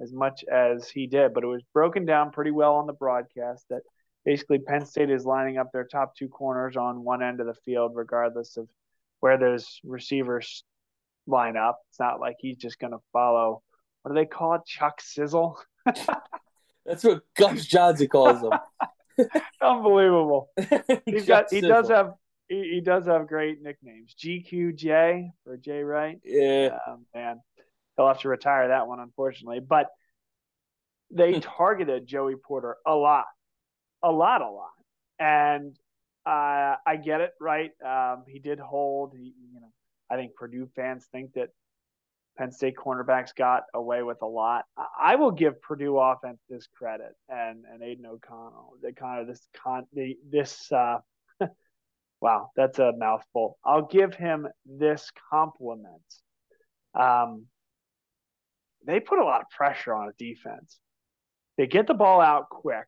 as 0.00 0.14
much 0.14 0.46
as 0.50 0.88
he 0.88 1.06
did, 1.06 1.34
but 1.34 1.44
it 1.44 1.48
was 1.48 1.60
broken 1.74 2.06
down 2.06 2.30
pretty 2.30 2.52
well 2.52 2.76
on 2.76 2.86
the 2.86 2.94
broadcast 2.94 3.66
that 3.68 3.82
basically 4.24 4.58
Penn 4.58 4.86
State 4.86 5.10
is 5.10 5.26
lining 5.26 5.58
up 5.58 5.70
their 5.74 5.84
top 5.84 6.16
two 6.16 6.28
corners 6.28 6.78
on 6.78 7.04
one 7.04 7.22
end 7.22 7.40
of 7.40 7.46
the 7.46 7.60
field, 7.66 7.92
regardless 7.96 8.56
of 8.56 8.66
where 9.20 9.36
those 9.36 9.78
receivers 9.84 10.64
line 11.26 11.58
up. 11.58 11.80
It's 11.90 12.00
not 12.00 12.18
like 12.18 12.36
he's 12.38 12.56
just 12.56 12.78
going 12.78 12.92
to 12.94 13.02
follow, 13.12 13.62
what 14.00 14.12
do 14.12 14.14
they 14.14 14.24
call 14.24 14.54
it? 14.54 14.62
Chuck 14.64 15.02
Sizzle? 15.02 15.58
That's 16.86 17.04
what 17.04 17.22
Gus 17.36 17.66
Johnson 17.66 18.08
calls 18.08 18.42
him. 18.42 18.52
Unbelievable. 19.60 20.50
He's 21.06 21.26
got 21.26 21.50
he 21.50 21.60
does 21.60 21.88
have 21.88 22.12
he, 22.48 22.74
he 22.74 22.80
does 22.80 23.06
have 23.06 23.26
great 23.26 23.62
nicknames. 23.62 24.14
GQJ 24.14 25.30
for 25.44 25.56
Jay 25.56 25.82
Wright. 25.82 26.20
yeah. 26.24 26.78
Um, 26.86 27.06
man, 27.14 27.40
he'll 27.96 28.06
have 28.06 28.20
to 28.20 28.28
retire 28.28 28.68
that 28.68 28.86
one, 28.86 29.00
unfortunately. 29.00 29.60
But 29.60 29.88
they 31.10 31.40
targeted 31.40 32.06
Joey 32.06 32.36
Porter 32.36 32.76
a 32.86 32.94
lot, 32.94 33.26
a 34.02 34.12
lot, 34.12 34.42
a 34.42 34.50
lot, 34.50 34.70
and 35.18 35.76
uh, 36.24 36.76
I 36.86 36.96
get 37.02 37.20
it, 37.20 37.32
right? 37.40 37.70
Um, 37.84 38.24
he 38.28 38.38
did 38.38 38.58
hold. 38.60 39.14
He, 39.16 39.32
you 39.52 39.60
know, 39.60 39.72
I 40.10 40.16
think 40.16 40.34
Purdue 40.34 40.68
fans 40.76 41.06
think 41.10 41.32
that 41.34 41.48
Penn 42.36 42.52
State 42.52 42.76
cornerbacks 42.76 43.34
got 43.34 43.64
away 43.74 44.02
with 44.02 44.22
a 44.22 44.26
lot. 44.26 44.64
I, 44.98 45.16
will 45.16 45.30
give 45.30 45.60
Purdue 45.62 45.98
offense 45.98 46.38
this 46.48 46.66
credit 46.66 47.14
and 47.28 47.64
and 47.70 47.82
Aidan 47.82 48.06
O'Connell. 48.06 48.74
The 48.82 48.92
kind 48.92 49.20
of 49.20 49.26
this 49.26 49.46
con 49.62 49.86
the 49.92 50.16
this. 50.28 50.70
Uh, 50.70 50.98
wow, 52.20 52.50
that's 52.56 52.78
a 52.78 52.92
mouthful. 52.96 53.58
I'll 53.64 53.86
give 53.86 54.14
him 54.14 54.48
this 54.64 55.10
compliment. 55.30 56.02
Um, 56.94 57.46
they 58.86 59.00
put 59.00 59.18
a 59.18 59.24
lot 59.24 59.40
of 59.40 59.48
pressure 59.50 59.94
on 59.94 60.08
a 60.08 60.12
defense. 60.18 60.78
They 61.56 61.66
get 61.66 61.86
the 61.86 61.94
ball 61.94 62.20
out 62.20 62.48
quick. 62.50 62.86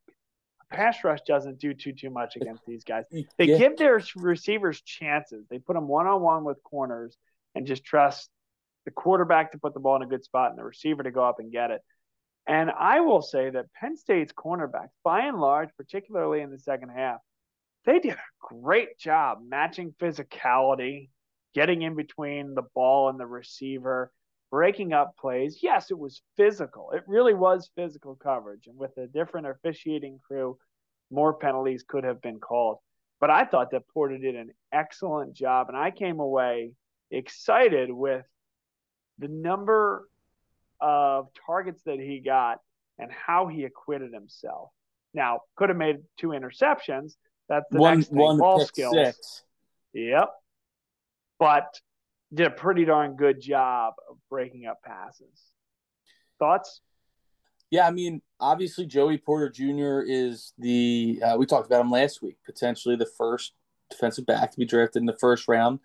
Pass 0.71 1.03
rush 1.03 1.21
doesn't 1.27 1.59
do 1.59 1.73
too 1.73 1.93
too 1.93 2.11
much 2.11 2.37
against 2.37 2.63
these 2.67 2.85
guys. 2.85 3.05
They 3.11 3.47
Yeah. 3.47 3.59
give 3.59 3.79
their 3.79 4.01
receivers 4.17 4.83
chances. 4.83 5.47
They 5.49 5.59
put 5.59 5.75
them 5.75 5.89
one 5.89 6.07
on 6.07 6.21
one 6.21 6.45
with 6.45 6.63
corners 6.63 7.17
and 7.55 7.67
just 7.67 7.85
trust 7.85 8.31
the 8.89 8.93
quarterback 8.93 9.53
to 9.53 9.59
put 9.59 9.75
the 9.75 9.81
ball 9.81 9.97
in 9.97 10.03
a 10.03 10.07
good 10.07 10.25
spot 10.25 10.49
and 10.49 10.59
the 10.59 10.65
receiver 10.65 11.03
to 11.03 11.11
go 11.11 11.23
up 11.23 11.41
and 11.41 11.53
get 11.53 11.71
it. 11.71 11.83
And 12.47 12.71
I 12.71 13.01
will 13.01 13.21
say 13.21 13.51
that 13.51 13.67
Penn 13.79 13.99
State's 13.99 14.33
cornerbacks, 14.33 14.89
by 15.05 15.27
and 15.27 15.39
large, 15.39 15.69
particularly 15.77 16.41
in 16.41 16.51
the 16.51 16.59
second 16.59 16.89
half, 16.97 17.19
they 17.85 17.99
did 17.99 18.15
a 18.15 18.19
great 18.41 18.99
job 18.99 19.41
matching 19.47 19.95
physicality, 20.01 21.11
getting 21.55 21.83
in 21.83 21.97
between 21.97 22.55
the 22.55 22.63
ball 22.75 23.11
and 23.11 23.21
the 23.21 23.27
receiver, 23.27 24.11
breaking 24.51 24.95
up 24.95 25.13
plays. 25.21 25.59
Yes, 25.63 25.91
it 25.91 25.99
was 25.99 26.23
physical. 26.39 26.93
It 26.93 27.03
really 27.07 27.35
was 27.35 27.71
physical 27.77 28.15
coverage. 28.17 28.69
And 28.69 28.79
with 28.79 28.97
a 28.97 29.07
different 29.07 29.49
officiating 29.49 30.19
crew, 30.27 30.57
more 31.11 31.35
penalties 31.35 31.85
could 31.87 32.05
have 32.05 32.23
been 32.23 32.41
called. 32.41 32.79
But 33.21 33.29
I 33.29 33.45
thought 33.45 33.73
that 33.73 33.89
Porter 33.93 34.17
did 34.17 34.35
an 34.35 34.49
excellent 34.73 35.35
job. 35.35 35.69
And 35.69 35.77
I 35.77 35.91
came 35.91 36.21
away 36.21 36.73
excited 37.11 37.93
with 37.93 38.25
the 39.19 39.29
number 39.29 40.09
of 40.81 41.29
targets 41.47 41.83
that 41.85 41.99
he 41.99 42.21
got 42.21 42.59
and 42.99 43.11
how 43.11 43.47
he 43.47 43.65
acquitted 43.65 44.13
himself. 44.13 44.71
Now, 45.15 45.41
could 45.57 45.69
have 45.69 45.79
made 45.79 45.99
two 46.19 46.29
interceptions. 46.29 47.15
That's 47.49 47.65
the 47.71 47.79
one 47.79 47.99
next 47.99 48.09
thing. 48.09 48.19
one 48.19 48.39
Ball 48.39 48.65
skills. 48.65 48.95
six. 48.95 49.43
Yep. 49.95 50.31
But 51.39 51.81
did 52.33 52.47
a 52.47 52.51
pretty 52.51 52.85
darn 52.85 53.17
good 53.17 53.41
job 53.41 53.95
of 54.11 54.19
breaking 54.29 54.67
up 54.67 54.83
passes. 54.85 55.43
Thoughts? 56.39 56.81
Yeah, 57.71 57.87
I 57.87 57.91
mean, 57.91 58.23
obviously 58.41 58.87
Joey 58.87 59.19
Porter 59.19 59.51
Jr. 59.51 60.01
is 60.07 60.53
the 60.59 61.21
uh, 61.25 61.37
we 61.39 61.47
talked 61.47 61.67
about 61.67 61.81
him 61.81 61.91
last 61.91 62.23
week, 62.23 62.37
potentially 62.45 62.97
the 62.97 63.09
first 63.19 63.53
defensive 63.91 64.27
back 64.27 64.51
to 64.53 64.59
be 64.59 64.65
drafted 64.65 65.01
in 65.01 65.07
the 65.07 65.17
first 65.19 65.49
round 65.49 65.81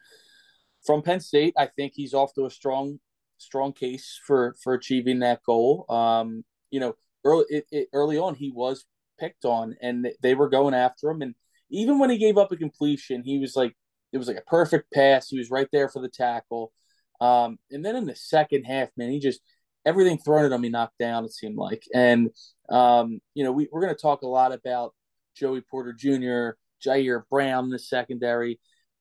from 0.86 1.02
Penn 1.02 1.20
State. 1.20 1.54
I 1.58 1.68
think 1.68 1.94
he's 1.96 2.14
off 2.14 2.34
to 2.36 2.46
a 2.46 2.50
strong 2.50 3.00
strong 3.44 3.74
case 3.74 4.20
for 4.26 4.56
for 4.64 4.74
achieving 4.74 5.20
that 5.20 5.44
goal. 5.44 5.86
Um, 5.89 6.44
you 6.72 6.80
know, 6.80 6.96
early 7.24 7.46
it, 7.50 7.66
it, 7.72 7.88
early 7.94 8.18
on 8.18 8.36
he 8.36 8.52
was 8.52 8.86
picked 9.20 9.46
on, 9.46 9.76
and 9.82 10.08
they 10.22 10.36
were 10.36 10.50
going 10.50 10.74
after 10.74 11.10
him, 11.10 11.22
and 11.22 11.36
even 11.70 12.00
when 12.00 12.10
he 12.10 12.18
gave 12.18 12.38
up 12.38 12.52
a 12.52 12.58
completion, 12.58 13.24
he 13.24 13.39
was 13.39 13.56
like 13.56 13.76
it 14.12 14.18
was 14.18 14.28
like 14.28 14.38
a 14.38 14.41
perfect 14.41 14.91
pass. 14.94 15.30
He 15.30 15.38
was 15.38 15.50
right 15.50 15.68
there 15.72 15.89
for 15.89 16.02
the 16.02 16.10
tackle. 16.10 16.72
Um, 17.20 17.58
and 17.72 17.84
then 17.84 17.96
in 17.96 18.06
the 18.06 18.16
second 18.16 18.64
half, 18.66 18.89
man, 18.96 19.10
he 19.10 19.20
just 19.20 19.41
everything 19.86 20.18
thrown 20.18 20.46
at 20.46 20.52
him 20.52 20.64
he 20.64 20.70
knocked 20.70 20.98
down. 21.00 21.26
It 21.26 21.34
seemed 21.34 21.58
like, 21.58 21.84
and 21.94 22.30
um, 22.70 23.20
you 23.34 23.44
know, 23.44 23.52
we, 23.52 23.68
we're 23.72 23.82
going 23.82 23.96
to 23.96 24.02
talk 24.02 24.22
a 24.22 24.28
lot 24.28 24.54
about 24.54 24.94
Joey 25.36 25.62
Porter 25.62 25.94
Jr., 25.94 26.58
Ji'Ayir 26.86 27.24
Brown 27.30 27.70
the 27.70 27.80
secondary. 27.80 28.60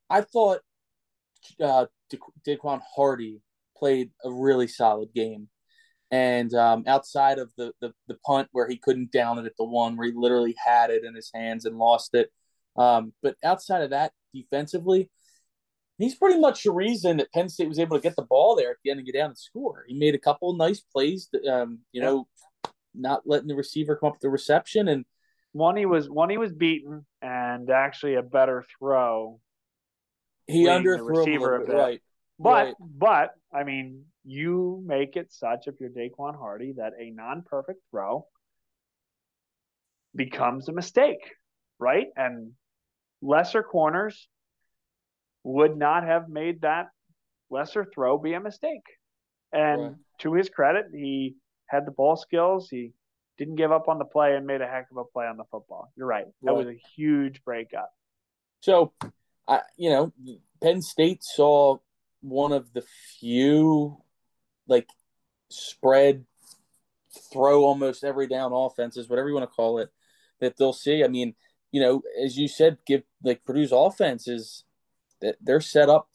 I 0.08 0.22
thought 0.22 0.60
uh, 1.60 1.86
Daequan 2.46 2.80
Hardy 2.94 3.40
played 3.82 4.10
a 4.24 4.30
really 4.30 4.68
solid 4.68 5.08
game. 5.12 5.48
And 6.12 6.52
um, 6.54 6.84
outside 6.86 7.38
of 7.38 7.50
the, 7.56 7.72
the 7.80 7.92
the 8.06 8.18
punt 8.26 8.48
where 8.52 8.68
he 8.68 8.76
couldn't 8.76 9.10
down 9.10 9.38
it 9.38 9.46
at 9.46 9.56
the 9.58 9.64
one 9.64 9.96
where 9.96 10.06
he 10.06 10.12
literally 10.14 10.54
had 10.64 10.90
it 10.90 11.04
in 11.04 11.14
his 11.14 11.30
hands 11.34 11.64
and 11.64 11.78
lost 11.78 12.14
it, 12.14 12.30
um, 12.76 13.12
but 13.22 13.36
outside 13.42 13.82
of 13.82 13.90
that, 13.90 14.12
defensively, 14.32 15.10
he's 15.98 16.14
pretty 16.14 16.38
much 16.38 16.62
the 16.62 16.70
reason 16.70 17.16
that 17.16 17.32
Penn 17.32 17.48
State 17.48 17.68
was 17.68 17.78
able 17.78 17.96
to 17.96 18.02
get 18.02 18.14
the 18.14 18.22
ball 18.22 18.54
there 18.54 18.70
at 18.70 18.76
the 18.84 18.90
end 18.90 18.98
and 19.00 19.06
get 19.06 19.14
down 19.14 19.30
and 19.30 19.38
score. 19.38 19.84
He 19.88 19.98
made 19.98 20.14
a 20.14 20.18
couple 20.18 20.50
of 20.50 20.56
nice 20.56 20.80
plays, 20.80 21.28
that, 21.32 21.44
um, 21.46 21.80
you 21.92 22.00
know, 22.02 22.28
not 22.94 23.22
letting 23.24 23.48
the 23.48 23.56
receiver 23.56 23.96
come 23.96 24.08
up 24.08 24.14
with 24.14 24.22
the 24.22 24.28
reception, 24.28 24.88
and 24.88 25.04
One 25.52 25.76
he 25.76 25.86
was 25.86 26.08
one 26.08 26.30
he 26.30 26.38
was 26.38 26.52
beaten 26.52 27.06
and 27.20 27.70
actually 27.70 28.16
a 28.16 28.22
better 28.22 28.64
throw. 28.78 29.40
he 30.46 30.64
the 30.64 30.70
underthrew 30.70 30.98
a 30.98 31.02
receiver 31.02 31.56
a 31.56 31.60
bit, 31.60 31.68
bit. 31.68 31.76
right? 31.76 32.02
But 32.38 32.64
Right. 32.64 32.74
but 32.80 33.28
I 33.54 33.64
mean, 33.64 34.04
you 34.24 34.82
make 34.86 35.16
it 35.16 35.32
such 35.32 35.66
if 35.66 35.74
you're 35.78 35.90
Daequan 35.90 36.38
Hardy 36.38 36.74
that 36.78 36.92
a 36.98 37.10
non-perfect 37.10 37.80
throw 37.90 38.26
becomes 40.14 40.68
a 40.68 40.72
mistake, 40.72 41.32
right? 41.78 42.06
And 42.16 42.52
lesser 43.20 43.62
corners 43.62 44.28
would 45.44 45.76
not 45.76 46.04
have 46.04 46.28
made 46.28 46.62
that 46.62 46.88
lesser 47.50 47.84
throw 47.84 48.18
be 48.18 48.34
a 48.34 48.40
mistake. 48.40 48.84
And 49.52 49.82
right. 49.82 49.92
to 50.20 50.34
his 50.34 50.48
credit, 50.48 50.86
he 50.92 51.34
had 51.66 51.86
the 51.86 51.90
ball 51.90 52.16
skills. 52.16 52.68
He 52.70 52.92
didn't 53.38 53.56
give 53.56 53.72
up 53.72 53.88
on 53.88 53.98
the 53.98 54.04
play 54.04 54.34
and 54.34 54.46
made 54.46 54.60
a 54.60 54.66
heck 54.66 54.86
of 54.90 54.96
a 54.96 55.04
play 55.04 55.26
on 55.26 55.36
the 55.36 55.44
football. 55.50 55.92
You're 55.96 56.06
right. 56.06 56.26
That 56.42 56.52
right. 56.52 56.56
was 56.56 56.68
a 56.68 56.80
huge 56.96 57.42
breakup. 57.44 57.90
So, 58.60 58.92
I, 59.48 59.60
you 59.76 59.90
know, 59.90 60.12
Penn 60.62 60.80
State 60.80 61.22
saw 61.22 61.78
one 62.22 62.52
of 62.52 62.72
the 62.72 62.84
few 63.20 63.98
like 64.66 64.88
spread 65.48 66.24
throw 67.32 67.64
almost 67.64 68.04
every 68.04 68.26
down 68.26 68.52
offenses, 68.52 69.08
whatever 69.08 69.28
you 69.28 69.34
want 69.34 69.48
to 69.48 69.54
call 69.54 69.78
it, 69.78 69.90
that 70.40 70.56
they'll 70.56 70.72
see. 70.72 71.04
I 71.04 71.08
mean, 71.08 71.34
you 71.70 71.80
know, 71.80 72.02
as 72.22 72.36
you 72.36 72.48
said, 72.48 72.78
give 72.86 73.02
like 73.22 73.44
Purdue's 73.44 73.72
offenses 73.72 74.64
that 75.20 75.36
they're 75.40 75.60
set 75.60 75.88
up 75.88 76.08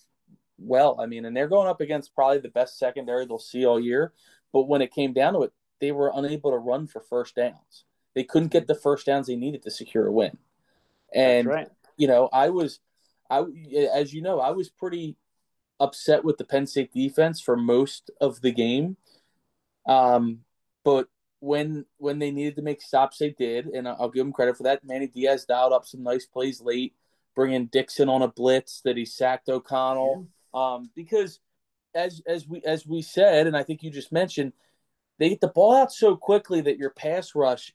well. 0.58 1.00
I 1.00 1.06
mean, 1.06 1.26
and 1.26 1.36
they're 1.36 1.48
going 1.48 1.68
up 1.68 1.82
against 1.82 2.16
probably 2.16 2.40
the 2.40 2.50
best 2.50 2.78
secondary 2.78 3.26
they'll 3.26 3.40
see 3.40 3.66
all 3.66 3.80
year. 3.80 4.14
But 4.54 4.68
when 4.68 4.82
it 4.82 4.94
came 4.94 5.14
down 5.14 5.34
to 5.34 5.44
it, 5.44 5.54
they 5.80 5.92
were 5.92 6.12
unable 6.14 6.52
to 6.52 6.58
run 6.58 6.88
for 6.88 7.02
first 7.02 7.36
downs. 7.36 7.86
They 8.16 8.24
couldn't 8.24 8.52
get 8.52 8.68
the 8.68 8.76
first 8.76 9.06
downs 9.06 9.28
they 9.28 9.36
needed 9.36 9.62
to 9.64 9.72
secure 9.72 10.08
a 10.08 10.12
win. 10.12 10.38
And 11.14 11.48
right. 11.48 11.70
you 11.98 12.08
know, 12.08 12.30
I 12.34 12.50
was, 12.50 12.80
I 13.30 13.46
as 13.94 14.14
you 14.14 14.22
know, 14.22 14.40
I 14.40 14.52
was 14.52 14.70
pretty 14.70 15.16
upset 15.80 16.24
with 16.24 16.38
the 16.38 16.44
Penn 16.44 16.68
State 16.68 16.92
defense 16.94 17.40
for 17.40 17.56
most 17.56 18.10
of 18.20 18.42
the 18.42 18.52
game. 18.52 18.98
Um, 19.88 20.40
but 20.84 21.08
when 21.40 21.86
when 21.98 22.20
they 22.20 22.32
needed 22.32 22.56
to 22.56 22.62
make 22.62 22.82
stops, 22.82 23.18
they 23.18 23.30
did, 23.30 23.68
and 23.68 23.88
I'll 23.88 24.10
give 24.10 24.26
them 24.26 24.34
credit 24.34 24.58
for 24.58 24.64
that. 24.64 24.84
Manny 24.84 25.08
Diaz 25.08 25.46
dialed 25.46 25.74
up 25.74 25.86
some 25.86 26.04
nice 26.04 26.26
plays 26.26 26.62
late, 26.62 26.96
bringing 27.36 27.68
Dixon 27.68 28.10
on 28.10 28.22
a 28.22 28.28
blitz 28.28 28.82
that 28.82 28.98
he 28.98 29.06
sacked 29.06 29.50
O'Connell. 29.50 30.28
Yeah. 30.54 30.76
Um, 30.76 30.90
because 30.96 31.40
as 31.94 32.22
as 32.26 32.48
we 32.48 32.62
as 32.64 32.86
we 32.86 33.02
said, 33.02 33.48
and 33.48 33.56
I 33.56 33.64
think 33.64 33.84
you 33.84 33.92
just 33.92 34.12
mentioned, 34.12 34.54
they 35.20 35.30
get 35.30 35.42
the 35.42 35.48
ball 35.48 35.76
out 35.76 35.92
so 35.92 36.16
quickly 36.16 36.62
that 36.62 36.78
your 36.78 36.90
pass 36.90 37.36
rush, 37.36 37.74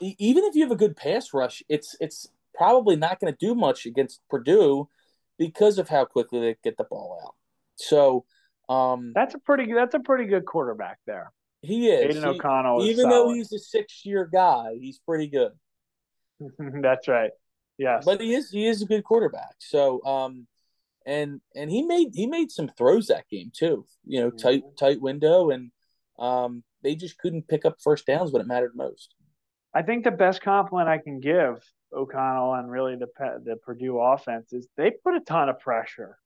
even 0.00 0.44
if 0.44 0.54
you 0.54 0.62
have 0.62 0.72
a 0.72 0.76
good 0.76 0.96
pass 0.96 1.34
rush, 1.34 1.62
it's 1.68 1.96
it's 2.00 2.28
probably 2.54 2.96
not 2.96 3.20
going 3.20 3.32
to 3.32 3.46
do 3.46 3.54
much 3.54 3.86
against 3.86 4.20
Purdue 4.28 4.88
because 5.38 5.78
of 5.78 5.88
how 5.88 6.04
quickly 6.04 6.40
they 6.40 6.56
get 6.62 6.76
the 6.76 6.84
ball 6.84 7.20
out. 7.24 7.34
So 7.76 8.24
um, 8.68 9.12
that's 9.14 9.34
a 9.34 9.38
pretty 9.38 9.72
that's 9.72 9.94
a 9.94 10.00
pretty 10.00 10.26
good 10.26 10.44
quarterback 10.44 10.98
there. 11.06 11.32
He 11.62 11.88
is. 11.88 12.16
Aidan 12.16 12.24
O'Connell. 12.24 12.84
Even 12.84 13.04
solid. 13.04 13.12
though 13.12 13.34
he's 13.34 13.52
a 13.52 13.58
six 13.58 14.04
year 14.04 14.28
guy, 14.30 14.74
he's 14.78 14.98
pretty 14.98 15.28
good. 15.28 15.52
that's 16.82 17.08
right. 17.08 17.30
Yes. 17.78 18.04
But 18.04 18.20
he 18.20 18.34
is 18.34 18.50
he 18.50 18.66
is 18.66 18.82
a 18.82 18.86
good 18.86 19.04
quarterback. 19.04 19.54
So 19.58 20.04
um 20.04 20.46
and 21.06 21.40
and 21.54 21.70
he 21.70 21.82
made 21.82 22.08
he 22.12 22.26
made 22.26 22.50
some 22.50 22.68
throws 22.76 23.06
that 23.06 23.28
game 23.28 23.50
too. 23.54 23.86
You 24.04 24.20
know, 24.20 24.30
tight 24.30 24.62
mm-hmm. 24.64 24.74
tight 24.76 25.00
window 25.00 25.50
and 25.50 25.70
um 26.18 26.62
they 26.82 26.94
just 26.94 27.18
couldn't 27.18 27.48
pick 27.48 27.64
up 27.64 27.76
first 27.82 28.06
downs 28.06 28.32
when 28.32 28.42
it 28.42 28.48
mattered 28.48 28.72
most. 28.74 29.14
I 29.74 29.82
think 29.82 30.04
the 30.04 30.10
best 30.10 30.42
compliment 30.42 30.88
I 30.88 30.98
can 30.98 31.20
give 31.20 31.62
O'Connell 31.92 32.54
and 32.54 32.70
really 32.70 32.96
the 32.96 33.08
the 33.44 33.56
Purdue 33.56 33.98
offense 33.98 34.52
is 34.52 34.68
they 34.76 34.90
put 34.90 35.14
a 35.14 35.20
ton 35.20 35.48
of 35.48 35.60
pressure 35.60 36.18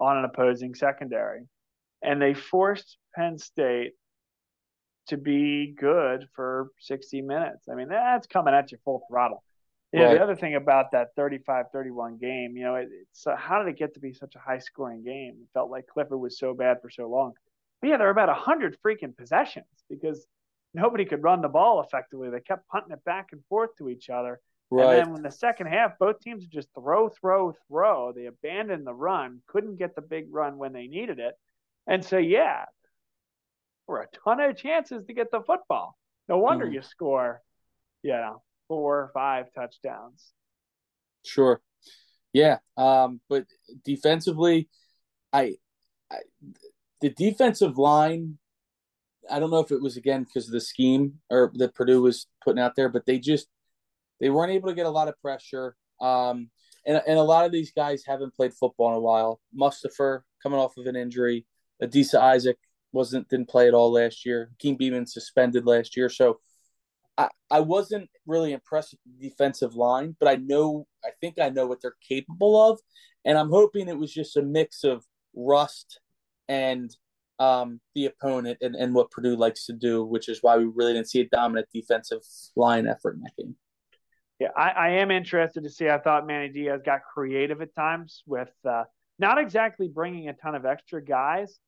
on 0.00 0.18
an 0.18 0.24
opposing 0.24 0.74
secondary, 0.74 1.42
and 2.02 2.20
they 2.20 2.34
forced 2.34 2.98
Penn 3.14 3.38
State 3.38 3.92
to 5.08 5.16
be 5.16 5.74
good 5.78 6.26
for 6.34 6.70
60 6.80 7.22
minutes. 7.22 7.68
I 7.70 7.74
mean, 7.74 7.88
that's 7.88 8.26
coming 8.26 8.54
at 8.54 8.72
you 8.72 8.78
full 8.84 9.02
throttle. 9.08 9.42
Yeah, 9.92 10.06
right. 10.06 10.14
the 10.14 10.22
other 10.22 10.34
thing 10.34 10.56
about 10.56 10.90
that 10.92 11.16
35-31 11.16 12.20
game, 12.20 12.56
you 12.56 12.64
know, 12.64 12.74
it, 12.74 12.88
it's 13.02 13.26
uh, 13.26 13.36
how 13.36 13.62
did 13.62 13.68
it 13.68 13.78
get 13.78 13.94
to 13.94 14.00
be 14.00 14.12
such 14.12 14.34
a 14.34 14.38
high-scoring 14.38 15.04
game? 15.04 15.36
It 15.40 15.48
felt 15.54 15.70
like 15.70 15.86
Clifford 15.86 16.18
was 16.18 16.38
so 16.38 16.54
bad 16.54 16.82
for 16.82 16.90
so 16.90 17.08
long. 17.08 17.34
But 17.80 17.90
yeah, 17.90 17.96
there 17.96 18.06
were 18.06 18.12
about 18.12 18.28
100 18.28 18.76
freaking 18.84 19.16
possessions 19.16 19.66
because 19.88 20.26
nobody 20.74 21.04
could 21.04 21.22
run 21.22 21.40
the 21.40 21.48
ball 21.48 21.80
effectively. 21.80 22.30
They 22.30 22.40
kept 22.40 22.68
punting 22.68 22.92
it 22.92 23.04
back 23.04 23.28
and 23.32 23.42
forth 23.48 23.70
to 23.78 23.88
each 23.88 24.10
other. 24.10 24.40
Right. 24.70 24.98
And 24.98 25.06
then 25.06 25.12
when 25.12 25.22
the 25.22 25.30
second 25.30 25.68
half, 25.68 25.98
both 25.98 26.20
teams 26.20 26.46
just 26.46 26.68
throw, 26.74 27.08
throw, 27.08 27.54
throw. 27.68 28.12
They 28.12 28.26
abandoned 28.26 28.86
the 28.86 28.94
run, 28.94 29.40
couldn't 29.46 29.78
get 29.78 29.94
the 29.94 30.02
big 30.02 30.26
run 30.30 30.58
when 30.58 30.72
they 30.72 30.88
needed 30.88 31.18
it. 31.20 31.34
And 31.86 32.04
so, 32.04 32.18
yeah, 32.18 32.64
for 33.86 34.00
a 34.00 34.06
ton 34.24 34.40
of 34.40 34.56
chances 34.56 35.04
to 35.06 35.14
get 35.14 35.30
the 35.30 35.40
football. 35.40 35.96
No 36.28 36.38
wonder 36.38 36.64
mm-hmm. 36.64 36.74
you 36.74 36.82
score, 36.82 37.42
you 38.02 38.12
know, 38.12 38.42
four 38.66 38.98
or 38.98 39.10
five 39.14 39.46
touchdowns. 39.54 40.32
Sure. 41.24 41.60
Yeah. 42.32 42.58
Um, 42.76 43.20
but 43.28 43.46
defensively, 43.84 44.68
I, 45.32 45.54
I, 46.10 46.18
the 47.00 47.10
defensive 47.10 47.78
line, 47.78 48.38
I 49.30 49.38
don't 49.38 49.50
know 49.50 49.60
if 49.60 49.70
it 49.70 49.80
was 49.80 49.96
again 49.96 50.24
because 50.24 50.46
of 50.46 50.52
the 50.52 50.60
scheme 50.60 51.20
or 51.30 51.52
that 51.54 51.74
Purdue 51.74 52.02
was 52.02 52.26
putting 52.44 52.60
out 52.60 52.74
there, 52.74 52.88
but 52.88 53.06
they 53.06 53.18
just 53.18 53.46
they 54.20 54.30
weren't 54.30 54.52
able 54.52 54.68
to 54.68 54.74
get 54.74 54.86
a 54.86 54.90
lot 54.90 55.08
of 55.08 55.20
pressure. 55.20 55.76
Um, 56.00 56.50
and, 56.86 57.02
and 57.06 57.18
a 57.18 57.22
lot 57.22 57.44
of 57.44 57.52
these 57.52 57.72
guys 57.72 58.04
haven't 58.06 58.34
played 58.34 58.54
football 58.54 58.90
in 58.90 58.96
a 58.96 59.00
while. 59.00 59.40
Mustipher 59.58 60.20
coming 60.42 60.58
off 60.58 60.76
of 60.76 60.86
an 60.86 60.96
injury. 60.96 61.46
Adisa 61.82 62.20
Isaac 62.20 62.58
wasn't 62.92 63.28
didn't 63.28 63.48
play 63.48 63.68
at 63.68 63.74
all 63.74 63.92
last 63.92 64.24
year. 64.24 64.50
Hakeem 64.52 64.78
Beamon 64.78 65.08
suspended 65.08 65.66
last 65.66 65.96
year. 65.96 66.08
So 66.08 66.40
I, 67.18 67.28
I 67.50 67.60
wasn't 67.60 68.08
really 68.26 68.52
impressed 68.52 68.92
with 68.92 69.00
the 69.04 69.28
defensive 69.28 69.74
line, 69.74 70.16
but 70.18 70.28
I 70.28 70.36
know 70.36 70.86
I 71.04 71.10
think 71.20 71.38
I 71.40 71.50
know 71.50 71.66
what 71.66 71.82
they're 71.82 71.96
capable 72.06 72.70
of. 72.70 72.80
And 73.24 73.36
I'm 73.36 73.50
hoping 73.50 73.88
it 73.88 73.98
was 73.98 74.12
just 74.12 74.36
a 74.36 74.42
mix 74.42 74.84
of 74.84 75.04
rust 75.34 76.00
and 76.48 76.94
um, 77.38 77.80
the 77.94 78.06
opponent 78.06 78.58
and, 78.60 78.74
and 78.76 78.94
what 78.94 79.10
Purdue 79.10 79.36
likes 79.36 79.66
to 79.66 79.72
do, 79.72 80.04
which 80.04 80.28
is 80.28 80.38
why 80.42 80.56
we 80.56 80.64
really 80.64 80.92
didn't 80.92 81.10
see 81.10 81.20
a 81.20 81.28
dominant 81.28 81.68
defensive 81.74 82.20
line 82.54 82.86
effort 82.86 83.16
in 83.16 83.22
that 83.22 83.36
game. 83.36 83.56
Yeah, 84.38 84.48
I, 84.56 84.70
I, 84.70 84.88
am 84.90 85.10
interested 85.10 85.64
to 85.64 85.70
see. 85.70 85.88
I 85.88 85.98
thought 85.98 86.26
Manny 86.26 86.50
Diaz 86.50 86.82
got 86.84 87.00
creative 87.02 87.62
at 87.62 87.74
times 87.74 88.22
with 88.26 88.50
uh, 88.68 88.84
not 89.18 89.38
exactly 89.38 89.88
bringing 89.88 90.28
a 90.28 90.34
ton 90.34 90.54
of 90.54 90.66
extra 90.66 91.02
guys, 91.02 91.58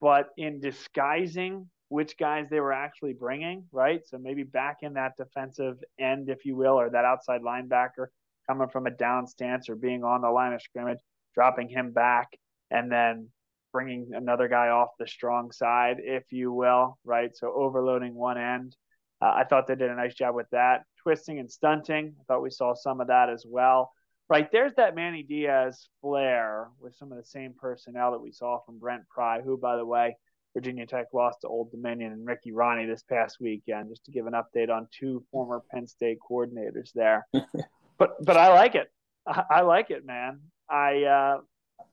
but 0.00 0.28
in 0.36 0.60
disguising 0.60 1.68
which 1.88 2.16
guys 2.16 2.46
they 2.48 2.60
were 2.60 2.72
actually 2.72 3.12
bringing, 3.12 3.64
right? 3.72 4.00
So 4.06 4.18
maybe 4.18 4.44
back 4.44 4.78
in 4.82 4.94
that 4.94 5.16
defensive 5.16 5.76
end, 5.98 6.30
if 6.30 6.44
you 6.44 6.56
will, 6.56 6.74
or 6.74 6.90
that 6.90 7.04
outside 7.04 7.42
linebacker 7.42 8.06
coming 8.48 8.68
from 8.68 8.86
a 8.86 8.90
down 8.90 9.26
stance 9.26 9.68
or 9.68 9.74
being 9.74 10.04
on 10.04 10.22
the 10.22 10.30
line 10.30 10.52
of 10.52 10.62
scrimmage, 10.62 11.00
dropping 11.34 11.68
him 11.68 11.92
back, 11.92 12.28
and 12.70 12.90
then 12.90 13.28
bringing 13.72 14.10
another 14.14 14.48
guy 14.48 14.68
off 14.68 14.90
the 14.98 15.06
strong 15.06 15.50
side, 15.50 15.96
if 15.98 16.24
you 16.30 16.52
will, 16.52 16.98
right? 17.04 17.36
So 17.36 17.52
overloading 17.52 18.14
one 18.14 18.38
end. 18.38 18.76
Uh, 19.20 19.32
I 19.36 19.44
thought 19.44 19.66
they 19.66 19.74
did 19.74 19.90
a 19.90 19.94
nice 19.94 20.14
job 20.14 20.34
with 20.34 20.48
that 20.52 20.82
twisting 21.02 21.38
and 21.38 21.50
stunting. 21.50 22.14
I 22.20 22.22
thought 22.24 22.42
we 22.42 22.50
saw 22.50 22.74
some 22.74 23.00
of 23.00 23.08
that 23.08 23.28
as 23.28 23.44
well. 23.46 23.92
Right 24.28 24.50
there's 24.50 24.72
that 24.76 24.94
Manny 24.94 25.22
Diaz 25.22 25.88
flair 26.00 26.68
with 26.80 26.94
some 26.96 27.12
of 27.12 27.18
the 27.18 27.24
same 27.24 27.54
personnel 27.58 28.12
that 28.12 28.22
we 28.22 28.32
saw 28.32 28.60
from 28.64 28.78
Brent 28.78 29.02
Pry, 29.08 29.42
who, 29.42 29.58
by 29.58 29.76
the 29.76 29.84
way, 29.84 30.16
Virginia 30.54 30.86
Tech 30.86 31.06
lost 31.12 31.42
to 31.42 31.48
Old 31.48 31.70
Dominion 31.70 32.12
and 32.12 32.26
Ricky 32.26 32.52
Rahne 32.52 32.86
this 32.86 33.02
past 33.02 33.38
weekend. 33.40 33.90
Just 33.90 34.04
to 34.04 34.10
give 34.10 34.26
an 34.26 34.34
update 34.34 34.70
on 34.70 34.88
two 34.90 35.24
former 35.30 35.62
Penn 35.70 35.86
State 35.86 36.18
coordinators 36.30 36.92
there. 36.94 37.26
but 37.98 38.24
but 38.24 38.36
I 38.36 38.48
like 38.54 38.74
it. 38.74 38.90
I, 39.26 39.44
I 39.50 39.60
like 39.62 39.90
it, 39.90 40.04
man. 40.06 40.40
I 40.68 41.02
uh, 41.04 41.38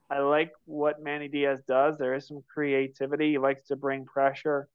I 0.10 0.20
like 0.20 0.51
what 0.66 1.01
Manny 1.01 1.28
Diaz 1.28 1.62
does. 1.68 1.97
There 1.97 2.16
is 2.16 2.28
some 2.28 2.43
creativity. 2.51 3.32
He 3.32 3.38
likes 3.38 3.64
to 3.68 3.76
bring 3.76 4.05
pressure. 4.05 4.68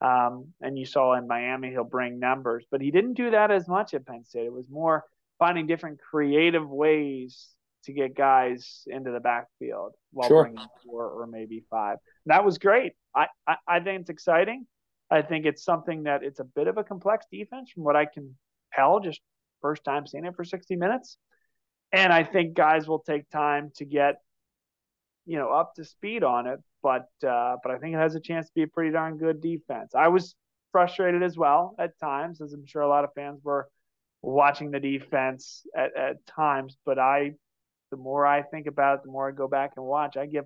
Um, 0.00 0.52
and 0.60 0.78
you 0.78 0.86
saw 0.86 1.14
in 1.14 1.26
Miami, 1.26 1.70
he'll 1.70 1.84
bring 1.84 2.18
numbers, 2.18 2.64
but 2.70 2.80
he 2.80 2.90
didn't 2.90 3.14
do 3.14 3.30
that 3.32 3.50
as 3.50 3.68
much 3.68 3.92
at 3.92 4.06
Penn 4.06 4.24
State. 4.24 4.46
It 4.46 4.52
was 4.52 4.66
more 4.70 5.04
finding 5.38 5.66
different 5.66 6.00
creative 6.00 6.68
ways 6.68 7.48
to 7.84 7.92
get 7.92 8.14
guys 8.14 8.82
into 8.86 9.10
the 9.10 9.20
backfield 9.20 9.94
while 10.12 10.28
sure. 10.28 10.44
bringing 10.44 10.66
four 10.84 11.06
or 11.06 11.26
maybe 11.26 11.64
five. 11.70 11.96
And 12.24 12.32
that 12.32 12.44
was 12.44 12.58
great. 12.58 12.92
I, 13.14 13.26
I, 13.46 13.56
I 13.66 13.80
think 13.80 14.02
it's 14.02 14.10
exciting. 14.10 14.66
I 15.10 15.22
think 15.22 15.44
it's 15.44 15.64
something 15.64 16.04
that 16.04 16.22
it's 16.22 16.40
a 16.40 16.44
bit 16.44 16.68
of 16.68 16.78
a 16.78 16.84
complex 16.84 17.26
defense 17.30 17.70
from 17.72 17.82
what 17.82 17.96
I 17.96 18.06
can 18.06 18.36
tell, 18.72 19.00
just 19.00 19.20
first 19.60 19.84
time 19.84 20.06
seeing 20.06 20.24
it 20.24 20.36
for 20.36 20.44
60 20.44 20.76
minutes. 20.76 21.16
And 21.92 22.12
I 22.12 22.22
think 22.22 22.54
guys 22.54 22.86
will 22.86 23.00
take 23.00 23.28
time 23.30 23.72
to 23.76 23.84
get, 23.84 24.16
you 25.26 25.38
know, 25.38 25.50
up 25.50 25.74
to 25.74 25.84
speed 25.84 26.24
on 26.24 26.46
it 26.46 26.60
but 26.82 27.08
uh, 27.26 27.56
but 27.62 27.72
I 27.72 27.78
think 27.78 27.94
it 27.94 27.98
has 27.98 28.14
a 28.14 28.20
chance 28.20 28.46
to 28.46 28.52
be 28.54 28.62
a 28.62 28.66
pretty 28.66 28.90
darn 28.90 29.18
good 29.18 29.40
defense. 29.40 29.94
I 29.94 30.08
was 30.08 30.34
frustrated 30.72 31.22
as 31.22 31.36
well 31.36 31.74
at 31.78 31.98
times, 31.98 32.40
as 32.40 32.52
I'm 32.52 32.66
sure 32.66 32.82
a 32.82 32.88
lot 32.88 33.04
of 33.04 33.10
fans 33.14 33.40
were 33.42 33.68
watching 34.22 34.70
the 34.70 34.80
defense 34.80 35.64
at, 35.76 35.96
at 35.96 36.26
times. 36.26 36.76
But 36.84 36.98
I, 36.98 37.32
the 37.90 37.96
more 37.96 38.26
I 38.26 38.42
think 38.42 38.66
about 38.66 38.98
it, 38.98 39.04
the 39.04 39.10
more 39.10 39.28
I 39.28 39.32
go 39.32 39.48
back 39.48 39.72
and 39.76 39.84
watch. 39.84 40.16
I 40.16 40.26
give 40.26 40.44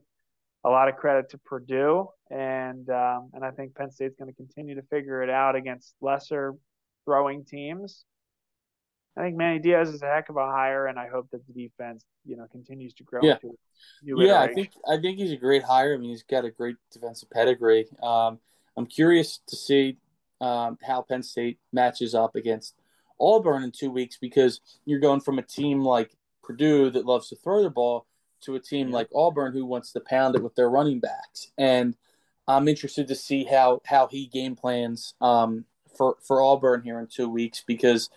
a 0.65 0.71
lot 0.71 0.89
of 0.89 0.97
credit 0.97 1.31
to 1.31 1.39
Purdue, 1.39 2.09
and 2.31 2.89
um, 2.91 3.31
and 3.35 3.45
I 3.45 3.51
think 3.51 3.75
Penn 3.75 3.91
State's 3.91 4.17
going 4.17 4.31
to 4.31 4.37
continue 4.37 4.75
to 4.75 4.83
figure 4.83 5.23
it 5.23 5.31
out 5.31 5.57
against 5.57 5.95
lesser 6.01 6.55
throwing 7.05 7.45
teams. 7.45 8.05
I 9.17 9.23
think 9.23 9.37
Manny 9.37 9.61
Diaz 9.61 9.91
is 9.91 10.03
a 10.03 10.07
heck 10.07 10.29
of 10.29 10.37
a 10.37 10.47
hire, 10.47 10.87
and 10.87 10.99
I 10.99 11.09
hope 11.09 11.29
that 11.31 11.47
the 11.47 11.53
defense, 11.53 12.05
you 12.25 12.37
know, 12.37 12.47
continues 12.51 12.95
to 12.95 13.05
grow. 13.05 13.21
Yeah, 13.23 13.37
yeah, 14.03 14.41
I 14.41 14.53
think 14.53 14.71
I 14.89 14.97
think 14.97 15.19
he's 15.19 15.33
a 15.33 15.37
great 15.37 15.63
hire. 15.63 15.95
I 15.95 15.97
mean, 15.99 16.11
he's 16.11 16.25
got 16.25 16.45
a 16.45 16.51
great 16.51 16.77
defensive 16.93 17.31
pedigree. 17.31 17.87
Um, 18.03 18.39
I'm 18.77 18.87
curious 18.87 19.41
to 19.47 19.57
see 19.57 19.99
um, 20.41 20.79
how 20.85 21.03
Penn 21.03 21.23
State 21.23 21.59
matches 21.73 22.15
up 22.15 22.35
against 22.35 22.75
Auburn 23.21 23.63
in 23.63 23.71
two 23.71 23.91
weeks 23.91 24.17
because 24.21 24.61
you're 24.85 24.99
going 24.99 25.21
from 25.21 25.39
a 25.39 25.43
team 25.43 25.81
like 25.81 26.11
Purdue 26.43 26.91
that 26.91 27.07
loves 27.07 27.29
to 27.29 27.37
throw 27.37 27.63
the 27.63 27.71
ball 27.71 28.07
to 28.43 28.57
a 28.57 28.61
team 28.61 28.91
like 28.91 29.09
Auburn 29.15 29.53
who 29.53 29.65
wants 29.65 29.93
to 29.93 30.01
pound 30.01 30.35
it 30.35 30.43
with 30.43 30.55
their 30.55 30.69
running 30.69 31.01
backs. 31.01 31.53
And 31.57 31.97
I'm 32.47 32.69
interested 32.69 33.09
to 33.09 33.15
see 33.15 33.45
how 33.45 33.81
how 33.87 34.07
he 34.09 34.27
game 34.27 34.57
plans 34.57 35.15
um, 35.21 35.65
for 35.97 36.17
for 36.21 36.43
Auburn 36.43 36.83
here 36.83 36.99
in 36.99 37.07
two 37.07 37.29
weeks 37.29 37.63
because 37.67 38.11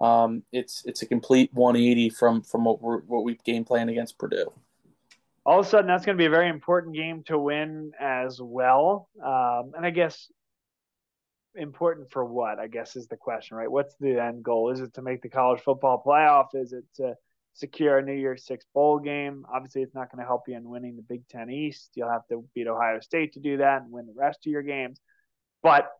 um, 0.00 0.42
it's 0.52 0.82
it's 0.84 1.02
a 1.02 1.06
complete 1.06 1.50
180 1.52 2.10
from 2.10 2.42
from 2.42 2.64
what 2.64 2.82
we 2.82 2.96
what 3.06 3.24
we 3.24 3.34
game 3.44 3.64
plan 3.64 3.88
against 3.88 4.18
Purdue. 4.18 4.52
All 5.46 5.60
of 5.60 5.66
a 5.66 5.68
sudden, 5.68 5.86
that's 5.86 6.06
going 6.06 6.16
to 6.16 6.22
be 6.22 6.26
a 6.26 6.30
very 6.30 6.48
important 6.48 6.94
game 6.94 7.22
to 7.24 7.38
win 7.38 7.92
as 8.00 8.40
well. 8.40 9.08
Um, 9.22 9.72
and 9.76 9.84
I 9.84 9.90
guess 9.90 10.30
important 11.54 12.10
for 12.10 12.24
what? 12.24 12.58
I 12.58 12.66
guess 12.66 12.96
is 12.96 13.08
the 13.08 13.16
question, 13.16 13.56
right? 13.56 13.70
What's 13.70 13.94
the 14.00 14.22
end 14.22 14.42
goal? 14.42 14.70
Is 14.70 14.80
it 14.80 14.94
to 14.94 15.02
make 15.02 15.22
the 15.22 15.28
college 15.28 15.60
football 15.60 16.02
playoff? 16.04 16.48
Is 16.54 16.72
it 16.72 16.84
to 16.96 17.14
secure 17.52 17.98
a 17.98 18.02
New 18.02 18.14
Year's 18.14 18.46
Six 18.46 18.64
bowl 18.74 18.98
game? 18.98 19.44
Obviously, 19.52 19.82
it's 19.82 19.94
not 19.94 20.10
going 20.10 20.20
to 20.20 20.26
help 20.26 20.48
you 20.48 20.56
in 20.56 20.68
winning 20.68 20.96
the 20.96 21.02
Big 21.02 21.28
Ten 21.28 21.50
East. 21.50 21.90
You'll 21.94 22.10
have 22.10 22.26
to 22.28 22.44
beat 22.54 22.66
Ohio 22.66 23.00
State 23.00 23.34
to 23.34 23.40
do 23.40 23.58
that 23.58 23.82
and 23.82 23.92
win 23.92 24.06
the 24.06 24.14
rest 24.16 24.46
of 24.46 24.50
your 24.50 24.62
games. 24.62 25.00
But 25.62 25.90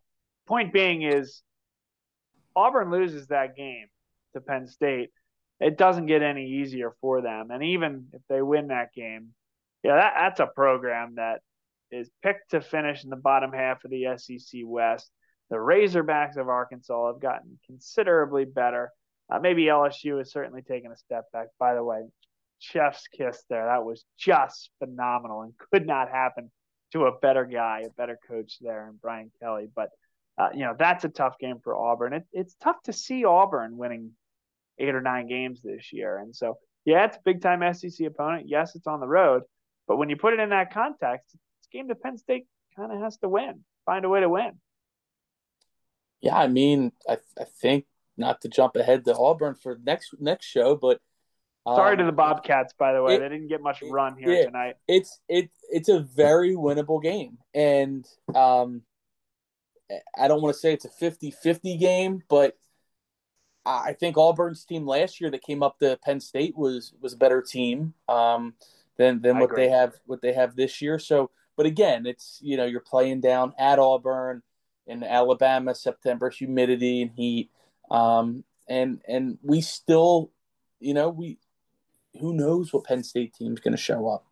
point 0.47 0.73
being 0.73 1.03
is 1.03 1.41
Auburn 2.55 2.91
loses 2.91 3.27
that 3.27 3.55
game 3.55 3.87
to 4.33 4.41
Penn 4.41 4.67
State, 4.67 5.09
it 5.59 5.77
doesn't 5.77 6.07
get 6.07 6.21
any 6.21 6.45
easier 6.45 6.93
for 7.01 7.21
them. 7.21 7.49
And 7.51 7.63
even 7.63 8.07
if 8.13 8.21
they 8.27 8.41
win 8.41 8.67
that 8.67 8.93
game, 8.93 9.33
yeah, 9.83 9.95
that, 9.95 10.13
that's 10.19 10.39
a 10.39 10.47
program 10.47 11.15
that 11.15 11.41
is 11.91 12.09
picked 12.23 12.51
to 12.51 12.61
finish 12.61 13.03
in 13.03 13.09
the 13.09 13.15
bottom 13.15 13.51
half 13.53 13.83
of 13.85 13.91
the 13.91 14.05
SEC 14.17 14.61
West. 14.65 15.09
The 15.49 15.57
Razorbacks 15.57 16.37
of 16.37 16.49
Arkansas 16.49 17.07
have 17.07 17.21
gotten 17.21 17.59
considerably 17.65 18.45
better. 18.45 18.91
Uh, 19.31 19.39
maybe 19.39 19.65
LSU 19.65 20.17
has 20.17 20.31
certainly 20.31 20.61
taken 20.61 20.91
a 20.91 20.97
step 20.97 21.25
back. 21.31 21.47
By 21.59 21.75
the 21.75 21.83
way, 21.83 22.03
chef's 22.59 23.07
kiss 23.07 23.43
there. 23.49 23.65
That 23.65 23.85
was 23.85 24.03
just 24.17 24.71
phenomenal 24.79 25.43
and 25.43 25.53
could 25.71 25.85
not 25.85 26.09
happen 26.09 26.51
to 26.93 27.05
a 27.05 27.17
better 27.19 27.45
guy, 27.45 27.83
a 27.85 27.89
better 27.89 28.17
coach 28.27 28.57
there, 28.61 28.87
and 28.87 28.99
Brian 28.99 29.31
Kelly. 29.41 29.67
But 29.73 29.89
uh, 30.37 30.49
you 30.53 30.61
know 30.61 30.75
that's 30.77 31.03
a 31.05 31.09
tough 31.09 31.37
game 31.39 31.59
for 31.63 31.75
Auburn. 31.75 32.13
It, 32.13 32.23
it's 32.31 32.55
tough 32.61 32.81
to 32.83 32.93
see 32.93 33.25
Auburn 33.25 33.77
winning 33.77 34.11
eight 34.77 34.93
or 34.93 35.01
nine 35.01 35.27
games 35.27 35.61
this 35.63 35.93
year, 35.93 36.17
and 36.17 36.35
so 36.35 36.57
yeah, 36.83 37.05
it's 37.05 37.17
a 37.17 37.21
big 37.23 37.41
time 37.41 37.61
SEC 37.73 38.05
opponent. 38.05 38.47
Yes, 38.47 38.75
it's 38.75 38.87
on 38.87 38.99
the 38.99 39.07
road, 39.07 39.43
but 39.87 39.97
when 39.97 40.09
you 40.09 40.15
put 40.15 40.33
it 40.33 40.39
in 40.39 40.49
that 40.49 40.73
context, 40.73 41.29
it's 41.33 41.67
a 41.71 41.77
game 41.77 41.87
that 41.87 42.01
Penn 42.01 42.17
State 42.17 42.47
kind 42.75 42.91
of 42.91 42.99
has 42.99 43.17
to 43.17 43.29
win, 43.29 43.63
find 43.85 44.05
a 44.05 44.09
way 44.09 44.19
to 44.19 44.29
win. 44.29 44.59
Yeah, 46.21 46.37
I 46.37 46.47
mean, 46.47 46.91
I, 47.07 47.17
I 47.39 47.45
think 47.61 47.85
not 48.17 48.41
to 48.41 48.49
jump 48.49 48.75
ahead 48.75 49.05
to 49.05 49.15
Auburn 49.15 49.55
for 49.55 49.79
next 49.83 50.15
next 50.19 50.45
show, 50.45 50.75
but 50.75 50.99
um, 51.65 51.75
sorry 51.75 51.97
to 51.97 52.03
the 52.03 52.11
Bobcats, 52.11 52.73
by 52.77 52.93
the 52.93 53.01
way, 53.01 53.15
it, 53.15 53.19
they 53.19 53.29
didn't 53.29 53.47
get 53.47 53.61
much 53.61 53.81
run 53.81 54.17
here 54.17 54.33
yeah, 54.33 54.45
tonight. 54.45 54.75
It's 54.87 55.19
it 55.27 55.49
it's 55.69 55.89
a 55.89 55.99
very 55.99 56.55
winnable 56.55 57.01
game, 57.01 57.37
and 57.53 58.05
um, 58.35 58.81
I 60.17 60.27
don't 60.27 60.41
want 60.41 60.53
to 60.53 60.59
say 60.59 60.73
it's 60.73 60.85
a 60.85 60.89
50-50 60.89 61.79
game, 61.79 62.23
but 62.27 62.57
I 63.65 63.93
think 63.93 64.17
Auburn's 64.17 64.63
team 64.63 64.85
last 64.85 65.19
year 65.19 65.31
that 65.31 65.41
came 65.41 65.63
up 65.63 65.79
to 65.79 65.97
Penn 66.03 66.19
State 66.19 66.55
was 66.55 66.93
was 67.01 67.13
a 67.13 67.17
better 67.17 67.41
team 67.41 67.93
um, 68.07 68.53
than 68.97 69.21
than 69.21 69.37
I 69.37 69.39
what 69.41 69.51
agree. 69.51 69.65
they 69.65 69.69
have 69.71 69.95
what 70.05 70.21
they 70.21 70.33
have 70.33 70.55
this 70.55 70.81
year. 70.81 70.99
So, 70.99 71.31
but 71.57 71.65
again, 71.65 72.05
it's 72.05 72.39
you 72.43 72.57
know 72.57 72.65
you're 72.65 72.79
playing 72.79 73.21
down 73.21 73.53
at 73.57 73.79
Auburn 73.79 74.43
in 74.85 75.03
Alabama, 75.03 75.73
September 75.73 76.29
humidity 76.29 77.01
and 77.01 77.11
heat, 77.11 77.49
um, 77.89 78.43
and 78.69 79.01
and 79.07 79.39
we 79.41 79.61
still, 79.61 80.29
you 80.79 80.93
know, 80.93 81.09
we 81.09 81.39
who 82.19 82.33
knows 82.33 82.71
what 82.71 82.85
Penn 82.85 83.03
State 83.03 83.33
team's 83.33 83.59
going 83.59 83.75
to 83.75 83.81
show 83.81 84.07
up 84.07 84.25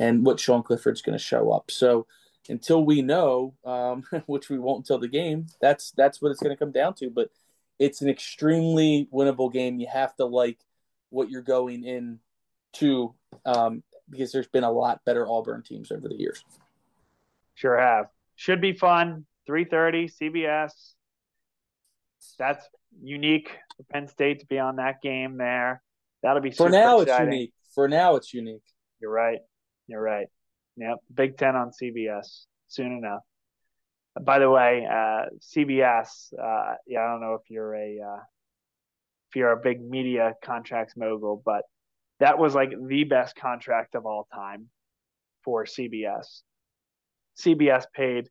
and 0.00 0.26
what 0.26 0.40
Sean 0.40 0.62
Clifford's 0.62 1.02
going 1.02 1.16
to 1.16 1.24
show 1.24 1.52
up. 1.52 1.70
So 1.70 2.06
until 2.48 2.84
we 2.84 3.02
know, 3.02 3.54
um, 3.64 4.04
which 4.26 4.48
we 4.48 4.58
won't 4.58 4.80
until 4.80 4.98
the 4.98 5.08
game, 5.08 5.46
that's 5.60 5.92
that's 5.92 6.20
what 6.20 6.30
it's 6.30 6.40
going 6.42 6.54
to 6.54 6.58
come 6.58 6.72
down 6.72 6.94
to. 6.94 7.10
But 7.10 7.30
it's 7.78 8.02
an 8.02 8.08
extremely 8.08 9.08
winnable 9.12 9.52
game. 9.52 9.78
You 9.78 9.86
have 9.92 10.14
to 10.16 10.24
like 10.24 10.58
what 11.10 11.30
you're 11.30 11.42
going 11.42 11.84
in 11.84 12.18
to 12.74 13.14
um, 13.44 13.82
because 14.10 14.32
there's 14.32 14.48
been 14.48 14.64
a 14.64 14.70
lot 14.70 15.04
better 15.04 15.28
Auburn 15.28 15.62
teams 15.62 15.90
over 15.90 16.08
the 16.08 16.16
years. 16.16 16.44
Sure 17.54 17.78
have. 17.78 18.06
Should 18.36 18.60
be 18.60 18.72
fun. 18.72 19.26
3:30 19.48 20.10
CBS. 20.20 20.72
That's 22.38 22.64
unique 23.02 23.50
for 23.76 23.84
Penn 23.84 24.08
State 24.08 24.40
to 24.40 24.46
be 24.46 24.58
on 24.58 24.76
that 24.76 25.00
game 25.02 25.36
there. 25.38 25.82
That'll 26.22 26.42
be 26.42 26.50
for 26.50 26.68
now. 26.68 27.00
Exciting. 27.00 27.26
It's 27.28 27.34
unique. 27.34 27.52
For 27.74 27.88
now, 27.88 28.16
it's 28.16 28.34
unique. 28.34 28.62
You're 29.00 29.10
right. 29.12 29.40
You're 29.86 30.02
right. 30.02 30.28
Yep, 30.78 30.98
Big 31.12 31.36
Ten 31.36 31.56
on 31.56 31.70
CBS 31.70 32.44
soon 32.68 32.92
enough. 32.92 33.22
By 34.20 34.38
the 34.38 34.48
way, 34.48 34.86
uh, 34.88 35.26
CBS. 35.40 36.32
Uh, 36.32 36.74
yeah, 36.86 37.00
I 37.00 37.10
don't 37.10 37.20
know 37.20 37.34
if 37.34 37.50
you're 37.50 37.74
a 37.74 38.00
uh, 38.00 38.20
if 39.28 39.36
you're 39.36 39.52
a 39.52 39.60
big 39.60 39.80
media 39.82 40.34
contracts 40.42 40.94
mogul, 40.96 41.42
but 41.44 41.62
that 42.20 42.38
was 42.38 42.54
like 42.54 42.70
the 42.88 43.04
best 43.04 43.36
contract 43.36 43.94
of 43.94 44.06
all 44.06 44.26
time 44.32 44.68
for 45.44 45.64
CBS. 45.64 46.42
CBS 47.38 47.84
paid 47.94 48.28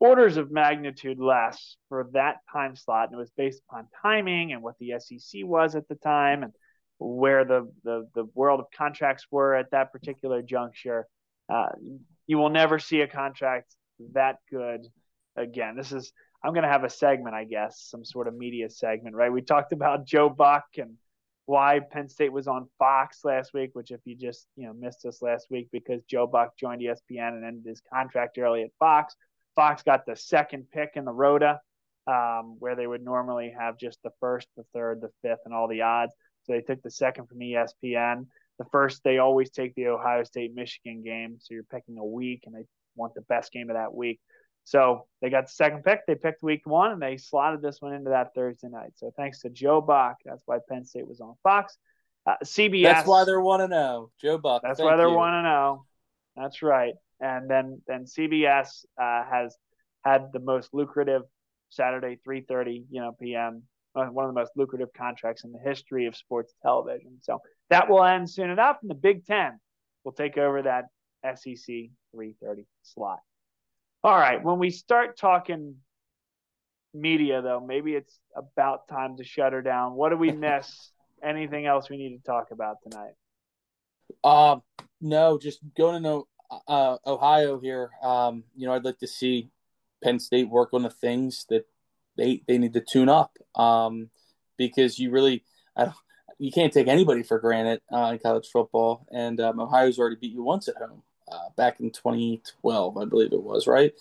orders 0.00 0.36
of 0.36 0.50
magnitude 0.50 1.18
less 1.18 1.76
for 1.88 2.08
that 2.12 2.36
time 2.52 2.76
slot, 2.76 3.08
and 3.08 3.14
it 3.14 3.18
was 3.18 3.32
based 3.36 3.62
upon 3.68 3.88
timing 4.02 4.52
and 4.52 4.62
what 4.62 4.74
the 4.78 4.92
SEC 4.98 5.42
was 5.44 5.74
at 5.74 5.88
the 5.88 5.94
time 5.96 6.42
and 6.42 6.52
where 6.98 7.44
the 7.44 7.70
the, 7.84 8.06
the 8.14 8.24
world 8.34 8.60
of 8.60 8.66
contracts 8.76 9.26
were 9.30 9.54
at 9.54 9.70
that 9.70 9.92
particular 9.92 10.42
juncture. 10.42 11.06
Uh, 11.48 11.68
you 12.26 12.38
will 12.38 12.50
never 12.50 12.78
see 12.78 13.00
a 13.00 13.08
contract 13.08 13.74
that 14.12 14.36
good 14.50 14.86
again. 15.36 15.76
This 15.76 15.92
is 15.92 16.12
I'm 16.42 16.52
going 16.52 16.64
to 16.64 16.70
have 16.70 16.84
a 16.84 16.90
segment, 16.90 17.34
I 17.34 17.44
guess, 17.44 17.86
some 17.90 18.04
sort 18.04 18.28
of 18.28 18.36
media 18.36 18.68
segment, 18.68 19.16
right? 19.16 19.32
We 19.32 19.40
talked 19.40 19.72
about 19.72 20.06
Joe 20.06 20.28
Buck 20.28 20.64
and 20.76 20.96
why 21.46 21.80
Penn 21.90 22.08
State 22.08 22.32
was 22.32 22.46
on 22.46 22.68
Fox 22.78 23.20
last 23.24 23.52
week, 23.54 23.70
which 23.72 23.90
if 23.90 24.00
you 24.04 24.16
just 24.16 24.46
you 24.56 24.66
know 24.66 24.72
missed 24.72 25.04
us 25.06 25.22
last 25.22 25.46
week 25.50 25.68
because 25.72 26.02
Joe 26.04 26.26
Buck 26.26 26.56
joined 26.58 26.82
ESPN 26.82 27.28
and 27.28 27.44
ended 27.44 27.64
his 27.66 27.82
contract 27.92 28.38
early 28.38 28.62
at 28.62 28.70
Fox. 28.78 29.14
Fox 29.54 29.82
got 29.82 30.04
the 30.06 30.16
second 30.16 30.66
pick 30.72 30.92
in 30.96 31.04
the 31.04 31.12
Rota, 31.12 31.60
um, 32.06 32.56
where 32.58 32.74
they 32.74 32.86
would 32.86 33.04
normally 33.04 33.54
have 33.58 33.78
just 33.78 33.98
the 34.02 34.10
first, 34.20 34.48
the 34.56 34.64
third, 34.74 35.00
the 35.00 35.10
fifth, 35.22 35.40
and 35.44 35.54
all 35.54 35.68
the 35.68 35.82
odds. 35.82 36.12
So 36.44 36.52
they 36.52 36.60
took 36.60 36.82
the 36.82 36.90
second 36.90 37.26
from 37.28 37.38
ESPN 37.38 38.26
the 38.58 38.64
first 38.70 39.02
they 39.04 39.18
always 39.18 39.50
take 39.50 39.74
the 39.74 39.88
Ohio 39.88 40.22
State 40.24 40.54
Michigan 40.54 41.02
game, 41.02 41.36
so 41.40 41.54
you're 41.54 41.64
picking 41.64 41.98
a 41.98 42.04
week, 42.04 42.44
and 42.46 42.54
they 42.54 42.64
want 42.96 43.14
the 43.14 43.22
best 43.22 43.52
game 43.52 43.70
of 43.70 43.76
that 43.76 43.94
week. 43.94 44.20
So 44.64 45.06
they 45.20 45.28
got 45.28 45.46
the 45.46 45.52
second 45.52 45.84
pick. 45.84 46.00
They 46.06 46.14
picked 46.14 46.42
week 46.42 46.62
one, 46.64 46.92
and 46.92 47.02
they 47.02 47.16
slotted 47.16 47.60
this 47.60 47.80
one 47.80 47.92
into 47.92 48.10
that 48.10 48.34
Thursday 48.34 48.68
night. 48.68 48.92
So 48.96 49.12
thanks 49.16 49.40
to 49.40 49.50
Joe 49.50 49.80
Buck, 49.80 50.16
that's 50.24 50.42
why 50.46 50.58
Penn 50.68 50.84
State 50.84 51.06
was 51.06 51.20
on 51.20 51.34
Fox. 51.42 51.76
Uh, 52.26 52.36
CBS. 52.42 52.84
That's 52.84 53.08
why 53.08 53.24
they're 53.24 53.40
one 53.40 53.60
and 53.60 53.72
zero. 53.72 54.10
Joe 54.20 54.38
Buck. 54.38 54.62
That's 54.62 54.80
why 54.80 54.96
they're 54.96 55.10
one 55.10 55.34
and 55.34 55.44
zero. 55.44 55.84
That's 56.36 56.62
right. 56.62 56.94
And 57.20 57.50
then 57.50 57.82
then 57.86 58.04
CBS 58.04 58.84
uh, 59.00 59.24
has 59.30 59.56
had 60.04 60.32
the 60.32 60.40
most 60.40 60.72
lucrative 60.72 61.22
Saturday 61.68 62.18
3:30 62.26 62.84
you 62.90 63.00
know 63.00 63.12
p.m. 63.20 63.64
Uh, 63.94 64.06
one 64.06 64.24
of 64.24 64.34
the 64.34 64.40
most 64.40 64.50
lucrative 64.56 64.88
contracts 64.96 65.44
in 65.44 65.52
the 65.52 65.58
history 65.58 66.06
of 66.06 66.16
sports 66.16 66.52
television. 66.62 67.16
So 67.22 67.40
that 67.70 67.88
will 67.88 68.02
end 68.02 68.28
soon 68.28 68.50
enough, 68.50 68.78
and 68.82 68.90
the 68.90 68.96
Big 68.96 69.24
Ten 69.24 69.60
will 70.02 70.12
take 70.12 70.36
over 70.36 70.62
that 70.62 70.86
SEC 71.36 71.64
330 72.12 72.66
slot. 72.82 73.20
All 74.02 74.18
right, 74.18 74.42
when 74.42 74.58
we 74.58 74.70
start 74.70 75.16
talking 75.16 75.76
media, 76.92 77.40
though, 77.40 77.60
maybe 77.60 77.94
it's 77.94 78.18
about 78.36 78.88
time 78.88 79.16
to 79.16 79.24
shut 79.24 79.52
her 79.52 79.62
down. 79.62 79.94
What 79.94 80.10
do 80.10 80.16
we 80.16 80.32
miss? 80.32 80.90
Anything 81.22 81.66
else 81.66 81.88
we 81.88 81.96
need 81.96 82.16
to 82.16 82.22
talk 82.22 82.50
about 82.50 82.76
tonight? 82.82 83.14
Uh, 84.22 84.56
no, 85.00 85.38
just 85.38 85.60
going 85.76 86.02
to 86.02 86.26
uh, 86.68 86.96
Ohio 87.06 87.58
here. 87.58 87.90
Um, 88.02 88.44
you 88.54 88.66
know, 88.66 88.74
I'd 88.74 88.84
like 88.84 88.98
to 88.98 89.06
see 89.06 89.48
Penn 90.02 90.18
State 90.18 90.48
work 90.48 90.74
on 90.74 90.82
the 90.82 90.90
things 90.90 91.46
that 91.48 91.64
they 92.16 92.42
they 92.46 92.58
need 92.58 92.74
to 92.74 92.80
tune 92.80 93.08
up 93.08 93.36
um, 93.54 94.10
because 94.56 94.98
you 94.98 95.10
really 95.10 95.44
you 96.38 96.50
can't 96.52 96.72
take 96.72 96.88
anybody 96.88 97.22
for 97.22 97.38
granted 97.38 97.80
uh, 97.92 98.10
in 98.12 98.18
college 98.18 98.48
football, 98.52 99.06
and 99.12 99.40
um, 99.40 99.60
Ohio's 99.60 99.98
already 99.98 100.16
beat 100.16 100.32
you 100.32 100.42
once 100.42 100.68
at 100.68 100.76
home. 100.76 101.02
uh, 101.30 101.48
back 101.56 101.80
in 101.80 101.90
2012, 101.90 102.96
I 102.96 103.04
believe 103.04 103.32
it 103.32 103.42
was, 103.42 103.66
right? 103.66 103.92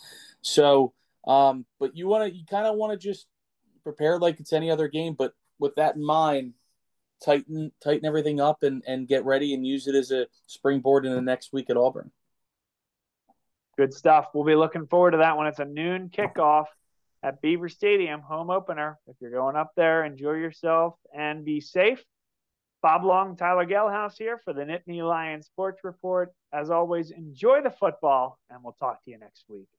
So, 0.42 0.94
um, 1.26 1.66
but 1.80 1.96
you 1.96 2.08
want 2.08 2.30
to, 2.30 2.38
you 2.38 2.46
kind 2.46 2.68
of 2.68 2.76
want 2.76 2.92
to 2.92 2.98
just 2.98 3.28
prepare 3.84 4.20
like 4.20 4.40
it's 4.40 4.54
any 4.54 4.70
other 4.70 4.88
game, 4.88 5.16
but 5.18 5.34
with 5.60 5.76
that 5.76 5.96
in 5.96 6.04
mind, 6.04 6.54
tighten 7.24 7.72
tighten 7.82 8.06
everything 8.06 8.42
up 8.42 8.64
and 8.64 8.84
and 8.86 9.08
get 9.08 9.24
ready 9.24 9.54
and 9.54 9.66
use 9.66 9.88
it 9.88 9.96
as 9.96 10.12
a 10.12 10.28
springboard 10.48 11.06
in 11.06 11.14
the 11.14 11.22
next 11.22 11.54
week 11.54 11.70
at 11.70 11.78
Auburn. 11.78 12.12
Good 13.78 13.94
stuff. 13.94 14.28
We'll 14.34 14.44
be 14.44 14.56
looking 14.56 14.88
forward 14.88 15.12
to 15.12 15.18
that 15.18 15.38
when 15.38 15.48
it's 15.48 15.60
a 15.60 15.66
noon 15.66 16.10
kickoff 16.10 16.66
at 17.24 17.42
Beaver 17.42 17.70
Stadium, 17.70 18.20
home 18.22 18.50
opener. 18.50 19.00
If 19.08 19.16
you're 19.22 19.32
going 19.32 19.56
up 19.56 19.72
there, 19.76 20.04
enjoy 20.04 20.34
yourself 20.34 20.96
and 21.16 21.46
be 21.46 21.62
safe. 21.62 22.04
Bob 22.82 23.06
Long, 23.06 23.38
Tyler 23.38 23.66
Gelhaus 23.66 24.18
here 24.18 24.38
for 24.44 24.52
the 24.52 24.64
Nittany 24.64 25.08
Lions 25.08 25.46
Sports 25.46 25.86
Report. 25.86 26.34
As 26.52 26.70
always, 26.70 27.12
enjoy 27.12 27.62
the 27.62 27.72
football, 27.72 28.38
and 28.50 28.62
we'll 28.62 28.74
talk 28.74 29.02
to 29.06 29.12
you 29.12 29.18
next 29.18 29.46
week. 29.48 29.70